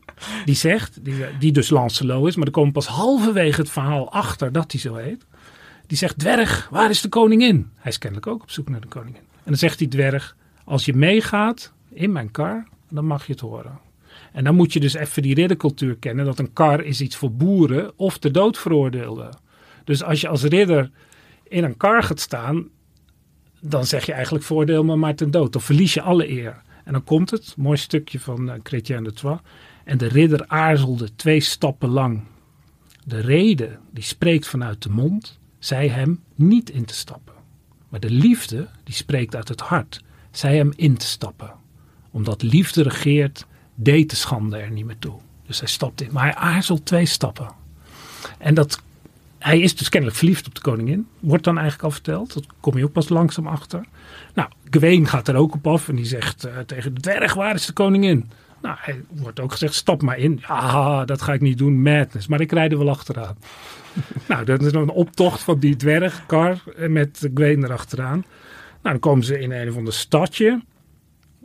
die 0.45 0.55
zegt, 0.55 1.05
die, 1.05 1.15
die 1.39 1.53
dus 1.53 1.71
Lancelot 1.71 2.27
is, 2.27 2.37
maar 2.37 2.47
er 2.47 2.53
komen 2.53 2.73
pas 2.73 2.87
halverwege 2.87 3.61
het 3.61 3.71
verhaal 3.71 4.13
achter 4.13 4.53
dat 4.53 4.73
hij 4.73 4.81
zo 4.81 4.95
heet. 4.95 5.27
Die 5.87 5.99
zegt, 5.99 6.19
dwerg, 6.19 6.69
waar 6.71 6.91
is 6.91 7.01
de 7.01 7.09
koningin? 7.09 7.71
Hij 7.77 7.91
is 7.91 7.99
kennelijk 7.99 8.27
ook 8.27 8.43
op 8.43 8.51
zoek 8.51 8.69
naar 8.69 8.81
de 8.81 8.87
koningin. 8.87 9.21
En 9.21 9.45
dan 9.45 9.57
zegt 9.57 9.79
die 9.79 9.89
dwerg, 9.89 10.37
als 10.65 10.85
je 10.85 10.95
meegaat 10.95 11.73
in 11.89 12.13
mijn 12.13 12.31
kar, 12.31 12.67
dan 12.89 13.07
mag 13.07 13.27
je 13.27 13.33
het 13.33 13.41
horen. 13.41 13.79
En 14.33 14.45
dan 14.45 14.55
moet 14.55 14.73
je 14.73 14.81
dus 14.81 14.95
even 14.95 15.23
die 15.23 15.35
riddercultuur 15.35 15.97
kennen, 15.97 16.25
dat 16.25 16.39
een 16.39 16.53
kar 16.53 16.85
is 16.85 17.01
iets 17.01 17.17
voor 17.17 17.33
boeren 17.33 17.93
of 17.97 18.19
de 18.19 18.31
dood 18.31 18.59
veroordeelden. 18.59 19.39
Dus 19.85 20.03
als 20.03 20.21
je 20.21 20.29
als 20.29 20.43
ridder 20.43 20.91
in 21.49 21.65
een 21.65 21.77
kar 21.77 22.03
gaat 22.03 22.21
staan, 22.21 22.69
dan 23.61 23.87
zeg 23.87 24.07
je 24.07 24.13
eigenlijk 24.13 24.45
voordeel 24.45 24.85
me 24.85 24.97
maar 24.97 25.15
ten 25.15 25.31
dood. 25.31 25.53
Dan 25.53 25.63
verlies 25.63 25.95
je 25.95 26.03
alle 26.03 26.31
eer. 26.31 26.63
En 26.91 26.97
dan 26.97 27.05
komt 27.05 27.31
het, 27.31 27.55
mooi 27.57 27.77
stukje 27.77 28.21
van 28.21 28.49
uh, 28.49 28.55
Chrétien 28.63 29.05
de 29.05 29.13
Troyes. 29.13 29.39
En 29.85 29.99
de 29.99 30.07
ridder 30.07 30.45
aarzelde 30.47 31.15
twee 31.17 31.41
stappen 31.41 31.89
lang. 31.89 32.23
De 33.05 33.21
rede 33.21 33.79
die 33.91 34.03
spreekt 34.03 34.47
vanuit 34.47 34.83
de 34.83 34.89
mond, 34.89 35.39
zei 35.59 35.89
hem 35.89 36.23
niet 36.35 36.71
in 36.71 36.85
te 36.85 36.95
stappen. 36.95 37.35
Maar 37.89 38.01
de 38.01 38.11
liefde 38.11 38.69
die 38.85 38.95
spreekt 38.95 39.37
uit 39.37 39.49
het 39.49 39.61
hart, 39.61 40.03
zei 40.31 40.57
hem 40.57 40.73
in 40.77 40.97
te 40.97 41.07
stappen. 41.07 41.55
Omdat 42.11 42.43
liefde 42.43 42.83
regeert, 42.83 43.47
deed 43.75 44.11
de 44.11 44.17
schande 44.17 44.57
er 44.57 44.71
niet 44.71 44.85
meer 44.87 44.99
toe. 44.99 45.19
Dus 45.47 45.59
hij 45.59 45.69
stapt 45.69 46.01
in. 46.01 46.13
Maar 46.13 46.25
hij 46.25 46.35
aarzelt 46.35 46.87
twee 46.87 47.07
stappen. 47.07 47.51
En 48.39 48.55
dat, 48.55 48.83
hij 49.41 49.61
is 49.61 49.77
dus 49.77 49.89
kennelijk 49.89 50.19
verliefd 50.19 50.47
op 50.47 50.55
de 50.55 50.61
koningin. 50.61 51.07
Wordt 51.21 51.45
dan 51.45 51.55
eigenlijk 51.55 51.85
al 51.85 51.91
verteld. 51.91 52.35
Dat 52.35 52.47
kom 52.61 52.79
je 52.79 52.85
ook 52.85 52.93
pas 52.93 53.09
langzaam 53.09 53.47
achter. 53.47 53.85
Nou, 54.35 54.49
Gawain 54.71 55.07
gaat 55.07 55.29
er 55.29 55.37
ook 55.37 55.55
op 55.55 55.67
af. 55.67 55.89
En 55.89 55.97
die 55.97 56.05
zegt 56.05 56.45
eh, 56.45 56.59
tegen 56.59 56.95
de 56.95 57.01
dwerg, 57.01 57.35
waar 57.35 57.55
is 57.55 57.67
de 57.67 57.73
koningin? 57.73 58.31
Nou, 58.63 58.77
hij 58.79 59.03
wordt 59.09 59.41
ook 59.41 59.53
gezegd, 59.53 59.75
stap 59.75 60.03
maar 60.03 60.19
in. 60.19 60.43
Ja, 60.49 61.05
dat 61.05 61.23
ga 61.23 61.33
ik 61.33 61.41
niet 61.41 61.59
doen, 61.59 61.83
madness. 61.83 62.27
Maar 62.27 62.41
ik 62.41 62.53
rijd 62.53 62.73
er 62.73 62.79
wel 62.79 62.91
achteraan. 62.91 63.37
nou, 64.29 64.45
dat 64.45 64.63
is 64.63 64.73
dan 64.73 64.83
een 64.83 64.91
optocht 64.91 65.43
van 65.43 65.59
die 65.59 65.77
dwergkar 65.77 66.63
eh, 66.77 66.89
met 66.89 67.29
Gawain 67.35 67.65
erachteraan. 67.65 68.25
Nou, 68.83 68.95
dan 68.95 68.99
komen 68.99 69.25
ze 69.25 69.41
in 69.41 69.53
een 69.53 69.69
of 69.69 69.77
ander 69.77 69.93
stadje. 69.93 70.61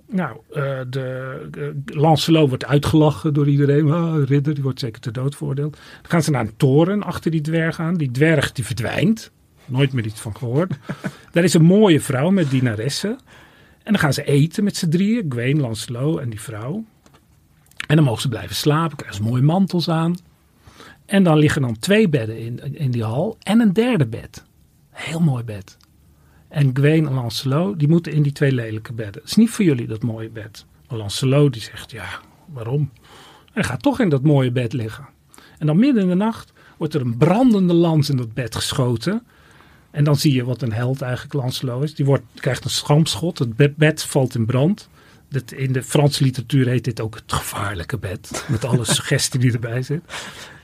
Nou, 0.08 0.38
eh, 0.52 0.80
de, 0.90 1.48
de 1.50 1.76
Lancelot 1.86 2.50
wordt 2.50 2.66
uitgelachen 2.66 3.34
door 3.34 3.48
iedereen. 3.48 3.92
Ah, 3.92 4.24
ridder, 4.24 4.54
die 4.54 4.64
wordt 4.64 4.80
zeker 4.80 5.02
ter 5.02 5.14
dood 5.14 5.36
veroordeeld. 5.36 5.72
Dan 6.02 6.12
gaan 6.12 6.24
ze 6.24 6.32
naar 6.32 6.42
een 6.42 6.58
toren 6.58 7.04
achter 7.04 7.32
die 7.32 7.42
dwerg 7.42 7.80
aan. 7.80 7.96
Die 7.96 8.12
dwerg 8.12 8.52
die 8.52 8.66
verdwijnt. 8.66 9.32
Nooit 9.66 9.94
meer 9.94 10.06
iets 10.06 10.22
van 10.22 10.36
gehoord. 10.38 10.74
Daar 11.32 11.44
is 11.44 11.54
een 11.54 11.64
mooie 11.64 12.02
vrouw 12.02 12.30
met 12.30 12.50
dienaressen. 12.50 13.20
En 13.84 13.92
dan 13.92 14.00
gaan 14.00 14.14
ze 14.14 14.24
eten 14.24 14.64
met 14.64 14.78
z'n 14.78 14.90
drieën. 14.90 15.26
Gwen, 15.30 15.60
Lancelot 15.60 16.20
en 16.20 16.30
die 16.30 16.42
vrouw. 16.42 16.86
En 17.88 17.96
dan 17.96 18.06
mogen 18.06 18.22
ze 18.22 18.30
blijven 18.30 18.56
slapen. 18.56 18.98
Krijgen 18.98 19.24
ze 19.24 19.30
mooie 19.30 19.44
mantels 19.44 19.90
aan. 19.90 20.16
En 21.06 21.24
dan 21.24 21.38
liggen 21.38 21.62
dan 21.62 21.80
twee 21.80 22.10
bedden 22.10 22.40
in, 22.40 22.76
in 22.76 22.92
die 22.92 23.04
hal. 23.04 23.38
En 23.44 23.60
een 23.60 23.74
derde 23.74 24.08
bed. 24.08 24.44
Heel 24.90 25.20
mooi 25.20 25.44
bed. 25.44 25.78
En 26.56 26.70
Gwen 26.74 27.08
en 27.08 27.14
Lancelot, 27.14 27.80
die 27.80 27.88
moeten 27.88 28.12
in 28.12 28.22
die 28.22 28.32
twee 28.32 28.52
lelijke 28.52 28.94
bedden. 28.94 29.22
Het 29.22 29.30
is 29.30 29.36
niet 29.36 29.50
voor 29.50 29.66
jullie 29.66 29.88
dat 29.88 30.04
mooie 30.04 30.30
bed. 30.30 30.66
Maar 30.90 30.98
Lancelot 30.98 31.54
die 31.54 31.62
zegt, 31.62 31.92
ja, 31.92 32.08
waarom? 32.54 32.92
Hij 33.52 33.64
gaat 33.64 33.82
toch 33.82 34.00
in 34.00 34.10
dat 34.10 34.24
mooie 34.24 34.52
bed 34.52 34.74
liggen. 34.74 35.08
En 35.58 35.68
dan 35.68 35.80
midden 35.80 36.04
in 36.04 36.10
de 36.10 36.16
nacht 36.16 36.54
wordt 36.78 36.94
er 36.94 37.02
een 37.02 37.18
brandende 37.18 37.74
lans 37.74 38.10
in 38.10 38.18
dat 38.18 38.34
bed 38.34 38.56
geschoten. 38.56 39.24
En 39.92 40.04
dan 40.04 40.16
zie 40.16 40.34
je 40.34 40.46
wat 40.46 40.62
een 40.62 40.74
held 40.74 41.02
eigenlijk 41.02 41.34
Lancelot 41.34 41.84
is. 41.84 41.96
Die 41.96 42.06
wordt, 42.06 42.24
krijgt 42.36 42.64
een 42.64 42.70
schampschot, 42.70 43.40
het 43.40 43.56
bed, 43.56 43.76
bed 43.76 44.04
valt 44.04 44.36
in 44.36 44.46
brand. 44.46 44.90
Dat, 45.30 45.52
in 45.52 45.72
de 45.72 45.84
Franse 45.84 46.24
literatuur 46.24 46.68
heet 46.68 46.84
dit 46.84 47.02
ook 47.02 47.16
het 47.16 47.34
gevaarlijke 47.34 47.98
bed. 47.98 48.46
Met 48.48 48.66
alle 48.66 48.86
suggestie 48.96 49.40
die 49.40 49.54
erbij 49.54 49.82
zit. 49.82 50.02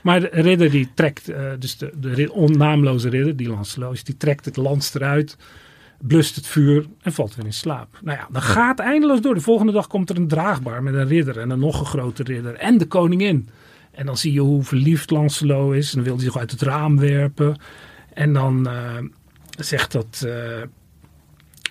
Maar 0.02 0.20
de 0.20 0.28
ridder 0.32 0.70
die 0.70 0.88
trekt, 0.94 1.28
eh, 1.28 1.50
dus 1.58 1.76
de, 1.76 1.92
de 2.00 2.32
onnaamloze 2.32 3.08
ridder, 3.08 3.36
die 3.36 3.48
Lancelot 3.48 3.94
is, 3.94 4.04
die 4.04 4.16
trekt 4.16 4.44
het 4.44 4.56
lans 4.56 4.94
eruit 4.94 5.36
blust 6.02 6.36
het 6.36 6.46
vuur 6.46 6.86
en 7.02 7.12
valt 7.12 7.34
weer 7.34 7.44
in 7.44 7.52
slaap. 7.52 7.98
Nou 8.02 8.18
ja, 8.18 8.28
dan 8.30 8.42
gaat 8.42 8.78
eindeloos 8.78 9.20
door. 9.20 9.34
De 9.34 9.40
volgende 9.40 9.72
dag 9.72 9.86
komt 9.86 10.10
er 10.10 10.16
een 10.16 10.28
draagbaar 10.28 10.82
met 10.82 10.94
een 10.94 11.06
ridder 11.06 11.38
en 11.38 11.50
een 11.50 11.58
nog 11.58 11.80
een 11.80 11.86
grote 11.86 12.22
ridder 12.22 12.54
en 12.54 12.78
de 12.78 12.86
koningin. 12.86 13.48
En 13.92 14.06
dan 14.06 14.16
zie 14.16 14.32
je 14.32 14.40
hoe 14.40 14.62
verliefd 14.62 15.10
Lancelot 15.10 15.74
is. 15.74 15.88
En 15.88 15.94
dan 15.94 16.04
wil 16.04 16.14
hij 16.14 16.24
zich 16.24 16.36
uit 16.36 16.50
het 16.50 16.62
raam 16.62 16.98
werpen. 16.98 17.56
En 18.14 18.32
dan 18.32 18.68
eh, 18.68 18.98
zegt 19.58 19.92
dat, 19.92 20.24
eh, 20.26 20.62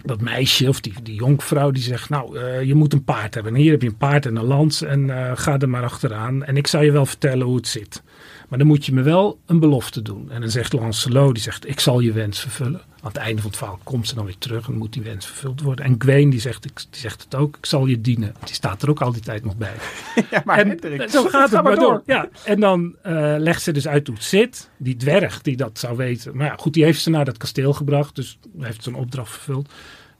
dat 0.03 0.21
meisje 0.21 0.67
of 0.67 0.81
die, 0.81 0.93
die 1.03 1.15
jonkvrouw 1.15 1.71
die 1.71 1.83
zegt, 1.83 2.09
nou, 2.09 2.37
eh, 2.37 2.63
je 2.63 2.75
moet 2.75 2.93
een 2.93 3.03
paard 3.03 3.33
hebben. 3.33 3.53
En 3.53 3.59
hier 3.59 3.71
heb 3.71 3.81
je 3.81 3.87
een 3.87 3.97
paard 3.97 4.25
en 4.25 4.35
een 4.35 4.43
lans 4.43 4.81
en 4.81 5.09
ga 5.37 5.59
er 5.59 5.69
maar 5.69 5.83
achteraan. 5.83 6.43
En 6.43 6.57
ik 6.57 6.67
zal 6.67 6.81
je 6.81 6.91
wel 6.91 7.05
vertellen 7.05 7.45
hoe 7.45 7.55
het 7.55 7.67
zit. 7.67 8.03
Maar 8.51 8.59
dan 8.59 8.69
moet 8.69 8.85
je 8.85 8.93
me 8.93 9.01
wel 9.01 9.39
een 9.45 9.59
belofte 9.59 10.01
doen. 10.01 10.31
En 10.31 10.41
dan 10.41 10.49
zegt 10.49 10.73
Lancelot, 10.73 11.33
die 11.33 11.43
zegt, 11.43 11.67
ik 11.67 11.79
zal 11.79 11.99
je 11.99 12.11
wens 12.11 12.39
vervullen. 12.39 12.81
Aan 13.01 13.11
het 13.11 13.15
einde 13.17 13.41
van 13.41 13.49
het 13.49 13.59
verhaal 13.59 13.79
komt 13.83 14.07
ze 14.07 14.15
dan 14.15 14.25
weer 14.25 14.37
terug 14.37 14.67
en 14.67 14.77
moet 14.77 14.93
die 14.93 15.01
wens 15.01 15.25
vervuld 15.25 15.61
worden. 15.61 15.85
En 15.85 15.95
Gwen 15.97 16.29
die 16.29 16.39
zegt, 16.39 16.63
die 16.63 16.71
zegt 16.89 17.23
het 17.23 17.35
ook, 17.35 17.57
ik 17.57 17.65
zal 17.65 17.85
je 17.85 18.01
dienen. 18.01 18.35
Die 18.43 18.53
staat 18.53 18.81
er 18.81 18.89
ook 18.89 19.01
al 19.01 19.11
die 19.11 19.21
tijd 19.21 19.43
nog 19.43 19.57
bij. 19.57 19.73
Ja, 20.31 20.41
maar 20.45 20.57
en 20.57 20.67
Hendrik, 20.67 21.09
zo 21.09 21.21
gaat 21.27 21.31
ga 21.31 21.41
het 21.41 21.51
maar 21.51 21.63
maar 21.63 21.75
door. 21.75 21.91
door. 21.91 22.03
Ja, 22.05 22.29
en 22.45 22.59
dan 22.59 22.95
eh, 23.01 23.35
legt 23.37 23.61
ze 23.61 23.71
dus 23.71 23.87
uit 23.87 24.07
hoe 24.07 24.15
het 24.15 24.25
zit. 24.25 24.69
Die 24.77 24.95
dwerg 24.95 25.41
die 25.41 25.57
dat 25.57 25.79
zou 25.79 25.97
weten. 25.97 26.37
Maar 26.37 26.47
ja, 26.47 26.55
goed, 26.57 26.73
die 26.73 26.83
heeft 26.83 27.01
ze 27.01 27.09
naar 27.09 27.25
dat 27.25 27.37
kasteel 27.37 27.73
gebracht. 27.73 28.15
Dus 28.15 28.37
heeft 28.59 28.83
zijn 28.83 28.95
opdracht 28.95 29.31
vervuld. 29.31 29.69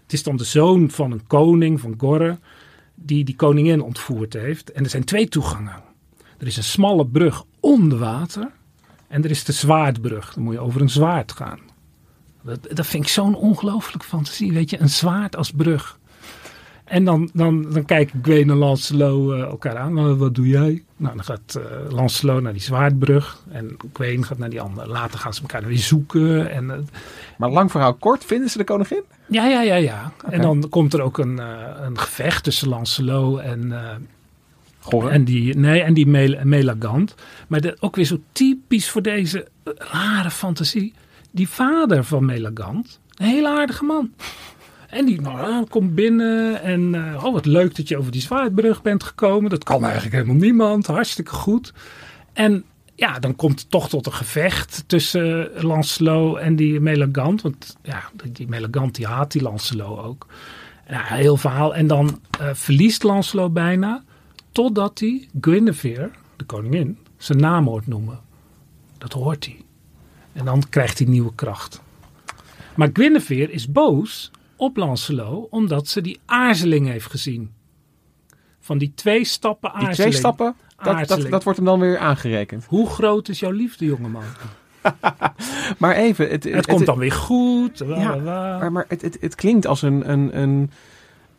Het 0.04 0.14
is 0.14 0.24
dan 0.24 0.36
de 0.36 0.44
zoon 0.44 0.90
van 0.90 1.12
een 1.12 1.28
koning, 1.28 1.80
van 1.80 1.94
Gorre, 1.98 2.38
die 2.96 3.24
die 3.24 3.36
koningin 3.36 3.82
ontvoerd 3.82 4.34
heeft. 4.34 4.72
En 4.72 4.84
er 4.84 4.90
zijn 4.90 5.04
twee 5.04 5.28
toegangen. 5.28 5.90
Er 6.38 6.48
is 6.48 6.58
een 6.58 6.64
smalle 6.64 7.06
brug 7.06 7.44
onder 7.62 7.98
water. 7.98 8.50
En 9.08 9.24
er 9.24 9.30
is 9.30 9.44
de 9.44 9.52
zwaardbrug. 9.52 10.34
Dan 10.34 10.44
moet 10.44 10.54
je 10.54 10.60
over 10.60 10.82
een 10.82 10.90
zwaard 10.90 11.32
gaan. 11.32 11.60
Dat, 12.42 12.60
dat 12.72 12.86
vind 12.88 13.04
ik 13.04 13.10
zo'n 13.10 13.36
ongelooflijke 13.36 14.08
fantasie. 14.08 14.54
Weet 14.54 14.70
je, 14.70 14.80
een 14.82 14.90
zwaard 14.90 15.36
als 15.36 15.52
brug. 15.52 16.00
En 16.84 17.06
dan, 17.06 17.30
dan, 17.34 17.72
dan 17.72 17.86
kijken 17.86 18.20
Gwen 18.24 18.50
en 18.50 18.56
Lancelot 18.56 19.32
eh, 19.34 19.40
elkaar 19.42 19.78
aan. 19.78 19.94
"Wat- 19.94 20.18
wat 20.18 20.36
doe 20.36 20.48
jij? 20.48 20.84
Nou, 20.98 21.16
dan 21.16 21.24
gaat 21.26 21.56
eh, 21.56 21.92
Lancelot 21.92 22.42
naar 22.42 22.52
die 22.54 22.62
zwaardbrug. 22.62 23.44
En 23.52 23.78
Gwen 23.94 24.26
gaat 24.26 24.38
naar 24.38 24.50
die 24.50 24.62
andere. 24.62 24.88
Later 24.88 25.20
gaan 25.20 25.34
ze 25.34 25.42
elkaar 25.42 25.66
weer 25.66 25.78
zoeken. 25.78 26.52
En, 26.52 26.72
eh, 26.72 26.78
Maar 27.38 27.50
lang 27.50 27.72
verhaal 27.72 27.94
kort, 27.94 28.26
vinden 28.26 28.50
ze 28.50 28.58
de 28.58 28.64
koningin? 28.64 29.04
ja, 29.28 29.48
ja, 29.48 29.62
ja, 29.62 29.76
ja. 29.76 30.12
En 30.30 30.42
dan 30.42 30.70
komt 30.70 30.94
er 30.94 31.02
ook 31.02 31.18
een, 31.18 31.40
eh, 31.40 31.58
een 31.82 32.00
gevecht 32.00 32.44
tussen 32.44 32.68
Lancelot 32.70 33.40
en, 33.40 33.72
en 34.90 35.24
die, 35.24 35.58
nee, 35.58 35.82
en 35.82 35.94
die 35.94 36.08
Mel- 36.08 36.40
Melagant. 36.44 37.16
Maar 37.48 37.74
ook 37.80 37.96
weer 37.96 38.06
zo 38.06 38.22
typisch 38.32 38.90
voor 38.90 39.02
deze 39.02 39.48
eh, 39.64 39.74
rare 39.78 40.32
fantasie. 40.32 40.94
Die 41.32 41.50
vader 41.50 42.04
van 42.04 42.26
Melagant, 42.26 43.00
een 43.16 43.26
hele 43.26 43.48
aardige 43.50 43.84
man. 43.84 44.12
En 44.90 45.06
die 45.06 45.22
nou, 45.22 45.66
komt 45.66 45.96
binnen 45.96 46.62
en 46.62 46.96
eh, 46.96 47.24
oh 47.26 47.34
wat 47.34 47.46
leuk 47.46 47.76
dat 47.76 47.88
je 47.88 47.98
over 47.98 48.12
die 48.12 48.22
zwaardbrug 48.22 48.82
bent 48.82 49.04
gekomen. 49.04 49.50
Dat 49.50 49.64
kan 49.64 49.84
eigenlijk 49.84 50.14
helemaal 50.14 50.36
niemand, 50.36 50.88
hartstikke 50.88 51.32
goed. 51.32 51.74
En 52.34 52.64
ja, 52.96 53.20
dan 53.20 53.36
komt 53.36 53.60
het 53.60 53.70
toch 53.70 53.90
tot 53.90 54.06
een 54.06 54.14
gevecht 54.14 54.84
tussen 54.88 55.50
Lancelot 55.56 56.38
en 56.38 56.56
die 56.56 56.80
Melagant. 56.80 57.42
Want 57.42 57.78
ja, 57.84 58.04
die- 58.32 58.48
Melagant 58.48 58.96
die 58.96 59.06
haat 59.08 59.32
die 59.32 59.42
Lancelot 59.42 60.00
ook. 60.04 60.28
Heel 60.94 61.38
verhaal. 61.38 61.76
En 61.76 61.88
dan 61.88 62.20
eh, 62.40 62.50
verliest 62.54 63.04
Lancelot 63.04 63.54
bijna 63.54 64.04
totdat 64.52 65.00
hij 65.00 65.28
Guinevere, 65.42 66.10
de 66.36 66.44
koningin, 66.44 66.98
zijn 67.18 67.40
naam 67.40 67.68
hoort 67.68 67.88
noemen. 67.88 68.20
Dat 68.98 69.14
hoort 69.14 69.46
hij. 69.46 69.66
En 70.34 70.46
dan 70.46 70.64
krijgt 70.70 70.98
hij 70.98 71.08
nieuwe 71.08 71.36
kracht. 71.36 71.82
Maar 72.76 72.90
Guinevere 72.94 73.52
is 73.52 73.72
boos 73.72 74.32
op 74.56 74.78
Lancelot 74.78 75.50
omdat 75.50 75.88
ze 75.88 76.02
die 76.02 76.20
aarzeling 76.26 76.88
heeft 76.88 77.10
gezien. 77.10 77.52
Van 78.60 78.78
die 78.78 78.92
twee 78.96 79.26
stappen 79.26 79.70
Die 79.70 79.88
aarzeling. 79.88 79.96
twee 79.96 80.12
stappen, 80.12 80.56
dat, 81.08 81.30
dat, 81.30 81.44
wordt 81.44 81.60
hem 81.60 81.68
dan 81.68 81.80
weer 81.80 81.98
aangerekend. 81.98 82.66
Hoe 82.66 82.90
groot 82.90 83.28
is 83.28 83.40
jouw 83.40 83.52
liefde, 83.52 83.86
jongeman? 83.86 84.24
Maar 85.78 85.96
even... 85.96 86.30
Het, 86.30 86.44
Het, 86.44 86.68
komt 86.68 86.86
dan 86.86 86.98
weer 86.98 87.12
goed. 87.12 87.78
Ja. 87.78 88.16
Maar, 88.16 88.72
maar 88.72 88.86
het 89.20 89.36
klinkt 89.36 89.68
als 89.68 89.82
een... 89.82 90.12
een, 90.12 90.38
een 90.38 90.72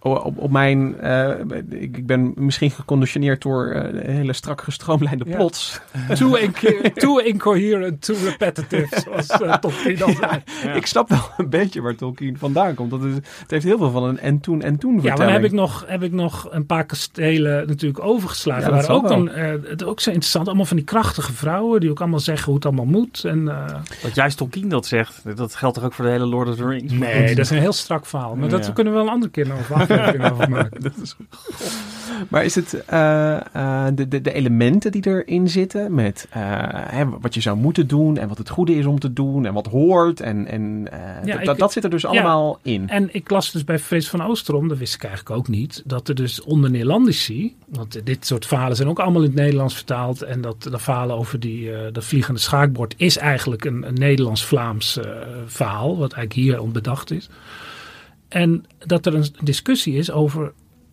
op, 0.03 0.39
op 0.39 0.51
mijn... 0.51 1.01
eh, 1.01 1.31
ik, 1.71 1.97
ik 1.97 2.07
ben 2.07 2.33
misschien 2.37 2.71
geconditioneerd 2.71 3.43
door 3.43 3.67
eh, 3.71 4.07
hele 4.15 4.33
strak 4.33 4.61
gestroomlijnde 4.63 5.25
Ja. 5.29 5.37
plots. 5.37 5.81
Too, 6.19 6.35
inco- 6.35 6.91
too 6.95 7.19
incoherent, 7.19 8.03
too 8.03 8.17
repetitive, 8.25 9.01
zoals 9.05 9.41
uh, 9.43 9.55
Tolkien 9.57 10.03
al 10.03 10.13
zei. 10.13 10.43
Ik 10.77 10.87
snap 10.87 11.09
wel 11.09 11.19
een 11.37 11.51
beetje 11.51 11.81
waar 11.83 11.95
Tolkien 11.95 12.39
vandaan 12.39 12.75
komt. 12.75 12.91
Dat 12.91 13.05
is, 13.05 13.15
het 13.15 13.51
heeft 13.51 13.65
heel 13.65 13.79
veel 13.79 13.91
van 13.91 14.05
een 14.05 14.19
en 14.19 14.41
toen 14.41 14.63
en 14.63 14.77
toen 14.79 14.95
Ja, 15.03 15.09
maar 15.09 15.17
dan 15.17 15.29
heb 15.29 15.45
ik, 15.45 15.53
nog, 15.53 15.85
heb 15.87 16.03
ik 16.03 16.13
nog 16.13 16.47
een 16.51 16.67
paar 16.67 16.87
kastelen 16.87 17.67
natuurlijk 17.67 18.05
overgeslagen. 18.05 18.71
Ja, 18.71 18.77
dat 18.77 18.87
waar 18.87 18.97
ook, 18.97 19.09
wel. 19.09 19.11
dan, 19.11 19.31
eh, 19.31 19.51
het 19.65 19.85
ook 19.85 20.01
zo 20.01 20.11
interessant. 20.11 20.47
Allemaal 20.47 20.65
van 20.67 20.77
die 20.77 20.87
krachtige 20.87 21.33
vrouwen 21.33 21.81
die 21.81 21.91
ook 21.91 22.01
allemaal 22.01 22.21
zeggen 22.21 22.45
hoe 22.47 22.55
het 22.55 22.65
allemaal 22.67 22.85
moet. 22.85 23.25
En, 23.25 23.49
eh, 23.49 23.75
Dat 24.03 24.15
juist 24.15 24.37
Tolkien 24.37 24.69
dat 24.69 24.87
zegt, 24.87 25.37
dat 25.37 25.55
geldt 25.55 25.75
toch 25.75 25.85
ook 25.85 25.93
voor 25.93 26.05
de 26.05 26.11
hele 26.11 26.27
Lord 26.27 26.49
of 26.49 26.57
the 26.57 26.67
Rings? 26.67 26.93
Nee, 26.93 27.29
dat 27.29 27.39
is 27.45 27.51
een 27.51 27.59
heel 27.59 27.73
strak 27.73 28.07
verhaal. 28.07 28.35
Maar 28.37 28.49
dat 28.49 28.67
Ja. 28.67 28.73
kunnen 28.73 28.93
we 28.93 28.99
wel 28.99 29.09
een 29.09 29.15
andere 29.15 29.33
keer 29.33 29.47
nog 29.47 29.59
aflevering 29.99 30.33
over 30.33 30.51
maken. 30.57 30.83
Dat 30.83 30.93
is- 31.03 31.17
Maar 32.29 32.45
is 32.45 32.55
het 32.55 32.85
eh, 32.87 33.35
eh, 33.55 33.87
de, 33.95 34.09
de, 34.09 34.21
de 34.21 34.33
elementen 34.33 34.93
die 34.93 35.07
erin 35.07 35.49
zitten 35.49 35.95
met 35.95 36.27
eh, 36.31 36.43
hè, 36.73 37.05
wat 37.21 37.35
je 37.35 37.41
zou 37.41 37.57
moeten 37.57 37.87
doen 37.87 38.17
en 38.19 38.29
wat 38.29 38.39
het 38.39 38.49
goede 38.49 38.75
is 38.75 38.87
om 38.87 38.99
te 38.99 39.13
doen 39.13 39.47
en 39.47 39.53
wat 39.55 39.67
hoort 39.67 40.21
en, 40.21 40.47
en 40.47 40.89
eh, 40.93 40.99
Ja, 41.25 41.37
dat- 41.37 41.45
dat, 41.45 41.55
ik- 41.55 41.61
dat 41.61 41.73
zit 41.73 41.85
er 41.85 41.91
dus 41.91 42.03
ja. 42.03 42.09
allemaal 42.09 42.59
in. 42.63 42.89
En 42.89 43.09
ik 43.15 43.31
las 43.31 43.51
dus 43.53 43.65
bij 43.65 43.79
Frits 43.79 44.09
van 44.09 44.23
Oosterom, 44.23 44.69
dat 44.69 44.79
wist 44.79 44.95
ik 44.95 45.05
eigenlijk 45.05 45.37
ook 45.37 45.49
niet, 45.49 45.83
dat 45.85 46.09
er 46.09 46.15
dus 46.15 46.43
onder 46.43 46.71
Neerlandici, 46.71 47.57
want 47.69 48.01
dit 48.07 48.27
soort 48.27 48.47
verhalen 48.47 48.77
zijn 48.77 48.89
ook 48.89 48.99
allemaal 49.01 49.23
in 49.23 49.29
het 49.29 49.37
Nederlands 49.37 49.75
vertaald, 49.75 50.23
en 50.23 50.41
dat 50.41 50.63
de 50.63 50.79
verhalen 50.79 51.17
over 51.17 51.41
die, 51.41 51.73
eh 51.73 51.93
dat 51.93 52.05
vliegende 52.05 52.41
schaakbord 52.41 52.95
is 52.97 53.19
eigenlijk 53.19 53.65
een, 53.65 53.87
een 53.89 53.95
Nederlands-Vlaams 53.95 54.97
eh, 54.99 55.11
verhaal, 55.47 55.89
wat 55.99 56.13
eigenlijk 56.13 56.33
hier 56.49 56.61
onbedacht 56.61 57.11
is. 57.11 57.29
En 58.33 58.65
dat 58.79 59.07
er 59.07 59.15
een 59.15 59.27
discussie 59.43 59.95
is 59.97 60.11
over, 60.11 60.53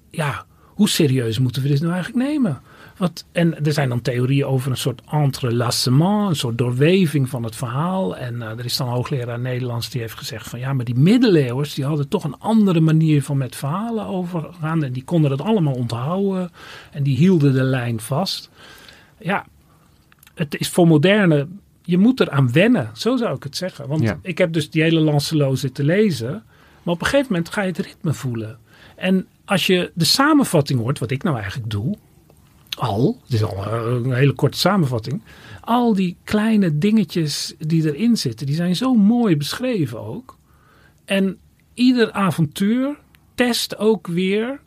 ja, 0.09 0.45
hoe 0.65 0.89
serieus 0.89 1.39
moeten 1.39 1.61
we 1.61 1.67
dit 1.67 1.81
nou 1.81 1.93
eigenlijk 1.93 2.25
nemen? 2.27 2.61
Wat, 2.97 3.25
en 3.31 3.65
er 3.65 3.73
zijn 3.73 3.89
dan 3.89 4.01
theorieën 4.01 4.45
over 4.45 4.71
een 4.71 4.77
soort 4.77 5.01
entrelacement, 5.11 6.29
een 6.29 6.35
soort 6.35 6.57
doorweving 6.57 7.29
van 7.29 7.43
het 7.43 7.55
verhaal. 7.55 8.17
En 8.17 8.41
eh, 8.41 8.49
er 8.49 8.65
is 8.65 8.77
dan 8.77 8.87
een 8.87 8.93
hoogleraar 8.93 9.39
Nederlands 9.39 9.89
die 9.89 10.01
heeft 10.01 10.17
gezegd 10.17 10.47
van 10.49 10.59
ja, 10.59 10.73
maar 10.73 10.85
die 10.85 10.95
middeleeuwers 10.95 11.73
die 11.73 11.85
hadden 11.85 12.07
toch 12.07 12.23
een 12.23 12.39
andere 12.39 12.79
manier 12.79 13.23
van 13.23 13.37
met 13.37 13.55
verhalen 13.55 14.05
overgaan. 14.05 14.83
En 14.83 14.91
die 14.91 15.03
konden 15.03 15.29
dat 15.29 15.41
allemaal 15.41 15.73
onthouden 15.73 16.51
en 16.91 17.03
die 17.03 17.17
hielden 17.17 17.53
de 17.53 17.63
lijn 17.63 17.99
vast. 17.99 18.49
Ja, 19.19 19.45
het 20.33 20.55
is 20.59 20.69
voor 20.69 20.87
moderne, 20.87 21.47
je 21.83 21.97
moet 21.97 22.19
er 22.19 22.29
aan 22.29 22.51
wennen, 22.51 22.89
zo 22.93 23.17
zou 23.17 23.35
ik 23.35 23.43
het 23.43 23.55
zeggen. 23.55 23.87
Want 23.87 24.01
Ja. 24.01 24.19
ik 24.21 24.37
heb 24.37 24.53
dus 24.53 24.69
die 24.69 24.81
hele 24.81 24.99
Lancelot 24.99 25.59
zitten 25.59 25.85
lezen, 25.85 26.43
maar 26.89 26.97
op 26.97 27.03
een 27.03 27.09
gegeven 27.09 27.33
moment 27.33 27.53
ga 27.53 27.61
je 27.61 27.67
het 27.67 27.77
ritme 27.77 28.13
voelen. 28.13 28.57
En 28.95 29.27
als 29.45 29.67
je 29.67 29.91
de 29.93 30.05
samenvatting 30.05 30.79
hoort, 30.79 30.99
wat 30.99 31.11
ik 31.11 31.23
nou 31.23 31.37
eigenlijk 31.37 31.71
doe, 31.71 31.97
al, 32.77 33.19
het 33.23 33.33
is 33.33 33.43
al 33.43 33.67
een 33.67 34.13
hele 34.13 34.33
korte 34.33 34.57
samenvatting, 34.57 35.21
al 35.61 35.93
die 35.93 36.17
kleine 36.23 36.77
dingetjes 36.77 37.53
die 37.57 37.93
erin 37.93 38.17
zitten, 38.17 38.45
die 38.45 38.55
zijn 38.55 38.75
zo 38.75 38.93
mooi 38.93 39.37
beschreven 39.37 39.99
ook. 39.99 40.37
En 41.05 41.37
ieder 41.73 42.11
avontuur 42.11 42.97
test 43.35 43.77
ook 43.77 44.07
weer 44.07 44.59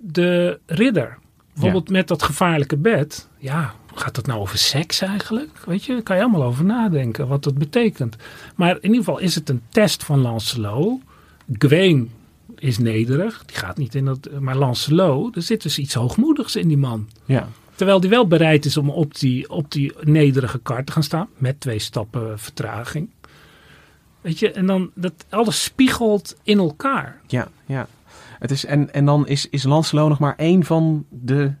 de 0.00 0.60
ridder. 0.66 1.18
Bijvoorbeeld 1.52 1.90
met 1.90 2.08
dat 2.08 2.22
gevaarlijke 2.22 2.76
bed. 2.76 3.28
Ja, 3.38 3.74
gaat 3.94 4.14
dat 4.14 4.26
nou 4.26 4.40
over 4.40 4.58
seks 4.58 5.00
eigenlijk? 5.00 5.58
Weet 5.64 5.84
je, 5.84 5.92
daar 5.92 6.02
kan 6.02 6.16
je 6.16 6.22
allemaal 6.22 6.44
over 6.44 6.64
nadenken 6.64 7.28
wat 7.28 7.44
dat 7.44 7.58
betekent. 7.58 8.16
Maar 8.56 8.76
in 8.76 8.82
ieder 8.82 8.98
geval 8.98 9.18
is 9.18 9.34
het 9.34 9.48
een 9.48 9.62
test 9.68 10.04
van 10.04 10.20
Lancelot. 10.20 11.00
Gwen 11.52 12.10
is 12.54 12.78
nederig, 12.78 13.44
die 13.46 13.56
gaat 13.56 13.76
niet 13.76 13.94
in 13.94 14.04
dat. 14.04 14.28
Maar 14.40 14.56
Lancelot, 14.56 15.36
er 15.36 15.42
zit 15.42 15.62
dus 15.62 15.78
iets 15.78 15.94
hoogmoedigs 15.94 16.56
in 16.56 16.68
die 16.68 16.76
man. 16.76 17.08
Ja. 17.24 17.48
Terwijl 17.74 18.00
die 18.00 18.10
wel 18.10 18.26
bereid 18.26 18.64
is 18.64 18.76
om 18.76 18.90
op 18.90 19.18
die, 19.18 19.50
op 19.50 19.72
die 19.72 19.92
nederige 20.00 20.58
kar 20.58 20.84
te 20.84 20.92
gaan 20.92 21.02
staan. 21.02 21.28
Met 21.36 21.60
twee 21.60 21.78
stappen 21.78 22.38
vertraging. 22.38 23.10
Weet 24.20 24.38
je, 24.38 24.50
en 24.50 24.66
dan 24.66 24.90
dat 24.94 25.12
alles 25.28 25.62
spiegelt 25.62 26.36
in 26.42 26.58
elkaar. 26.58 27.20
Ja, 27.26 27.48
ja. 27.66 27.88
Het 28.38 28.50
is, 28.50 28.64
en, 28.64 28.92
en 28.92 29.04
dan 29.04 29.28
is, 29.28 29.48
is 29.48 29.62
Lancelot 29.62 30.08
nog 30.08 30.18
maar 30.18 30.36
één 30.36 30.64
van 30.64 31.06
de, 31.08 31.52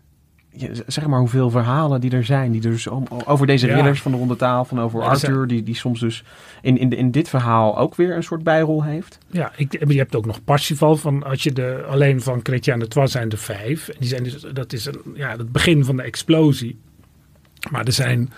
zeg 0.86 1.06
maar 1.06 1.18
hoeveel 1.18 1.50
verhalen 1.50 2.00
die 2.00 2.10
er 2.10 2.24
zijn. 2.24 2.52
Die 2.52 2.62
er 2.62 2.70
dus 2.70 2.88
over 3.26 3.46
deze 3.46 3.66
Ja. 3.66 3.74
ridders 3.74 4.02
van 4.02 4.12
de 4.12 4.18
ronde 4.18 4.36
tafel 4.36 4.76
en 4.76 4.82
over 4.82 5.00
Ja, 5.00 5.10
er 5.10 5.16
zijn- 5.16 5.32
Arthur. 5.32 5.46
Die, 5.46 5.62
die 5.62 5.74
soms 5.74 6.00
dus 6.00 6.24
in, 6.62 6.78
in, 6.78 6.88
de- 6.88 6.96
in 6.96 7.10
dit 7.10 7.28
verhaal 7.28 7.78
ook 7.78 7.94
weer 7.94 8.16
een 8.16 8.22
soort 8.22 8.42
bijrol 8.42 8.84
heeft. 8.84 9.18
Ja, 9.30 9.52
ik, 9.56 9.88
je 9.90 9.98
hebt 9.98 10.16
ook 10.16 10.26
nog 10.26 10.44
Parsifal 10.44 10.96
van 10.96 11.22
als 11.24 11.42
je 11.42 11.52
de 11.52 11.84
alleen 11.90 12.20
van 12.22 12.40
Chrétien 12.42 12.78
de 12.78 12.88
Troyes 12.88 13.12
zijn 13.12 13.30
er 13.30 13.38
vijf. 13.38 13.88
En 13.88 13.96
die 13.98 14.08
zijn 14.08 14.22
dus, 14.22 14.40
dat 14.52 14.72
is 14.72 14.86
een, 14.86 15.00
ja, 15.14 15.30
het 15.36 15.52
begin 15.52 15.84
van 15.84 15.96
de 15.96 16.02
explosie. 16.02 16.78
Maar 17.70 17.84
er 17.84 17.92
zijn, 17.92 18.30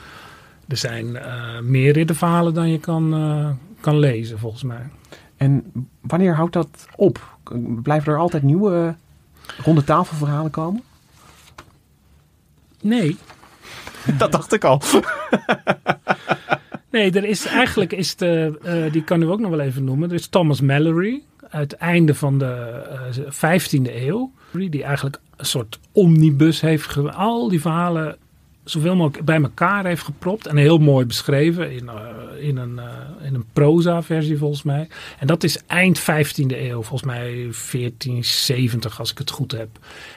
er 0.68 0.76
zijn 0.76 1.16
eh, 1.16 1.60
meer 1.62 1.92
ridderverhalen 1.92 2.54
dan 2.54 2.68
je 2.70 2.78
kan, 2.80 3.14
eh, 3.14 3.50
kan 3.80 3.98
lezen 3.98 4.38
volgens 4.38 4.62
mij. 4.62 4.82
En 5.36 5.72
wanneer 6.00 6.34
houdt 6.34 6.52
dat 6.52 6.86
op? 6.96 7.36
Blijven 7.82 8.12
er 8.12 8.18
altijd 8.18 8.42
nieuwe 8.42 8.94
ronde 9.62 9.84
tafelverhalen 9.84 10.50
komen? 10.50 10.82
Nee, 12.82 13.16
dat 14.18 14.32
dacht 14.32 14.52
ik 14.52 14.64
al. 14.64 14.82
Nee, 16.90 17.10
er 17.10 17.24
is 17.24 17.46
eigenlijk 17.46 17.92
is 17.92 18.16
de, 18.16 18.58
eh, 18.62 18.92
die 18.92 19.04
kan 19.04 19.22
u 19.22 19.26
ook 19.26 19.40
nog 19.40 19.50
wel 19.50 19.60
even 19.60 19.84
noemen. 19.84 20.08
Er 20.08 20.14
is 20.14 20.28
Thomas 20.28 20.60
Mallory 20.60 21.22
uit 21.50 21.70
het 21.70 21.80
einde 21.80 22.14
van 22.14 22.38
de 22.38 22.82
eh, 23.30 23.56
15e 23.56 23.94
eeuw. 23.94 24.32
Die 24.52 24.82
eigenlijk 24.82 25.20
een 25.36 25.46
soort 25.46 25.78
omnibus 25.92 26.60
heeft. 26.60 26.96
Al 27.14 27.48
die 27.48 27.60
verhalen 27.60 28.16
zoveel 28.70 28.96
mogelijk 28.96 29.24
bij 29.24 29.42
elkaar 29.42 29.86
heeft 29.86 30.02
gepropt. 30.02 30.46
En 30.46 30.56
heel 30.56 30.78
mooi 30.78 31.06
beschreven 31.06 31.72
in, 31.72 31.88
eh, 31.88 32.48
in, 32.48 32.56
een, 32.56 32.78
eh, 32.78 32.86
in 33.22 33.34
een 33.34 33.44
proza 33.52 34.02
versie 34.02 34.38
volgens 34.38 34.62
mij. 34.62 34.88
En 35.18 35.26
dat 35.26 35.44
is 35.44 35.62
eind 35.66 35.98
15e 35.98 36.68
eeuw. 36.68 36.82
Volgens 36.82 37.02
mij 37.02 37.48
1470 37.52 38.98
als 38.98 39.10
ik 39.10 39.18
het 39.18 39.30
goed 39.30 39.52
heb. 39.52 39.68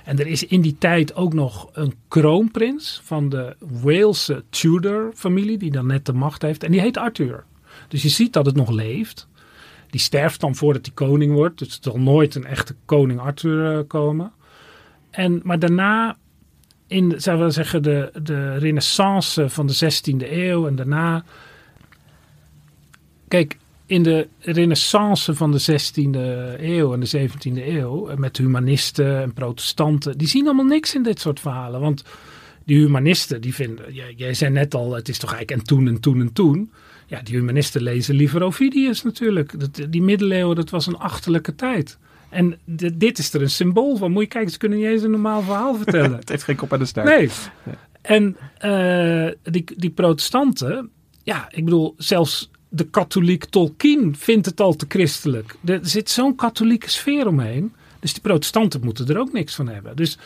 En 0.05 0.19
er 0.19 0.27
is 0.27 0.45
in 0.45 0.61
die 0.61 0.75
tijd 0.77 1.15
ook 1.15 1.33
nog 1.33 1.69
een 1.73 1.93
kroonprins 2.07 3.01
van 3.03 3.29
de 3.29 3.55
Walese 3.59 4.43
Tudor 4.49 5.11
familie. 5.15 5.57
Die 5.57 5.71
dan 5.71 5.85
net 5.85 6.05
de 6.05 6.13
macht 6.13 6.41
heeft. 6.41 6.63
En 6.63 6.71
die 6.71 6.81
heet 6.81 6.97
Arthur. 6.97 7.43
Dus 7.87 8.01
je 8.01 8.09
ziet 8.09 8.33
dat 8.33 8.45
het 8.45 8.55
nog 8.55 8.69
leeft. 8.69 9.27
Die 9.89 10.01
sterft 10.01 10.39
dan 10.39 10.55
voordat 10.55 10.85
hij 10.85 10.95
koning 10.95 11.33
wordt. 11.33 11.59
Dus 11.59 11.67
er 11.67 11.77
zal 11.81 11.99
nooit 11.99 12.35
een 12.35 12.45
echte 12.45 12.75
koning 12.85 13.19
Arthur 13.19 13.77
eh, 13.77 13.87
komen. 13.87 14.31
En, 15.09 15.41
maar 15.43 15.59
daarna, 15.59 16.17
in 16.91 17.13
zou 17.17 17.43
we 17.43 17.49
zeggen, 17.49 17.83
de, 17.83 18.11
de 18.23 18.57
renaissance 18.57 19.49
van 19.49 19.67
de 19.67 19.73
16e 19.73 20.31
eeuw 20.31 20.67
en 20.67 20.75
daarna. 20.75 21.23
Kijk, 23.27 23.57
in 23.85 24.03
de 24.03 24.27
renaissance 24.39 25.35
van 25.35 25.51
de 25.51 25.61
16e 25.61 26.61
eeuw 26.61 26.93
en 26.93 26.99
de 26.99 27.29
17e 27.29 27.67
eeuw, 27.67 28.07
eh, 28.07 28.17
met 28.17 28.37
humanisten 28.37 29.21
en 29.21 29.33
protestanten, 29.33 30.17
die 30.17 30.27
zien 30.27 30.45
allemaal 30.45 30.65
niks 30.65 30.95
in 30.95 31.03
dit 31.03 31.19
soort 31.19 31.39
verhalen. 31.39 31.79
Want 31.79 32.03
die 32.65 32.77
humanisten, 32.77 33.41
die 33.41 33.53
vinden, 33.53 33.93
jij, 33.93 34.13
jij 34.15 34.33
zei 34.33 34.51
net 34.51 34.73
al, 34.73 34.93
het 34.93 35.09
is 35.09 35.17
toch 35.17 35.33
eigenlijk 35.33 35.61
en 35.61 35.67
toen 35.67 35.87
en 35.87 35.99
toen 35.99 36.19
en 36.19 36.33
toen. 36.33 36.71
Ja, 37.07 37.21
die 37.21 37.35
humanisten 37.35 37.81
lezen 37.81 38.15
liever 38.15 38.43
Ovidius 38.43 39.03
natuurlijk. 39.03 39.59
Dat, 39.59 39.91
die 39.91 40.01
middeleeuwen, 40.01 40.55
dat 40.55 40.69
was 40.69 40.87
een 40.87 40.97
achterlijke 40.97 41.55
tijd. 41.55 41.97
En 42.31 42.57
di- 42.65 42.97
dit 42.97 43.17
is 43.17 43.33
er 43.33 43.41
een 43.41 43.49
symbool 43.49 43.97
van. 43.97 44.11
Moet 44.11 44.23
je 44.23 44.27
kijken, 44.29 44.51
ze 44.51 44.57
kunnen 44.57 44.77
niet 44.77 44.87
eens 44.87 45.01
een 45.03 45.11
normaal 45.11 45.41
verhaal 45.41 45.75
vertellen. 45.75 46.17
het 46.19 46.29
heeft 46.29 46.43
geen 46.43 46.55
kop 46.55 46.73
aan 46.73 46.79
de 46.79 46.85
staart. 46.85 47.07
Nee. 47.07 47.29
En 48.01 48.37
eh, 48.57 49.51
die, 49.53 49.63
die 49.77 49.89
protestanten, 49.89 50.89
ja, 51.23 51.47
ik 51.51 51.63
bedoel, 51.63 51.93
zelfs 51.97 52.49
de 52.69 52.83
katholiek 52.89 53.45
Tolkien 53.45 54.15
vindt 54.15 54.45
het 54.45 54.59
al 54.59 54.75
te 54.75 54.85
christelijk. 54.87 55.55
Er 55.65 55.79
zit 55.81 56.09
zo'n 56.09 56.35
katholieke 56.35 56.89
sfeer 56.89 57.27
omheen. 57.27 57.73
Dus 57.99 58.13
die 58.13 58.21
protestanten 58.21 58.81
moeten 58.83 59.07
er 59.07 59.19
ook 59.19 59.33
niks 59.33 59.55
van 59.55 59.67
hebben. 59.67 59.95
Dus, 59.95 60.17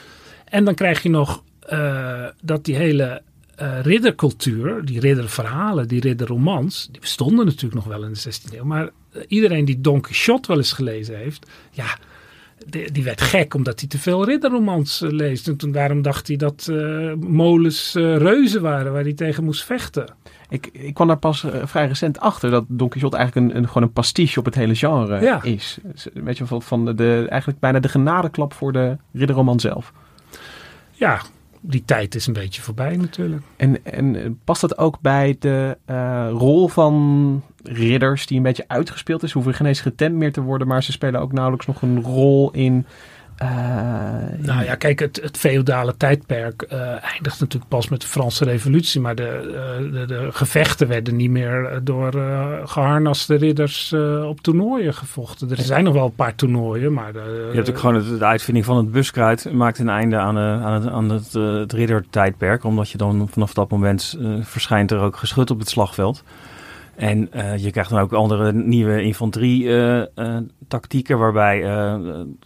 en 0.45 0.65
dan 0.65 0.75
krijg 0.75 1.03
je 1.03 1.09
nog 1.09 1.43
eh, 1.59 2.25
dat 2.41 2.65
die 2.65 2.75
hele 2.75 3.21
eh, 3.55 3.81
riddercultuur, 3.81 4.85
die 4.85 4.99
ridderverhalen, 4.99 5.87
die 5.87 6.01
ridderromans, 6.01 6.87
die 6.91 7.01
bestonden 7.01 7.45
natuurlijk 7.45 7.73
nog 7.73 7.83
wel 7.85 8.03
in 8.03 8.13
de 8.13 8.19
16e 8.19 8.53
eeuw. 8.53 8.63
Maar 8.63 8.89
eh, 9.11 9.21
iedereen 9.27 9.65
die 9.65 9.81
Don 9.81 10.01
Quixote 10.01 10.47
wel 10.47 10.57
eens 10.57 10.73
gelezen 10.73 11.17
heeft, 11.17 11.47
ja, 11.71 11.97
die, 12.67 12.91
die 12.91 13.03
werd 13.03 13.21
gek 13.21 13.53
omdat 13.53 13.79
hij 13.79 13.89
te 13.89 13.97
veel 13.97 14.25
ridderromans 14.25 15.01
eh, 15.01 15.09
leest. 15.09 15.47
En 15.47 15.57
toen 15.57 15.71
daarom 15.71 16.01
dacht 16.01 16.27
hij 16.27 16.35
dat 16.35 16.71
molens 17.19 17.93
reuzen 17.93 18.61
waren 18.61 18.93
waar 18.93 19.03
hij 19.03 19.13
tegen 19.13 19.43
moest 19.43 19.63
vechten. 19.63 20.05
Ik, 20.49 20.69
ik 20.71 20.93
kwam 20.93 21.07
daar 21.07 21.17
pas 21.17 21.45
vrij 21.63 21.87
recent 21.87 22.19
achter 22.19 22.51
dat 22.51 22.65
Don 22.67 22.89
Quixote 22.89 23.17
eigenlijk 23.17 23.47
een, 23.47 23.57
een, 23.57 23.67
gewoon 23.67 23.83
een 23.83 23.93
pastiche 23.93 24.39
op 24.39 24.45
het 24.45 24.55
hele 24.55 24.75
genre 24.75 25.21
Ja. 25.21 25.43
is. 25.43 25.77
Dus, 25.83 26.07
Weet 26.13 26.37
je, 26.37 26.45
van, 26.47 26.95
de, 26.95 27.25
eigenlijk 27.29 27.59
bijna 27.59 27.79
de 27.79 27.89
genadeklap 27.89 28.53
voor 28.53 28.71
de 28.71 28.97
ridderroman 29.13 29.59
zelf. 29.59 29.93
Ja, 30.91 31.21
die 31.67 31.83
tijd 31.85 32.15
is 32.15 32.27
een 32.27 32.33
beetje 32.33 32.61
voorbij 32.61 32.97
natuurlijk. 32.97 33.41
En, 33.55 33.85
en 33.85 34.39
past 34.43 34.61
dat 34.61 34.77
ook 34.77 34.99
bij 35.01 35.35
de 35.39 35.77
eh, 35.85 36.27
rol 36.31 36.67
van 36.67 37.43
ridders 37.63 38.27
die 38.27 38.37
een 38.37 38.43
beetje 38.43 38.65
uitgespeeld 38.67 39.23
is? 39.23 39.29
Ze 39.29 39.35
hoeven 39.37 39.53
geen 39.55 39.67
eens 39.67 39.81
getemd 39.81 40.15
meer 40.15 40.31
te 40.31 40.41
worden, 40.41 40.67
maar 40.67 40.83
ze 40.83 40.91
spelen 40.91 41.21
ook 41.21 41.31
nauwelijks 41.31 41.65
nog 41.65 41.81
een 41.81 42.01
rol 42.01 42.51
in... 42.51 42.85
eh, 43.37 43.47
Nou 44.37 44.63
ja, 44.63 44.75
kijk, 44.75 44.99
het, 44.99 45.19
het 45.21 45.37
feodale 45.37 45.97
tijdperk 45.97 46.61
eh, 46.61 46.79
eindigt 47.13 47.39
natuurlijk 47.39 47.69
pas 47.69 47.89
met 47.89 48.01
de 48.01 48.07
Franse 48.07 48.43
revolutie. 48.43 49.01
Maar 49.01 49.15
de, 49.15 49.27
eh, 49.27 49.91
de, 49.91 50.05
de 50.05 50.27
gevechten 50.31 50.87
werden 50.87 51.15
niet 51.15 51.29
meer 51.29 51.79
door 51.83 52.13
eh 52.13 52.45
geharnaste 52.63 53.35
ridders 53.35 53.91
eh, 53.91 54.27
op 54.27 54.41
toernooien 54.41 54.93
gevochten. 54.93 55.49
Er 55.49 55.57
zijn 55.57 55.83
nog 55.83 55.93
wel 55.93 56.05
een 56.05 56.15
paar 56.15 56.35
toernooien, 56.35 56.93
maar... 56.93 57.13
De, 57.13 57.47
Je 57.49 57.55
hebt 57.55 57.69
ook 57.69 57.77
gewoon 57.77 57.95
het, 57.95 58.19
de 58.19 58.25
uitvinding 58.25 58.65
van 58.65 58.77
het 58.77 58.91
buskruid 58.91 59.51
maakt 59.53 59.79
een 59.79 59.89
einde 59.89 60.17
aan, 60.17 60.37
aan 60.37 60.73
het, 60.81 60.91
aan 60.91 61.09
het, 61.09 61.35
eh, 61.35 61.53
het 61.53 61.73
riddertijdperk. 61.73 62.63
Omdat 62.63 62.89
je 62.89 62.97
dan 62.97 63.27
vanaf 63.31 63.53
dat 63.53 63.69
moment 63.69 64.17
eh, 64.19 64.33
verschijnt 64.41 64.91
er 64.91 64.99
ook 64.99 65.15
geschut 65.15 65.51
op 65.51 65.59
het 65.59 65.69
slagveld. 65.69 66.23
En 66.95 67.31
eh, 67.31 67.57
je 67.57 67.71
krijgt 67.71 67.89
dan 67.89 67.99
ook 67.99 68.13
andere 68.13 68.53
nieuwe 68.53 69.01
infanterie-tactieken, 69.01 71.17
waarbij 71.17 71.63
eh, 71.63 71.95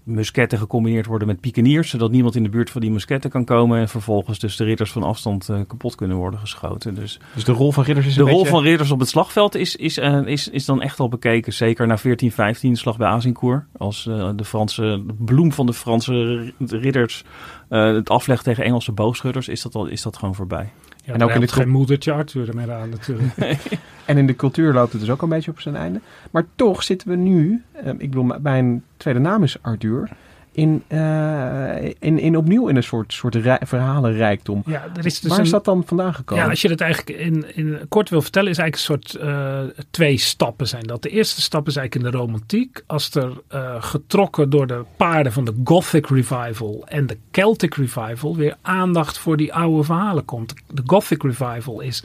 musketten 0.04 0.58
gecombineerd 0.58 1.06
worden 1.06 1.28
met 1.28 1.39
pikeniers, 1.39 1.89
zodat 1.89 2.12
niemand 2.12 2.36
in 2.36 2.43
de 2.43 2.50
buurt 2.50 2.70
van 2.70 2.82
die 2.82 2.91
musketten 2.91 3.30
kan 3.30 3.45
komen 3.45 3.80
en 3.80 3.89
vervolgens 3.89 4.39
dus 4.39 4.56
de 4.56 4.64
ridders 4.64 4.91
van 4.91 5.04
afstand 5.04 5.50
eh, 5.50 5.60
kapot 5.68 5.95
kunnen 5.95 6.18
worden 6.18 6.39
geschoten. 6.39 6.95
Dus, 6.95 7.20
dus 7.34 7.43
de 7.43 7.52
rol 7.52 7.72
van 7.72 7.84
ridders 7.84 8.08
is 8.08 8.14
de 8.14 8.22
een 8.22 8.28
rol 8.28 8.38
beetje- 8.38 8.52
van 8.52 8.64
ridders 8.64 8.91
op 8.91 9.00
het 9.00 9.10
slagveld 9.10 9.56
is, 9.56 9.76
is, 9.76 9.97
eh, 9.97 10.22
is, 10.26 10.47
is 10.47 10.66
dan 10.66 10.82
echt 10.82 11.00
al 11.00 11.10
bekeken, 11.10 11.54
zeker 11.54 11.88
na 11.88 11.95
1415, 11.95 12.76
slag 12.76 12.97
bij 12.97 13.08
Azincourt, 13.08 13.64
als 13.78 14.08
eh, 14.08 14.30
de 14.36 14.45
Franse 14.45 15.04
de 15.08 15.14
bloem 15.18 15.52
van 15.52 15.66
de 15.66 15.74
Franse 15.74 16.52
ridders 16.68 17.24
eh, 17.70 17.93
het 17.93 18.10
aflegt 18.10 18.43
tegen 18.43 18.64
Engelse 18.64 18.91
boogschutters, 18.91 19.47
is 19.47 19.62
dat, 19.62 19.76
al, 19.76 19.86
is 19.86 20.02
dat 20.02 20.18
gewoon 20.18 20.36
voorbij. 20.36 20.70
Ja, 21.10 21.16
en 21.16 21.24
ook 21.24 21.30
in 21.30 21.41
het 21.41 21.51
geen 21.51 21.70
moedertje 21.70 22.12
Arthur 22.12 22.49
ermee 22.49 22.72
aan 22.72 22.89
natuurlijk. 22.89 23.34
En 24.05 24.18
in 24.18 24.28
de 24.28 24.36
cultuur 24.36 24.74
loopt 24.74 24.91
het 24.91 25.01
dus 25.01 25.10
ook 25.10 25.22
een 25.22 25.30
beetje 25.30 25.51
op 25.51 25.60
zijn 25.60 25.76
einde. 25.76 26.01
Maar 26.32 26.45
toch 26.55 26.84
zitten 26.84 27.10
we 27.10 27.16
nu, 27.16 27.64
eh, 27.72 27.88
ik 27.88 28.10
bedoel, 28.10 28.32
mijn 28.41 28.84
tweede 28.97 29.20
naam 29.20 29.43
is 29.43 29.57
Arthur, 29.62 30.10
in, 30.52 30.84
eh, 30.88 31.86
in, 32.00 32.20
in 32.20 32.38
opnieuw 32.38 32.68
in 32.68 32.76
een 32.76 32.84
soort, 32.84 33.14
soort 33.14 33.36
rij- 33.36 33.62
verhalenrijkdom. 33.66 34.64
Ja, 34.66 34.88
er 34.95 35.06
is 35.06 35.20
dus 35.20 35.32
Waar 35.32 35.41
is 35.41 35.50
dat 35.50 35.66
dan 35.66 35.84
vandaan 35.86 36.14
gekomen? 36.14 36.43
Ja, 36.43 36.50
als 36.50 36.62
je 36.62 36.68
dat 36.68 36.82
eigenlijk 36.82 37.20
in, 37.20 37.56
in 37.56 37.86
kort 37.89 38.10
wil 38.10 38.22
vertellen, 38.22 38.50
is 38.50 38.58
eigenlijk 38.58 39.04
een 39.04 39.12
soort 39.12 39.28
eh, 39.30 39.84
twee 39.91 40.18
stappen 40.18 40.68
zijn 40.68 40.84
dat. 40.84 41.02
De 41.02 41.10
eerste 41.10 41.41
stap 41.41 41.68
is 41.68 41.76
eigenlijk 41.76 42.06
in 42.06 42.12
de 42.12 42.18
romantiek. 42.24 42.84
Als 42.88 43.16
er 43.16 43.32
eh, 43.47 43.76
getrokken 43.84 44.50
door 44.50 44.68
de 44.68 44.84
paarden 44.97 45.32
van 45.34 45.45
de 45.45 45.54
Gothic 45.64 46.08
Revival 46.08 46.84
en 46.88 47.08
de 47.08 47.18
Celtic 47.32 47.76
Revival 47.76 48.36
weer 48.36 48.56
aandacht 48.62 49.18
voor 49.18 49.38
die 49.38 49.54
oude 49.54 49.84
verhalen 49.84 50.26
komt. 50.26 50.54
De 50.68 50.84
Gothic 50.86 51.24
Revival 51.24 51.82
is, 51.82 52.04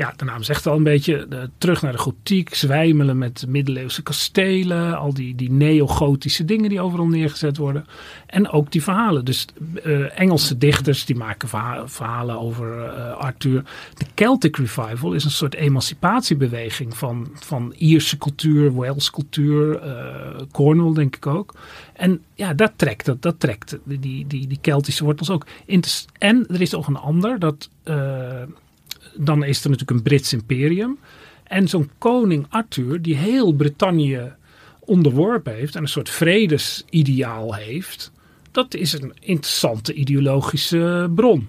ja, 0.00 0.12
de 0.16 0.24
naam 0.24 0.42
zegt 0.42 0.66
al 0.66 0.76
een 0.76 0.82
beetje, 0.82 1.48
terug 1.58 1.82
naar 1.82 1.92
de 1.92 1.98
gotiek, 1.98 2.54
zwijmelen 2.54 3.18
met 3.18 3.44
middeleeuwse 3.48 4.02
kastelen, 4.02 4.98
al 4.98 5.14
die, 5.14 5.34
die 5.34 5.50
neo-gotische 5.50 6.44
dingen 6.44 6.68
die 6.68 6.80
overal 6.80 7.06
neergezet 7.06 7.56
worden. 7.56 7.86
En 8.26 8.48
ook 8.48 8.72
die 8.72 8.82
verhalen. 8.82 9.24
Dus 9.24 9.46
eh, 9.82 10.18
Engelse 10.20 10.58
dichters 10.58 11.04
die 11.04 11.16
maken 11.16 11.48
verha- 11.48 11.88
verhalen 11.88 12.40
over 12.40 12.84
eh, 12.84 13.16
Arthur. 13.16 13.62
De 13.94 14.04
Celtic 14.14 14.56
Revival 14.56 15.12
is 15.12 15.24
een 15.24 15.30
soort 15.30 15.54
emancipatiebeweging 15.54 16.96
van, 16.96 17.28
van 17.34 17.74
Ierse 17.76 18.18
cultuur, 18.18 18.74
Wales 18.74 19.10
cultuur, 19.10 19.78
eh, 19.80 20.42
Cornwall 20.52 20.94
denk 20.94 21.16
ik 21.16 21.26
ook. 21.26 21.54
En 21.92 22.22
ja, 22.34 22.54
dat 22.54 22.72
trekt, 22.76 23.04
dat, 23.04 23.22
dat 23.22 23.40
trekt 23.40 23.78
die, 23.84 24.26
die, 24.26 24.46
die, 24.46 24.58
Keltische 24.60 25.04
wortels 25.04 25.30
ook. 25.30 25.46
En 26.18 26.46
er 26.48 26.60
is 26.60 26.70
nog 26.70 26.86
een 26.86 26.96
ander, 26.96 27.38
dat, 27.38 27.68
dan 29.16 29.44
is 29.44 29.64
er 29.64 29.70
natuurlijk 29.70 29.98
een 29.98 30.02
Brits 30.02 30.32
imperium. 30.32 30.98
En 31.44 31.68
zo'n 31.68 31.90
koning 31.98 32.46
Arthur, 32.48 33.02
die 33.02 33.16
heel 33.16 33.52
Brittannië 33.52 34.32
onderworpen 34.80 35.54
heeft 35.54 35.74
en 35.74 35.82
een 35.82 35.88
soort 35.88 36.08
vredesideaal 36.10 37.54
heeft, 37.54 38.12
dat 38.50 38.74
is 38.74 38.92
een 38.92 39.12
interessante 39.20 39.92
ideologische 39.94 41.10
bron. 41.14 41.48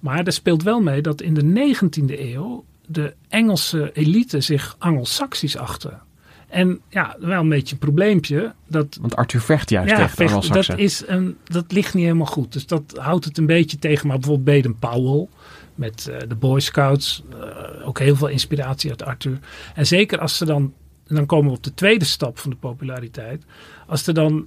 Maar 0.00 0.26
er 0.26 0.32
speelt 0.32 0.62
wel 0.62 0.80
mee 0.80 1.00
dat 1.02 1.20
in 1.22 1.34
de 1.34 1.74
19e 1.74 2.18
eeuw 2.20 2.64
de 2.86 3.14
Engelse 3.28 3.90
elite 3.92 4.40
zich 4.40 4.76
Angelsaksisch 4.78 5.56
achten. 5.56 6.00
En 6.48 6.80
ja, 6.88 7.16
wel 7.20 7.40
een 7.40 7.48
beetje 7.48 7.72
een 7.72 7.80
probleempje. 7.80 8.54
Dat, 8.66 8.98
Want 9.00 9.16
Arthur 9.16 9.40
vecht 9.40 9.70
juist 9.70 9.90
ja, 9.90 9.96
tegen 9.96 10.10
de 10.10 10.16
vecht- 10.16 10.32
Angelsaksen. 10.32 10.76
dat, 10.76 10.84
is 10.84 11.02
een, 11.06 11.36
dat 11.44 11.72
ligt 11.72 11.94
niet 11.94 12.04
helemaal 12.04 12.26
goed. 12.26 12.52
Dus 12.52 12.66
dat 12.66 12.82
houdt 12.96 13.24
het 13.24 13.38
een 13.38 13.46
beetje 13.46 13.78
tegen. 13.78 14.08
Maar 14.08 14.18
bijvoorbeeld 14.18 14.56
Baden 14.62 14.78
Powell 14.78 15.26
met 15.78 16.08
eh, 16.08 16.28
de 16.28 16.34
Boy 16.34 16.60
Scouts. 16.60 17.22
eh, 17.40 17.86
ook 17.88 17.98
heel 17.98 18.16
veel 18.16 18.28
inspiratie 18.28 18.90
uit 18.90 19.02
Arthur. 19.02 19.38
En 19.74 19.86
zeker 19.86 20.18
als 20.18 20.36
ze 20.36 20.44
dan, 20.44 20.72
en 21.06 21.14
dan 21.14 21.26
komen 21.26 21.50
we 21.50 21.56
op 21.56 21.62
de 21.64 21.74
tweede 21.74 22.04
stap 22.04 22.38
van 22.38 22.50
de 22.50 22.56
populariteit. 22.56 23.44
Als 23.86 24.06
er 24.06 24.14
dan 24.14 24.46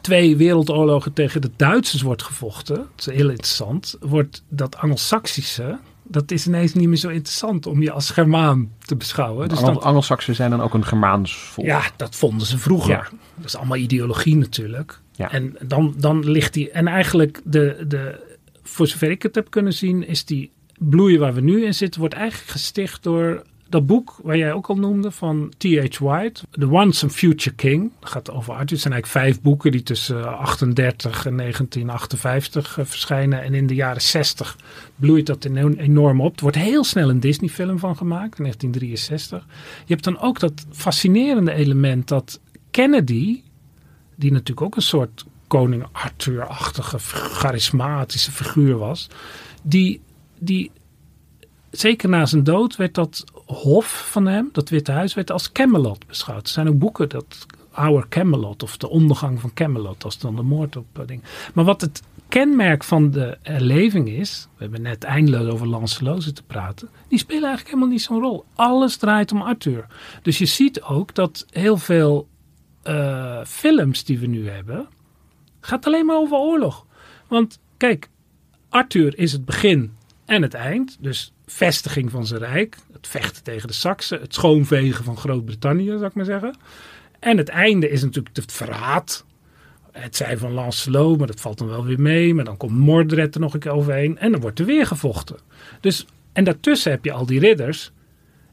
twee 0.00 0.36
wereldoorlogen 0.36 1.12
tegen 1.12 1.40
de 1.40 1.50
Duitsers 1.56 2.02
wordt 2.02 2.22
gevochten, 2.22 2.76
dat 2.76 2.86
is 2.96 3.06
heel 3.06 3.28
interessant, 3.28 3.96
wordt 4.00 4.42
dat 4.48 4.76
Angelsaksische, 4.76 5.78
dat 6.02 6.30
is 6.30 6.46
ineens 6.46 6.74
niet 6.74 6.88
meer 6.88 6.96
zo 6.96 7.08
interessant 7.08 7.66
om 7.66 7.82
je 7.82 7.90
als 7.90 8.10
Germaan 8.10 8.70
te 8.78 8.96
beschouwen. 8.96 9.48
Dus 9.48 9.58
Angel- 9.62 9.82
Angelsaksen 9.82 10.34
zijn 10.34 10.50
dan 10.50 10.60
ook 10.60 10.74
een 10.74 10.84
Germaans 10.84 11.34
volk. 11.36 11.66
ja, 11.66 11.82
dat 11.96 12.16
vonden 12.16 12.46
ze 12.46 12.58
vroeger. 12.58 12.90
Ja. 12.90 13.08
Dat 13.36 13.44
is 13.44 13.56
allemaal 13.56 13.76
ideologie 13.76 14.36
natuurlijk. 14.36 15.00
Ja. 15.12 15.30
En 15.32 15.56
dan, 15.62 15.94
dan 15.98 16.30
ligt 16.30 16.52
die. 16.54 16.70
En 16.70 16.86
eigenlijk, 16.88 17.40
de, 17.44 17.84
de, 17.88 18.20
voor 18.68 18.86
zover 18.86 19.10
ik 19.10 19.22
het 19.22 19.34
heb 19.34 19.50
kunnen 19.50 19.72
zien, 19.72 20.06
is 20.06 20.24
die 20.24 20.50
bloei 20.78 21.18
waar 21.18 21.34
we 21.34 21.40
nu 21.40 21.64
in 21.64 21.74
zitten, 21.74 22.00
wordt 22.00 22.14
eigenlijk 22.14 22.50
gesticht 22.50 23.02
door 23.02 23.42
dat 23.68 23.86
boek 23.86 24.18
waar 24.22 24.36
jij 24.36 24.52
ook 24.52 24.66
al 24.66 24.76
noemde 24.76 25.10
van 25.10 25.52
T.H. 25.56 25.98
White, 25.98 26.42
The 26.50 26.70
Once 26.70 27.04
and 27.04 27.14
Future 27.14 27.56
King. 27.56 27.92
Dat 28.00 28.08
gaat 28.08 28.30
over 28.30 28.52
Arthur. 28.52 28.70
Het 28.70 28.80
zijn 28.80 28.92
eigenlijk 28.92 29.24
vijf 29.24 29.42
boeken 29.42 29.70
die 29.70 29.82
tussen 29.82 30.38
38 30.38 31.26
en 31.26 31.36
1958 31.36 32.78
uh, 32.78 32.84
verschijnen. 32.84 33.42
En 33.42 33.54
in 33.54 33.66
de 33.66 33.74
jaren 33.74 34.02
60 34.02 34.56
bloeit 34.96 35.26
dat 35.26 35.44
enorm 35.44 36.20
op. 36.20 36.36
Er 36.36 36.42
wordt 36.42 36.56
heel 36.56 36.84
snel 36.84 37.08
een 37.08 37.20
Disney 37.20 37.48
film 37.48 37.78
van 37.78 37.96
gemaakt 37.96 38.38
in 38.38 38.42
1963. 38.42 39.46
Je 39.86 39.92
hebt 39.92 40.04
dan 40.04 40.18
ook 40.18 40.40
dat 40.40 40.66
fascinerende 40.70 41.52
element 41.52 42.08
dat 42.08 42.40
Kennedy, 42.70 43.42
die 44.14 44.32
natuurlijk 44.32 44.66
ook 44.66 44.76
een 44.76 44.82
soort 44.82 45.24
koning 45.46 45.86
Arthur-achtige, 45.92 46.98
charismatische 46.98 48.32
figuur 48.32 48.76
was, 48.78 49.08
die, 49.62 50.00
die 50.38 50.70
zeker 51.70 52.08
na 52.08 52.26
zijn 52.26 52.44
dood 52.44 52.76
werd 52.76 52.94
dat 52.94 53.24
hof 53.46 54.10
van 54.10 54.26
hem, 54.26 54.48
dat 54.52 54.68
Witte 54.68 54.92
Huis, 54.92 55.14
werd 55.14 55.30
als 55.30 55.52
Camelot 55.52 56.06
beschouwd. 56.06 56.46
Er 56.46 56.52
zijn 56.52 56.68
ook 56.68 56.78
boeken 56.78 57.08
dat 57.08 57.46
Our 57.72 58.08
Camelot 58.08 58.62
of 58.62 58.76
de 58.76 58.88
ondergang 58.88 59.40
van 59.40 59.52
Camelot, 59.52 60.04
als 60.04 60.18
dan 60.18 60.36
de 60.36 60.42
moord 60.42 60.76
op 60.76 60.86
uh, 60.98 61.06
ding. 61.06 61.22
Maar 61.54 61.64
wat 61.64 61.80
het 61.80 62.02
kenmerk 62.28 62.84
van 62.84 63.10
de 63.10 63.38
erleving 63.42 64.08
is, 64.08 64.48
we 64.56 64.62
hebben 64.62 64.82
net 64.82 65.04
eindeloos 65.04 65.52
over 65.52 65.66
Lancelot 65.66 66.34
te 66.34 66.42
praten, 66.42 66.88
die 67.08 67.18
spelen 67.18 67.42
eigenlijk 67.42 67.74
helemaal 67.74 67.92
niet 67.92 68.02
zo'n 68.02 68.20
rol. 68.20 68.44
Alles 68.54 68.96
draait 68.96 69.32
om 69.32 69.42
Arthur. 69.42 69.86
Dus 70.22 70.38
je 70.38 70.46
ziet 70.46 70.82
ook 70.82 71.14
dat 71.14 71.46
heel 71.50 71.76
veel 71.76 72.28
uh, 72.84 73.40
films 73.44 74.04
die 74.04 74.18
we 74.18 74.26
nu 74.26 74.48
hebben, 74.48 74.88
gaat 75.66 75.86
alleen 75.86 76.06
maar 76.06 76.16
over 76.16 76.36
oorlog. 76.36 76.86
Want 77.28 77.58
kijk, 77.76 78.08
Arthur 78.68 79.18
is 79.18 79.32
het 79.32 79.44
begin 79.44 79.96
en 80.24 80.42
het 80.42 80.54
eind. 80.54 80.96
Dus 81.00 81.32
vestiging 81.46 82.10
van 82.10 82.26
zijn 82.26 82.40
rijk, 82.40 82.76
het 82.92 83.06
vechten 83.06 83.42
tegen 83.42 83.68
de 83.68 83.74
Saksen, 83.74 84.20
het 84.20 84.34
schoonvegen 84.34 85.04
van 85.04 85.16
Groot-Brittannië, 85.16 85.86
zou 85.86 86.04
ik 86.04 86.14
maar 86.14 86.24
zeggen. 86.24 86.56
En 87.18 87.36
het 87.36 87.48
einde 87.48 87.90
is 87.90 88.02
natuurlijk 88.02 88.36
het 88.36 88.52
verraad. 88.52 89.24
Het 89.92 90.16
zij 90.16 90.38
van 90.38 90.52
Lancelot, 90.52 91.18
maar 91.18 91.26
dat 91.26 91.40
valt 91.40 91.58
dan 91.58 91.68
wel 91.68 91.84
weer 91.84 92.00
mee. 92.00 92.34
Maar 92.34 92.44
dan 92.44 92.56
komt 92.56 92.72
Mordred 92.78 93.34
er 93.34 93.40
nog 93.40 93.54
een 93.54 93.60
keer 93.60 93.72
overheen. 93.72 94.18
En 94.18 94.32
dan 94.32 94.40
wordt 94.40 94.58
er 94.58 94.66
weer 94.66 94.86
gevochten. 94.86 95.36
Dus, 95.80 96.06
en 96.32 96.44
daartussen 96.44 96.90
heb 96.90 97.04
je 97.04 97.12
al 97.12 97.26
die 97.26 97.40
ridders. 97.40 97.92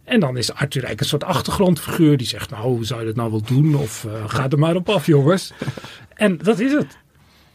En 0.03 0.19
dan 0.19 0.37
is 0.37 0.49
Arthur 0.49 0.83
eigenlijk 0.83 0.99
een 0.99 1.05
soort 1.05 1.23
achtergrondfiguur 1.23 2.17
die 2.17 2.27
zegt: 2.27 2.49
Nou, 2.49 2.63
hoe 2.63 2.85
zou 2.85 2.99
je 2.99 3.05
dat 3.05 3.15
nou 3.15 3.31
wel 3.31 3.41
doen? 3.41 3.75
Of 3.75 4.03
uh, 4.03 4.29
ga 4.29 4.49
er 4.49 4.59
maar 4.59 4.75
op 4.75 4.89
af, 4.89 5.05
jongens. 5.05 5.53
en 6.13 6.37
dat 6.37 6.59
is 6.59 6.71
het. 6.71 6.97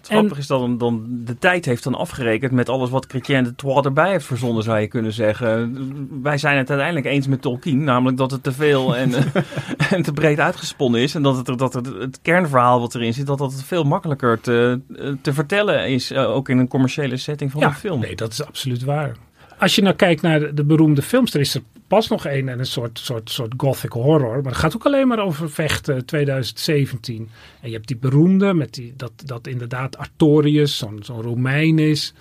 Grappige 0.08 0.40
is 0.40 0.46
dat 0.46 0.60
dan, 0.60 0.78
dan 0.78 1.06
de 1.24 1.38
tijd 1.38 1.64
heeft 1.64 1.84
dan 1.84 1.94
afgerekend 1.94 2.52
met 2.52 2.68
alles 2.68 2.90
wat 2.90 3.06
Chrétien 3.08 3.44
de 3.44 3.54
Troyes 3.54 3.84
erbij 3.84 4.10
heeft 4.10 4.24
verzonnen, 4.24 4.62
zou 4.62 4.78
je 4.78 4.86
kunnen 4.86 5.12
zeggen. 5.12 5.76
Wij 6.22 6.38
zijn 6.38 6.56
het 6.56 6.68
uiteindelijk 6.68 7.06
eens 7.06 7.26
met 7.26 7.42
Tolkien, 7.42 7.84
namelijk 7.84 8.16
dat 8.16 8.30
het 8.30 8.42
te 8.42 8.52
veel 8.52 8.96
en, 8.96 9.12
en 9.90 10.02
te 10.02 10.12
breed 10.12 10.40
uitgesponnen 10.40 11.00
is. 11.00 11.14
En 11.14 11.22
dat, 11.22 11.36
het, 11.36 11.58
dat 11.58 11.72
het, 11.72 11.86
het 11.86 12.18
kernverhaal 12.22 12.80
wat 12.80 12.94
erin 12.94 13.14
zit, 13.14 13.26
dat 13.26 13.38
dat 13.38 13.62
veel 13.64 13.84
makkelijker 13.84 14.40
te, 14.40 14.80
te 15.22 15.32
vertellen 15.32 15.88
is, 15.88 16.10
eh, 16.10 16.30
ook 16.30 16.48
in 16.48 16.58
een 16.58 16.68
commerciële 16.68 17.16
setting 17.16 17.50
van 17.50 17.60
ja, 17.60 17.66
een 17.66 17.74
film. 17.74 18.00
Nee, 18.00 18.16
dat 18.16 18.32
is 18.32 18.46
absoluut 18.46 18.84
waar. 18.84 19.16
Als 19.58 19.74
je 19.74 19.82
nou 19.82 19.94
kijkt 19.94 20.22
naar 20.22 20.40
de, 20.40 20.54
de 20.54 20.64
beroemde 20.64 21.02
films, 21.02 21.34
er 21.34 21.40
is 21.40 21.54
er 21.54 21.62
pas 21.86 22.08
nog 22.08 22.26
een 22.26 22.48
en 22.48 22.58
een 22.58 22.66
soort, 22.66 22.98
soort, 22.98 23.30
soort 23.30 23.54
gothic 23.56 23.92
horror. 23.92 24.42
Maar 24.42 24.52
het 24.52 24.60
gaat 24.60 24.74
ook 24.74 24.86
alleen 24.86 25.08
maar 25.08 25.18
over 25.18 25.50
vechten 25.50 26.04
2017. 26.04 27.30
En 27.60 27.68
je 27.68 27.74
hebt 27.74 27.88
die 27.88 27.96
beroemde, 27.96 28.54
met 28.54 28.74
die, 28.74 28.94
dat, 28.96 29.12
dat 29.24 29.46
inderdaad 29.46 29.96
Artorius, 29.96 30.78
zo'n 30.78 31.22
Romein 31.22 31.78
is, 31.78 32.14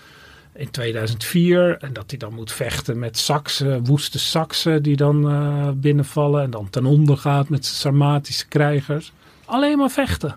in 0.53 0.71
2004. 0.71 1.77
En 1.77 1.93
dat 1.93 2.09
hij 2.09 2.19
dan 2.19 2.33
moet 2.33 2.51
vechten 2.51 2.99
met 2.99 3.17
Saksen, 3.17 3.85
woeste 3.85 4.19
Saksen 4.19 4.83
die 4.83 4.95
dan 4.95 5.31
uh, 5.31 5.69
binnenvallen. 5.75 6.43
En 6.43 6.49
dan 6.49 6.69
ten 6.69 6.85
onder 6.85 7.17
gaat 7.17 7.49
met 7.49 7.65
Sarmatische 7.65 8.47
krijgers. 8.47 9.11
Alleen 9.45 9.77
maar 9.77 9.91
vechten. 9.91 10.35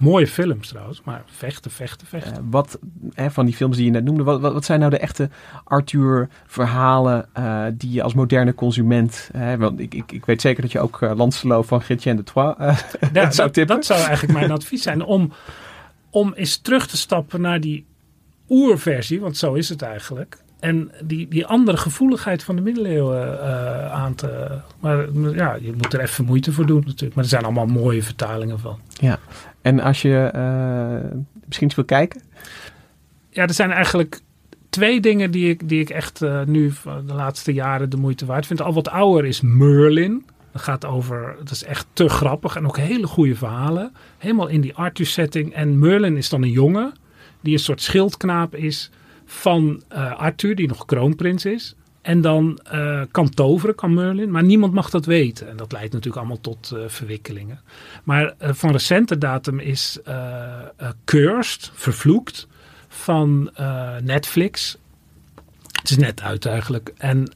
Mooie 0.00 0.26
films 0.26 0.68
trouwens, 0.68 1.02
maar 1.04 1.22
vechten, 1.26 1.70
vechten, 1.70 2.06
vechten. 2.06 2.32
Uh, 2.32 2.48
wat 2.50 2.78
hè, 3.14 3.30
van 3.30 3.46
die 3.46 3.54
films 3.54 3.76
die 3.76 3.84
je 3.84 3.90
net 3.90 4.04
noemde, 4.04 4.22
wat, 4.22 4.40
wat, 4.40 4.52
wat 4.52 4.64
zijn 4.64 4.78
nou 4.78 4.90
de 4.90 4.98
echte 4.98 5.28
Arthur-verhalen 5.64 7.28
uh, 7.38 7.64
die 7.72 7.92
je 7.92 8.02
als 8.02 8.14
moderne 8.14 8.54
consument. 8.54 9.30
Hè, 9.32 9.56
want 9.56 9.80
ik, 9.80 9.94
ik, 9.94 10.12
ik 10.12 10.24
weet 10.24 10.40
zeker 10.40 10.62
dat 10.62 10.72
je 10.72 10.80
ook 10.80 11.00
uh, 11.00 11.12
Lancelot 11.14 11.66
van 11.66 11.80
Chrétien 11.80 12.16
de 12.16 12.22
Troyes 12.22 12.56
ja, 13.12 13.30
zou 13.30 13.50
tippen. 13.50 13.76
Dat 13.76 13.84
zou 13.84 14.00
eigenlijk 14.00 14.38
mijn 14.38 14.50
advies 14.50 14.82
zijn 14.82 15.02
om, 15.02 15.32
om 16.10 16.32
eens 16.32 16.56
terug 16.56 16.86
te 16.86 16.96
stappen 16.96 17.40
naar 17.40 17.60
die 17.60 17.86
oerversie, 18.48 19.20
want 19.20 19.36
zo 19.36 19.52
is 19.52 19.68
het 19.68 19.82
eigenlijk. 19.82 20.38
En 20.60 20.90
die, 21.04 21.28
die 21.28 21.46
andere 21.46 21.76
gevoeligheid 21.76 22.42
van 22.42 22.56
de 22.56 22.62
middeleeuwen 22.62 23.42
aan 23.92 24.14
te. 24.14 24.58
Maar 24.80 25.12
ja, 25.34 25.54
je 25.60 25.72
moet 25.72 25.92
er 25.92 26.00
even 26.00 26.24
moeite 26.24 26.52
voor 26.52 26.66
doen 26.66 26.82
natuurlijk. 26.86 27.14
Maar 27.14 27.24
er 27.24 27.30
zijn 27.30 27.44
allemaal 27.44 27.66
mooie 27.66 28.02
vertalingen 28.02 28.58
van. 28.58 28.78
Ja, 29.00 29.18
en 29.62 29.80
als 29.80 30.02
je 30.02 30.32
uh, 30.34 31.18
misschien 31.44 31.66
eens 31.66 31.76
wil 31.76 31.84
kijken? 31.84 32.22
Ja, 33.30 33.42
er 33.42 33.54
zijn 33.54 33.70
eigenlijk 33.70 34.20
twee 34.68 35.00
dingen 35.00 35.30
die 35.30 35.48
ik, 35.48 35.68
die 35.68 35.80
ik 35.80 35.90
echt 35.90 36.22
uh, 36.22 36.42
nu 36.44 36.72
de 37.06 37.14
laatste 37.14 37.52
jaren 37.52 37.90
de 37.90 37.96
moeite 37.96 38.26
waard 38.26 38.46
vind. 38.46 38.60
Al 38.60 38.74
wat 38.74 38.88
ouder 38.88 39.24
is 39.24 39.40
Merlin. 39.40 40.24
Dat 40.52 40.62
gaat 40.62 40.84
over, 40.84 41.34
dat 41.38 41.50
is 41.50 41.64
echt 41.64 41.86
te 41.92 42.08
grappig 42.08 42.56
en 42.56 42.66
ook 42.66 42.76
hele 42.76 43.06
goede 43.06 43.34
verhalen. 43.34 43.92
Helemaal 44.18 44.48
in 44.48 44.60
die 44.60 44.74
Arthur 44.74 45.06
setting. 45.06 45.54
En 45.54 45.78
Merlin 45.78 46.16
is 46.16 46.28
dan 46.28 46.42
een 46.42 46.50
jongen 46.50 46.92
die 47.40 47.52
een 47.52 47.58
soort 47.58 47.82
schildknaap 47.82 48.54
is 48.54 48.90
van 49.24 49.82
uh, 49.92 50.18
Arthur, 50.18 50.54
die 50.54 50.68
nog 50.68 50.84
kroonprins 50.84 51.44
is. 51.44 51.74
En 52.02 52.20
dan 52.20 52.60
uh, 52.72 53.02
kan 53.10 53.28
toveren, 53.28 53.74
kan 53.74 53.94
Merlin, 53.94 54.30
maar 54.30 54.44
niemand 54.44 54.72
mag 54.72 54.90
dat 54.90 55.04
weten. 55.04 55.48
En 55.48 55.56
dat 55.56 55.72
leidt 55.72 55.92
natuurlijk 55.92 56.16
allemaal 56.16 56.40
tot 56.40 56.72
uh, 56.74 56.80
verwikkelingen. 56.86 57.60
Maar 58.04 58.24
uh, 58.42 58.48
van 58.52 58.70
recente 58.70 59.18
datum 59.18 59.58
is 59.58 59.98
Cursed, 61.04 61.70
vervloekt, 61.74 62.48
van 62.88 63.50
Netflix. 64.02 64.78
Het 65.72 65.90
is 65.90 65.96
net 65.96 66.22
uit 66.22 66.46
eigenlijk. 66.46 66.92
En 66.96 67.32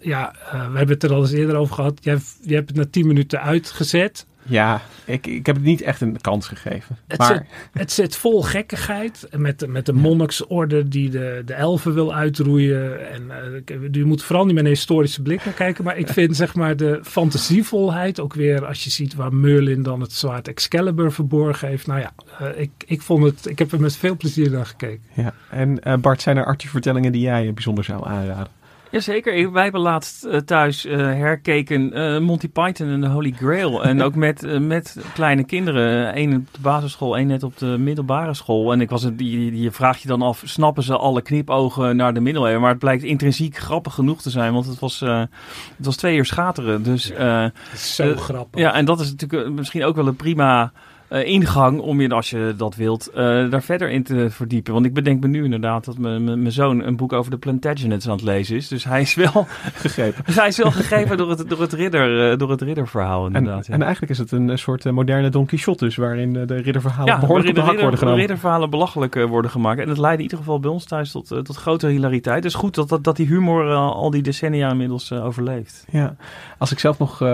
ja, 0.00 0.34
we 0.50 0.56
hebben 0.56 0.88
het 0.88 1.02
er 1.02 1.12
al 1.12 1.20
eens 1.20 1.32
eerder 1.32 1.56
over 1.56 1.74
gehad. 1.74 1.98
Jij, 2.00 2.18
je 2.42 2.54
hebt 2.54 2.68
het 2.68 2.78
na 2.78 2.86
tien 2.90 3.06
minuten 3.06 3.42
uitgezet. 3.42 4.26
Ja, 4.46 4.80
ik, 5.04 5.26
ik 5.26 5.46
heb 5.46 5.56
het 5.56 5.64
niet 5.64 5.82
echt 5.82 6.00
een 6.00 6.20
kans 6.20 6.48
gegeven. 6.48 6.96
Het, 7.06 7.18
maar... 7.18 7.34
zit, 7.34 7.44
het 7.72 7.92
zit 7.92 8.16
vol 8.16 8.42
gekkigheid. 8.42 9.28
Met, 9.36 9.66
met 9.66 9.86
de 9.86 9.92
monniksorde 9.92 10.88
die 10.88 11.10
de, 11.10 11.42
de 11.44 11.54
elfen 11.54 11.94
wil 11.94 12.14
uitroeien. 12.14 13.10
En 13.10 13.22
uh, 13.66 13.88
je 13.90 14.04
moet 14.04 14.22
vooral 14.22 14.44
niet 14.44 14.54
met 14.54 14.64
een 14.64 14.70
historische 14.70 15.22
blik 15.22 15.44
naar 15.44 15.54
kijken. 15.54 15.84
Maar 15.84 15.96
ik 15.96 16.08
vind 16.08 16.36
zeg 16.36 16.54
maar 16.54 16.76
de 16.76 17.00
fantasievolheid 17.02 18.20
ook 18.20 18.34
weer 18.34 18.66
als 18.66 18.84
je 18.84 18.90
ziet 18.90 19.14
waar 19.14 19.34
Merlin 19.34 19.82
dan 19.82 20.00
het 20.00 20.12
zwaard 20.12 20.48
Excalibur 20.48 21.12
verborgen 21.12 21.68
heeft. 21.68 21.86
Nou 21.86 22.00
ja, 22.00 22.12
uh, 22.42 22.60
ik, 22.60 22.70
ik 22.86 23.02
vond 23.02 23.24
het, 23.24 23.48
ik 23.48 23.58
heb 23.58 23.72
er 23.72 23.80
met 23.80 23.96
veel 23.96 24.16
plezier 24.16 24.50
naar 24.50 24.66
gekeken. 24.66 25.02
Ja, 25.12 25.34
en 25.50 25.80
uh, 25.86 25.96
Bart, 25.96 26.22
zijn 26.22 26.36
er 26.36 26.44
Arthur-vertellingen 26.44 27.12
die 27.12 27.22
jij 27.22 27.52
bijzonder 27.52 27.84
zou 27.84 28.06
aanraden? 28.06 28.52
Jazeker, 28.90 29.52
wij 29.52 29.62
hebben 29.62 29.80
laatst 29.80 30.24
uh, 30.24 30.36
thuis 30.36 30.86
uh, 30.86 30.96
herkeken 30.96 31.98
uh, 31.98 32.18
Monty 32.18 32.48
Python 32.48 32.88
en 32.88 33.00
de 33.00 33.06
Holy 33.06 33.32
Grail. 33.32 33.84
en 33.84 34.02
ook 34.02 34.14
met, 34.14 34.60
met 34.60 34.96
kleine 35.14 35.44
kinderen. 35.44 36.18
Eén 36.18 36.36
op 36.36 36.46
de 36.52 36.60
basisschool, 36.60 37.16
één 37.16 37.26
net 37.26 37.42
op 37.42 37.58
de 37.58 37.66
middelbare 37.66 38.34
school. 38.34 38.72
En 38.72 38.80
ik 38.80 38.90
was 38.90 39.02
het, 39.02 39.14
je, 39.16 39.60
je 39.60 39.70
vraagt 39.70 40.02
je 40.02 40.08
dan 40.08 40.22
af, 40.22 40.42
snappen 40.44 40.82
ze 40.82 40.96
alle 40.96 41.22
knipogen 41.22 41.96
naar 41.96 42.14
de 42.14 42.20
middeleeuwen? 42.20 42.60
Maar 42.60 42.70
het 42.70 42.78
blijkt 42.78 43.02
intrinsiek 43.02 43.56
grappig 43.56 43.94
genoeg 43.94 44.22
te 44.22 44.30
zijn, 44.30 44.52
want 44.52 44.66
het 44.66 44.78
was, 44.78 45.00
het 45.00 45.86
was 45.86 45.96
twee 45.96 46.16
uur 46.16 46.24
schateren. 46.24 46.82
Dus, 46.82 47.06
ja, 47.06 47.52
zo 47.76 48.14
grappig. 48.16 48.60
Ja, 48.60 48.74
en 48.74 48.84
dat 48.84 49.00
is 49.00 49.10
natuurlijk 49.10 49.50
misschien 49.50 49.84
ook 49.84 49.96
wel 49.96 50.06
een 50.06 50.16
prima... 50.16 50.72
Uh, 51.10 51.26
ingang 51.26 51.80
om 51.80 52.00
je, 52.00 52.08
als 52.08 52.30
je 52.30 52.54
dat 52.56 52.76
wilt, 52.76 53.10
uh, 53.10 53.50
daar 53.50 53.62
verder 53.62 53.90
in 53.90 54.02
te 54.02 54.30
verdiepen. 54.30 54.72
Want 54.72 54.86
ik 54.86 54.94
bedenk 54.94 55.20
me 55.20 55.28
nu 55.28 55.44
inderdaad 55.44 55.84
dat 55.84 55.98
mijn 55.98 56.52
zoon 56.52 56.82
een 56.82 56.96
boek 56.96 57.12
over 57.12 57.30
de 57.30 57.36
Plantagenets 57.36 58.06
aan 58.06 58.12
het 58.12 58.22
lezen 58.22 58.56
is. 58.56 58.68
Dus 58.68 58.84
hij 58.84 59.00
is 59.00 59.14
wel 59.14 59.46
gegrepen. 59.74 60.24
hij 60.34 60.48
is 60.48 60.56
wel 60.56 60.70
gegrepen 60.70 61.16
door 61.16 61.30
het, 61.30 61.48
door 61.48 61.60
het, 61.60 61.72
ridder, 61.72 62.32
uh, 62.32 62.38
door 62.38 62.50
het 62.50 62.62
ridderverhaal 62.62 63.26
inderdaad. 63.26 63.58
En, 63.58 63.64
ja. 63.66 63.74
en, 63.74 63.82
eigenlijk 63.82 64.12
is 64.12 64.18
het 64.18 64.32
een 64.32 64.58
soort 64.58 64.84
moderne 64.84 65.28
Don 65.28 65.46
Quixote 65.46 65.84
dus, 65.84 65.96
waarin 65.96 66.32
de 66.32 66.56
ridderverhalen 66.56 67.12
ja, 67.12 67.20
behoorlijk 67.20 67.46
ridder, 67.46 67.62
op 67.62 67.68
de 67.68 67.74
hak 67.74 67.80
worden 67.80 67.98
genomen. 67.98 68.20
De 68.20 68.26
ridderverhalen 68.26 68.70
belachelijk 68.70 69.14
worden 69.14 69.50
gemaakt. 69.50 69.80
En 69.80 69.88
het 69.88 69.98
leidde 69.98 70.18
in 70.18 70.22
ieder 70.22 70.38
geval 70.38 70.60
bij 70.60 70.70
ons 70.70 70.84
thuis 70.84 71.10
tot, 71.10 71.26
tot 71.28 71.56
grote 71.56 71.86
hilariteit. 71.86 72.42
Dus 72.42 72.54
goed 72.54 72.74
dat, 72.74 72.88
dat, 72.88 73.04
dat 73.04 73.16
die 73.16 73.26
humor 73.26 73.74
al 73.74 74.10
die 74.10 74.22
decennia 74.22 74.70
inmiddels 74.70 75.12
overleeft. 75.12 75.84
Ja, 75.90 76.16
als 76.58 76.72
ik 76.72 76.78
zelf 76.78 76.98
nog 76.98 77.24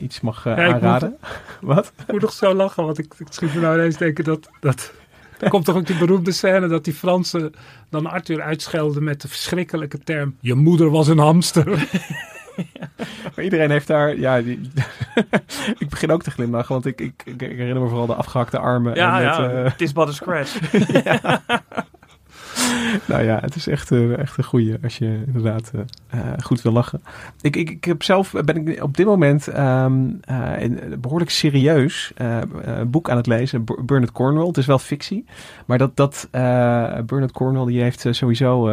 iets 0.00 0.20
mag 0.20 0.46
aanraden. 0.46 1.16
Moet, 1.20 1.28
Wat? 1.74 1.92
Ik 2.06 2.12
moet 2.12 2.20
nog 2.20 2.32
zo 2.32 2.54
lachen, 2.54 2.84
want 2.98 3.12
ik, 3.12 3.26
ik 3.26 3.32
schiet 3.32 3.54
me 3.54 3.60
nou 3.60 3.78
ineens 3.78 3.96
denken 3.96 4.24
dat... 4.24 4.50
dat 4.60 4.92
er 5.38 5.50
komt 5.50 5.64
toch 5.64 5.76
ook 5.76 5.86
die 5.86 5.98
beroemde 5.98 6.32
scène 6.32 6.68
dat 6.68 6.84
die 6.84 6.94
Fransen 6.94 7.52
dan 7.90 8.06
Arthur 8.06 8.42
uitschelden 8.42 9.04
met 9.04 9.20
de 9.20 9.28
verschrikkelijke 9.28 9.98
term... 9.98 10.36
Je 10.40 10.54
moeder 10.54 10.90
was 10.90 11.08
een 11.08 11.18
hamster. 11.18 11.66
Ja. 12.72 12.88
Maar 13.34 13.44
iedereen 13.44 13.70
heeft 13.70 13.86
daar... 13.86 14.16
Ja, 14.16 14.42
die, 14.42 14.60
ik 15.78 15.88
begin 15.88 16.10
ook 16.10 16.22
te 16.22 16.30
glimlachen, 16.30 16.72
want 16.72 16.86
ik, 16.86 17.00
ik, 17.00 17.22
ik, 17.24 17.40
herinner 17.40 17.82
me 17.82 17.88
vooral 17.88 18.06
de 18.06 18.14
afgehakte 18.14 18.58
armen. 18.58 18.94
Ja, 18.94 19.16
en 19.16 19.22
ja, 19.22 19.50
het, 19.50 19.80
uh... 19.80 19.86
is 19.86 19.92
but 19.92 20.08
a 20.08 20.12
scratch. 20.12 20.72
ja. 21.04 21.42
nou 23.08 23.24
ja, 23.24 23.38
het 23.40 23.54
is 23.54 23.66
echt, 23.66 23.90
uh, 23.90 24.18
echt 24.18 24.38
een 24.38 24.44
goeie 24.44 24.76
als 24.82 24.98
je 24.98 25.22
inderdaad 25.26 25.70
uh, 26.14 26.20
goed 26.42 26.62
wil 26.62 26.72
lachen. 26.72 27.02
Ik, 27.40 27.56
ik, 27.56 27.70
ik 27.70 27.84
heb 27.84 28.02
zelf, 28.02 28.34
ben 28.44 28.66
ik 28.66 28.82
op 28.82 28.96
dit 28.96 29.06
moment 29.06 29.46
um, 29.46 30.20
een 30.20 30.80
behoorlijk 31.00 31.30
serieus 31.30 32.12
boek 32.86 33.10
aan 33.10 33.16
het 33.16 33.26
lezen. 33.26 33.64
Bernard 33.64 34.12
Cornwell. 34.12 34.46
Het 34.46 34.56
is 34.56 34.66
wel 34.66 34.78
fictie. 34.78 35.24
Maar 35.66 35.78
dat, 35.78 35.96
dat 35.96 36.28
Bernard 37.06 37.32
Cornwell, 37.32 37.66
die 37.66 37.82
heeft 37.82 38.06
sowieso 38.10 38.70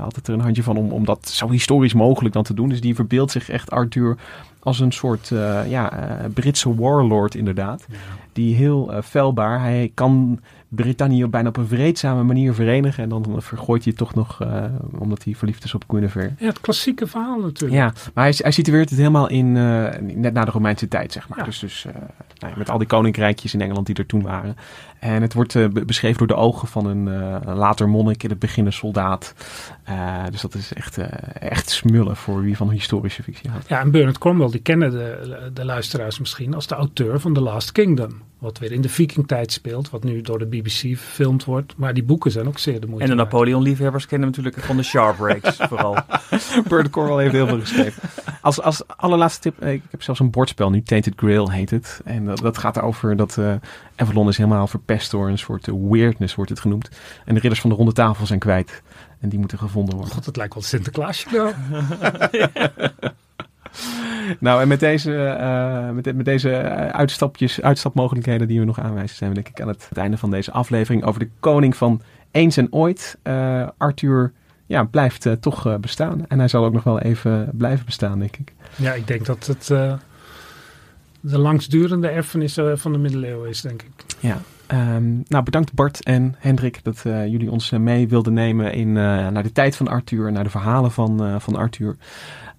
altijd 0.00 0.28
er 0.28 0.34
een 0.34 0.40
handje 0.40 0.62
van 0.62 0.76
om, 0.76 0.90
om 0.90 1.04
dat 1.04 1.28
zo 1.28 1.50
historisch 1.50 1.94
mogelijk 1.94 2.34
dan 2.34 2.42
te 2.42 2.54
doen. 2.54 2.68
Dus 2.68 2.80
die 2.80 2.94
verbeeldt 2.94 3.32
zich 3.32 3.50
echt 3.50 3.70
Arthur 3.70 4.16
als 4.58 4.80
een 4.80 4.92
soort 4.92 5.28
ja, 5.68 5.92
Britse 6.34 6.74
warlord 6.74 7.34
inderdaad. 7.34 7.86
Die 8.32 8.54
heel 8.54 8.92
felbaar, 9.02 9.60
hij 9.60 9.90
kan 9.94 10.40
Brittannië 10.68 11.26
bijna 11.26 11.48
op 11.48 11.56
een 11.56 11.66
vreedzame 11.66 12.22
manier 12.22 12.54
verenigen. 12.54 13.02
En 13.02 13.08
dan 13.08 13.36
vergooit 13.38 13.84
hij 13.84 13.92
toch 13.92 14.14
nog, 14.14 14.42
uh, 14.42 14.64
omdat 14.98 15.24
hij 15.24 15.34
verliefd 15.34 15.64
is 15.64 15.74
op 15.74 15.84
Guinevere. 15.88 16.32
Ja, 16.38 16.46
het 16.46 16.60
klassieke 16.60 17.06
verhaal 17.06 17.40
natuurlijk. 17.40 17.80
Ja, 17.80 17.92
maar 18.14 18.24
hij, 18.24 18.34
hij 18.36 18.50
situeert 18.50 18.90
het 18.90 18.98
helemaal 18.98 19.28
in, 19.28 19.46
uh, 19.46 19.88
net 20.00 20.32
na 20.32 20.44
de 20.44 20.50
Romeinse 20.50 20.88
tijd, 20.88 21.12
zeg 21.12 21.28
maar. 21.28 21.38
Ja. 21.38 21.44
Dus, 21.44 21.58
dus 21.58 21.86
uh, 21.86 21.92
nou, 22.38 22.58
met 22.58 22.70
al 22.70 22.78
die 22.78 22.86
koninkrijkjes 22.86 23.54
in 23.54 23.60
Engeland 23.60 23.86
die 23.86 23.94
er 23.94 24.06
toen 24.06 24.22
waren. 24.22 24.56
En 24.98 25.22
het 25.22 25.34
wordt 25.34 25.86
beschreven 25.86 26.18
door 26.18 26.26
de 26.36 26.42
ogen 26.42 26.68
van 26.68 26.86
een 26.86 27.08
later 27.54 27.88
monnik, 27.88 28.22
in 28.22 28.30
het 28.30 28.38
begin 28.38 28.66
een 28.66 28.72
soldaat. 28.72 29.34
dus 30.30 30.40
dat 30.40 30.54
is 30.54 30.72
echt, 30.72 30.98
echt 31.38 31.70
smullen 31.70 32.16
voor 32.16 32.40
wie 32.40 32.56
van 32.56 32.70
historische 32.70 33.22
fictie 33.22 33.50
houdt. 33.50 33.68
Ja, 33.68 33.80
en 33.80 33.90
Bernard 33.90 34.18
Cornwell, 34.18 34.50
die 34.50 34.60
kennen 34.60 34.90
de, 34.90 35.50
de 35.52 35.64
luisteraars 35.64 36.18
misschien 36.18 36.54
als 36.54 36.66
de 36.66 36.74
auteur 36.74 37.20
van 37.20 37.34
The 37.34 37.40
Last 37.40 37.72
Kingdom. 37.72 38.22
Wat 38.38 38.58
weer 38.58 38.72
in 38.72 38.80
de 38.80 38.88
vikingtijd 38.88 39.52
speelt, 39.52 39.90
wat 39.90 40.04
nu 40.04 40.20
door 40.20 40.38
de 40.38 40.46
BBC 40.46 40.70
gefilmd 40.70 41.44
wordt. 41.44 41.74
Maar 41.76 41.94
die 41.94 42.02
boeken 42.02 42.30
zijn 42.30 42.46
ook 42.46 42.58
zeer 42.58 42.80
de 42.80 42.86
moeite 42.86 43.04
En 43.04 43.16
de 43.16 43.22
Napoleon-liefhebbers 43.22 44.06
kennen 44.06 44.28
natuurlijk 44.28 44.60
van 44.60 44.76
de 44.76 44.82
Sharp 44.82 45.16
Breaks 45.16 45.56
vooral. 45.68 45.96
Bird 46.68 46.90
Cornwell 46.90 47.22
heeft 47.22 47.34
heel 47.34 47.46
veel 47.46 47.60
geschreven. 47.60 48.02
Als, 48.40 48.60
als 48.60 48.82
allerlaatste 48.86 49.40
tip, 49.40 49.64
ik 49.64 49.82
heb 49.90 50.02
zelfs 50.02 50.20
een 50.20 50.30
bordspel 50.30 50.70
nu, 50.70 50.82
Tainted 50.82 51.12
Grail 51.16 51.50
heet 51.50 51.70
het. 51.70 52.00
En 52.04 52.24
dat, 52.24 52.38
dat 52.38 52.58
gaat 52.58 52.80
over 52.80 53.16
dat 53.16 53.36
uh, 53.38 53.54
Avalon 53.96 54.28
is 54.28 54.36
helemaal 54.36 54.66
verpest 54.66 55.10
door 55.10 55.28
een 55.28 55.38
soort 55.38 55.66
weirdness, 55.66 56.34
wordt 56.34 56.50
het 56.50 56.60
genoemd. 56.60 56.88
En 57.24 57.34
de 57.34 57.40
ridders 57.40 57.60
van 57.60 57.70
de 57.70 57.76
ronde 57.76 57.92
tafel 57.92 58.26
zijn 58.26 58.38
kwijt. 58.38 58.82
En 59.20 59.28
die 59.28 59.38
moeten 59.38 59.58
gevonden 59.58 59.94
worden. 59.94 60.14
God, 60.14 60.26
het 60.26 60.36
lijkt 60.36 60.54
wel 60.54 60.62
Sinterklaasje 60.62 61.28
nou. 61.30 61.54
nou, 64.40 64.60
en 64.60 64.68
met 64.68 64.80
deze, 64.80 65.10
uh, 65.40 65.90
met, 65.90 66.16
met, 66.16 66.24
deze 66.24 66.50
uitstapjes, 66.92 67.62
uitstapmogelijkheden 67.62 68.48
die 68.48 68.60
we 68.60 68.66
nog 68.66 68.80
aanwijzen, 68.80 69.16
zijn 69.16 69.30
we 69.30 69.36
denk 69.36 69.48
ik 69.48 69.60
aan 69.60 69.68
het, 69.68 69.86
het 69.88 69.98
einde 69.98 70.16
van 70.16 70.30
deze 70.30 70.52
aflevering 70.52 71.04
over 71.04 71.20
de 71.20 71.28
koning 71.40 71.76
van 71.76 72.02
eens 72.30 72.56
en 72.56 72.72
ooit. 72.72 73.18
Uh, 73.22 73.68
Arthur 73.76 74.32
ja, 74.66 74.84
blijft 74.84 75.24
uh, 75.24 75.32
toch 75.32 75.80
bestaan. 75.80 76.26
En 76.26 76.38
hij 76.38 76.48
zal 76.48 76.64
ook 76.64 76.72
nog 76.72 76.84
wel 76.84 77.00
even 77.00 77.50
blijven 77.52 77.84
bestaan, 77.84 78.18
denk 78.18 78.36
ik. 78.36 78.52
Ja, 78.76 78.92
ik 78.92 79.06
denk 79.06 79.26
dat 79.26 79.46
het 79.46 79.66
de 81.20 81.38
langsdurende 81.38 82.08
erfenis 82.08 82.58
van 82.74 82.92
de 82.92 82.98
middeleeuwen 82.98 83.48
is, 83.48 83.60
denk 83.60 83.82
ik. 83.82 84.04
Ja. 84.20 84.40
Um, 84.96 85.22
nou, 85.26 85.44
bedankt 85.44 85.72
Bart 85.74 86.02
en 86.02 86.34
Hendrik 86.38 86.84
dat 86.84 87.00
jullie 87.04 87.50
ons 87.50 87.70
mee 87.70 88.08
wilden 88.08 88.32
nemen 88.32 88.72
in, 88.72 88.92
naar 88.92 89.42
de 89.42 89.52
tijd 89.52 89.76
van 89.76 89.88
Arthur, 89.88 90.32
naar 90.32 90.44
de 90.44 90.50
verhalen 90.50 90.90
van, 90.90 91.40
van 91.40 91.56
Arthur. 91.56 91.96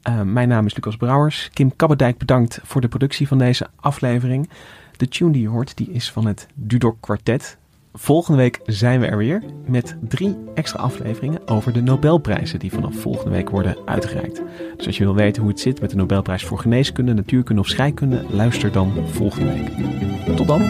Uh, 0.08 0.22
mijn 0.22 0.48
naam 0.48 0.66
is 0.66 0.76
Lucas 0.76 0.98
Brouwers. 0.98 1.50
Kim 1.54 1.76
Kabberdijk 1.76 2.18
bedankt 2.18 2.60
voor 2.64 2.82
de 2.82 2.88
productie 2.88 3.28
van 3.28 3.38
deze 3.38 3.68
aflevering. 3.76 4.50
De 4.98 5.08
tune 5.08 5.32
die 5.32 5.42
je 5.42 5.48
hoort, 5.48 5.78
die 5.78 5.92
is 5.92 6.12
van 6.12 6.26
het 6.26 6.48
Dudok 6.54 6.98
Quartet. 7.00 7.58
Volgende 7.94 8.38
week 8.40 8.60
zijn 8.66 9.00
we 9.00 9.06
er 9.06 9.18
weer 9.18 9.44
met 9.66 9.98
drie 10.02 10.38
extra 10.56 10.80
afleveringen 10.80 11.48
over 11.48 11.74
de 11.74 11.82
Nobelprijzen 11.82 12.60
die 12.60 12.72
vanaf 12.72 12.96
volgende 12.96 13.32
week 13.32 13.50
worden 13.50 13.78
uitgereikt. 13.86 14.42
Dus 14.78 14.86
als 14.86 14.98
je 14.98 15.04
wil 15.04 15.16
weten 15.16 15.42
hoe 15.42 15.52
het 15.52 15.60
zit 15.60 15.82
met 15.82 15.90
de 15.90 15.96
Nobelprijs 15.96 16.46
voor 16.46 16.60
geneeskunde, 16.60 17.14
natuurkunde 17.14 17.62
of 17.62 17.68
scheikunde, 17.68 18.26
luister 18.30 18.72
dan 18.72 19.08
volgende 19.08 19.54
week. 19.54 20.36
Tot 20.36 20.48
dan. 20.48 20.62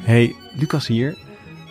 Hey, 0.00 0.34
Lucas 0.56 0.86
hier. 0.86 1.23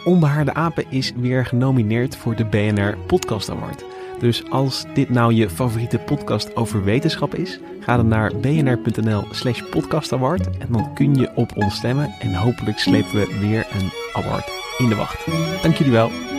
Onbehaarde 0.04 0.54
Apen 0.54 0.86
is 0.90 1.12
weer 1.16 1.46
genomineerd 1.46 2.16
voor 2.16 2.36
de 2.36 2.46
BNR 2.46 2.98
Podcast 2.98 3.50
Award. 3.50 3.84
Dus 4.20 4.50
als 4.50 4.86
dit 4.94 5.10
nou 5.10 5.34
je 5.34 5.50
favoriete 5.50 5.98
podcast 5.98 6.56
over 6.56 6.84
wetenschap 6.84 7.36
is, 7.36 7.60
ga 7.80 7.96
dan 7.96 8.08
naar 8.08 8.32
bnr.nl 8.42 9.24
slash 9.32 9.62
podcastaward 9.70 10.58
en 10.58 10.68
dan 10.70 10.94
kun 10.94 11.16
je 11.16 11.32
op 11.36 11.52
ons 11.56 11.76
stemmen 11.76 12.16
en 12.20 12.34
hopelijk 12.34 12.78
slepen 12.78 13.14
we 13.14 13.38
weer 13.40 13.68
een 13.72 13.90
award 14.14 14.52
in 14.78 14.90
de 14.90 14.96
wacht. 14.96 15.26
Dank 15.62 15.76
jullie 15.76 15.94
wel. 15.94 16.33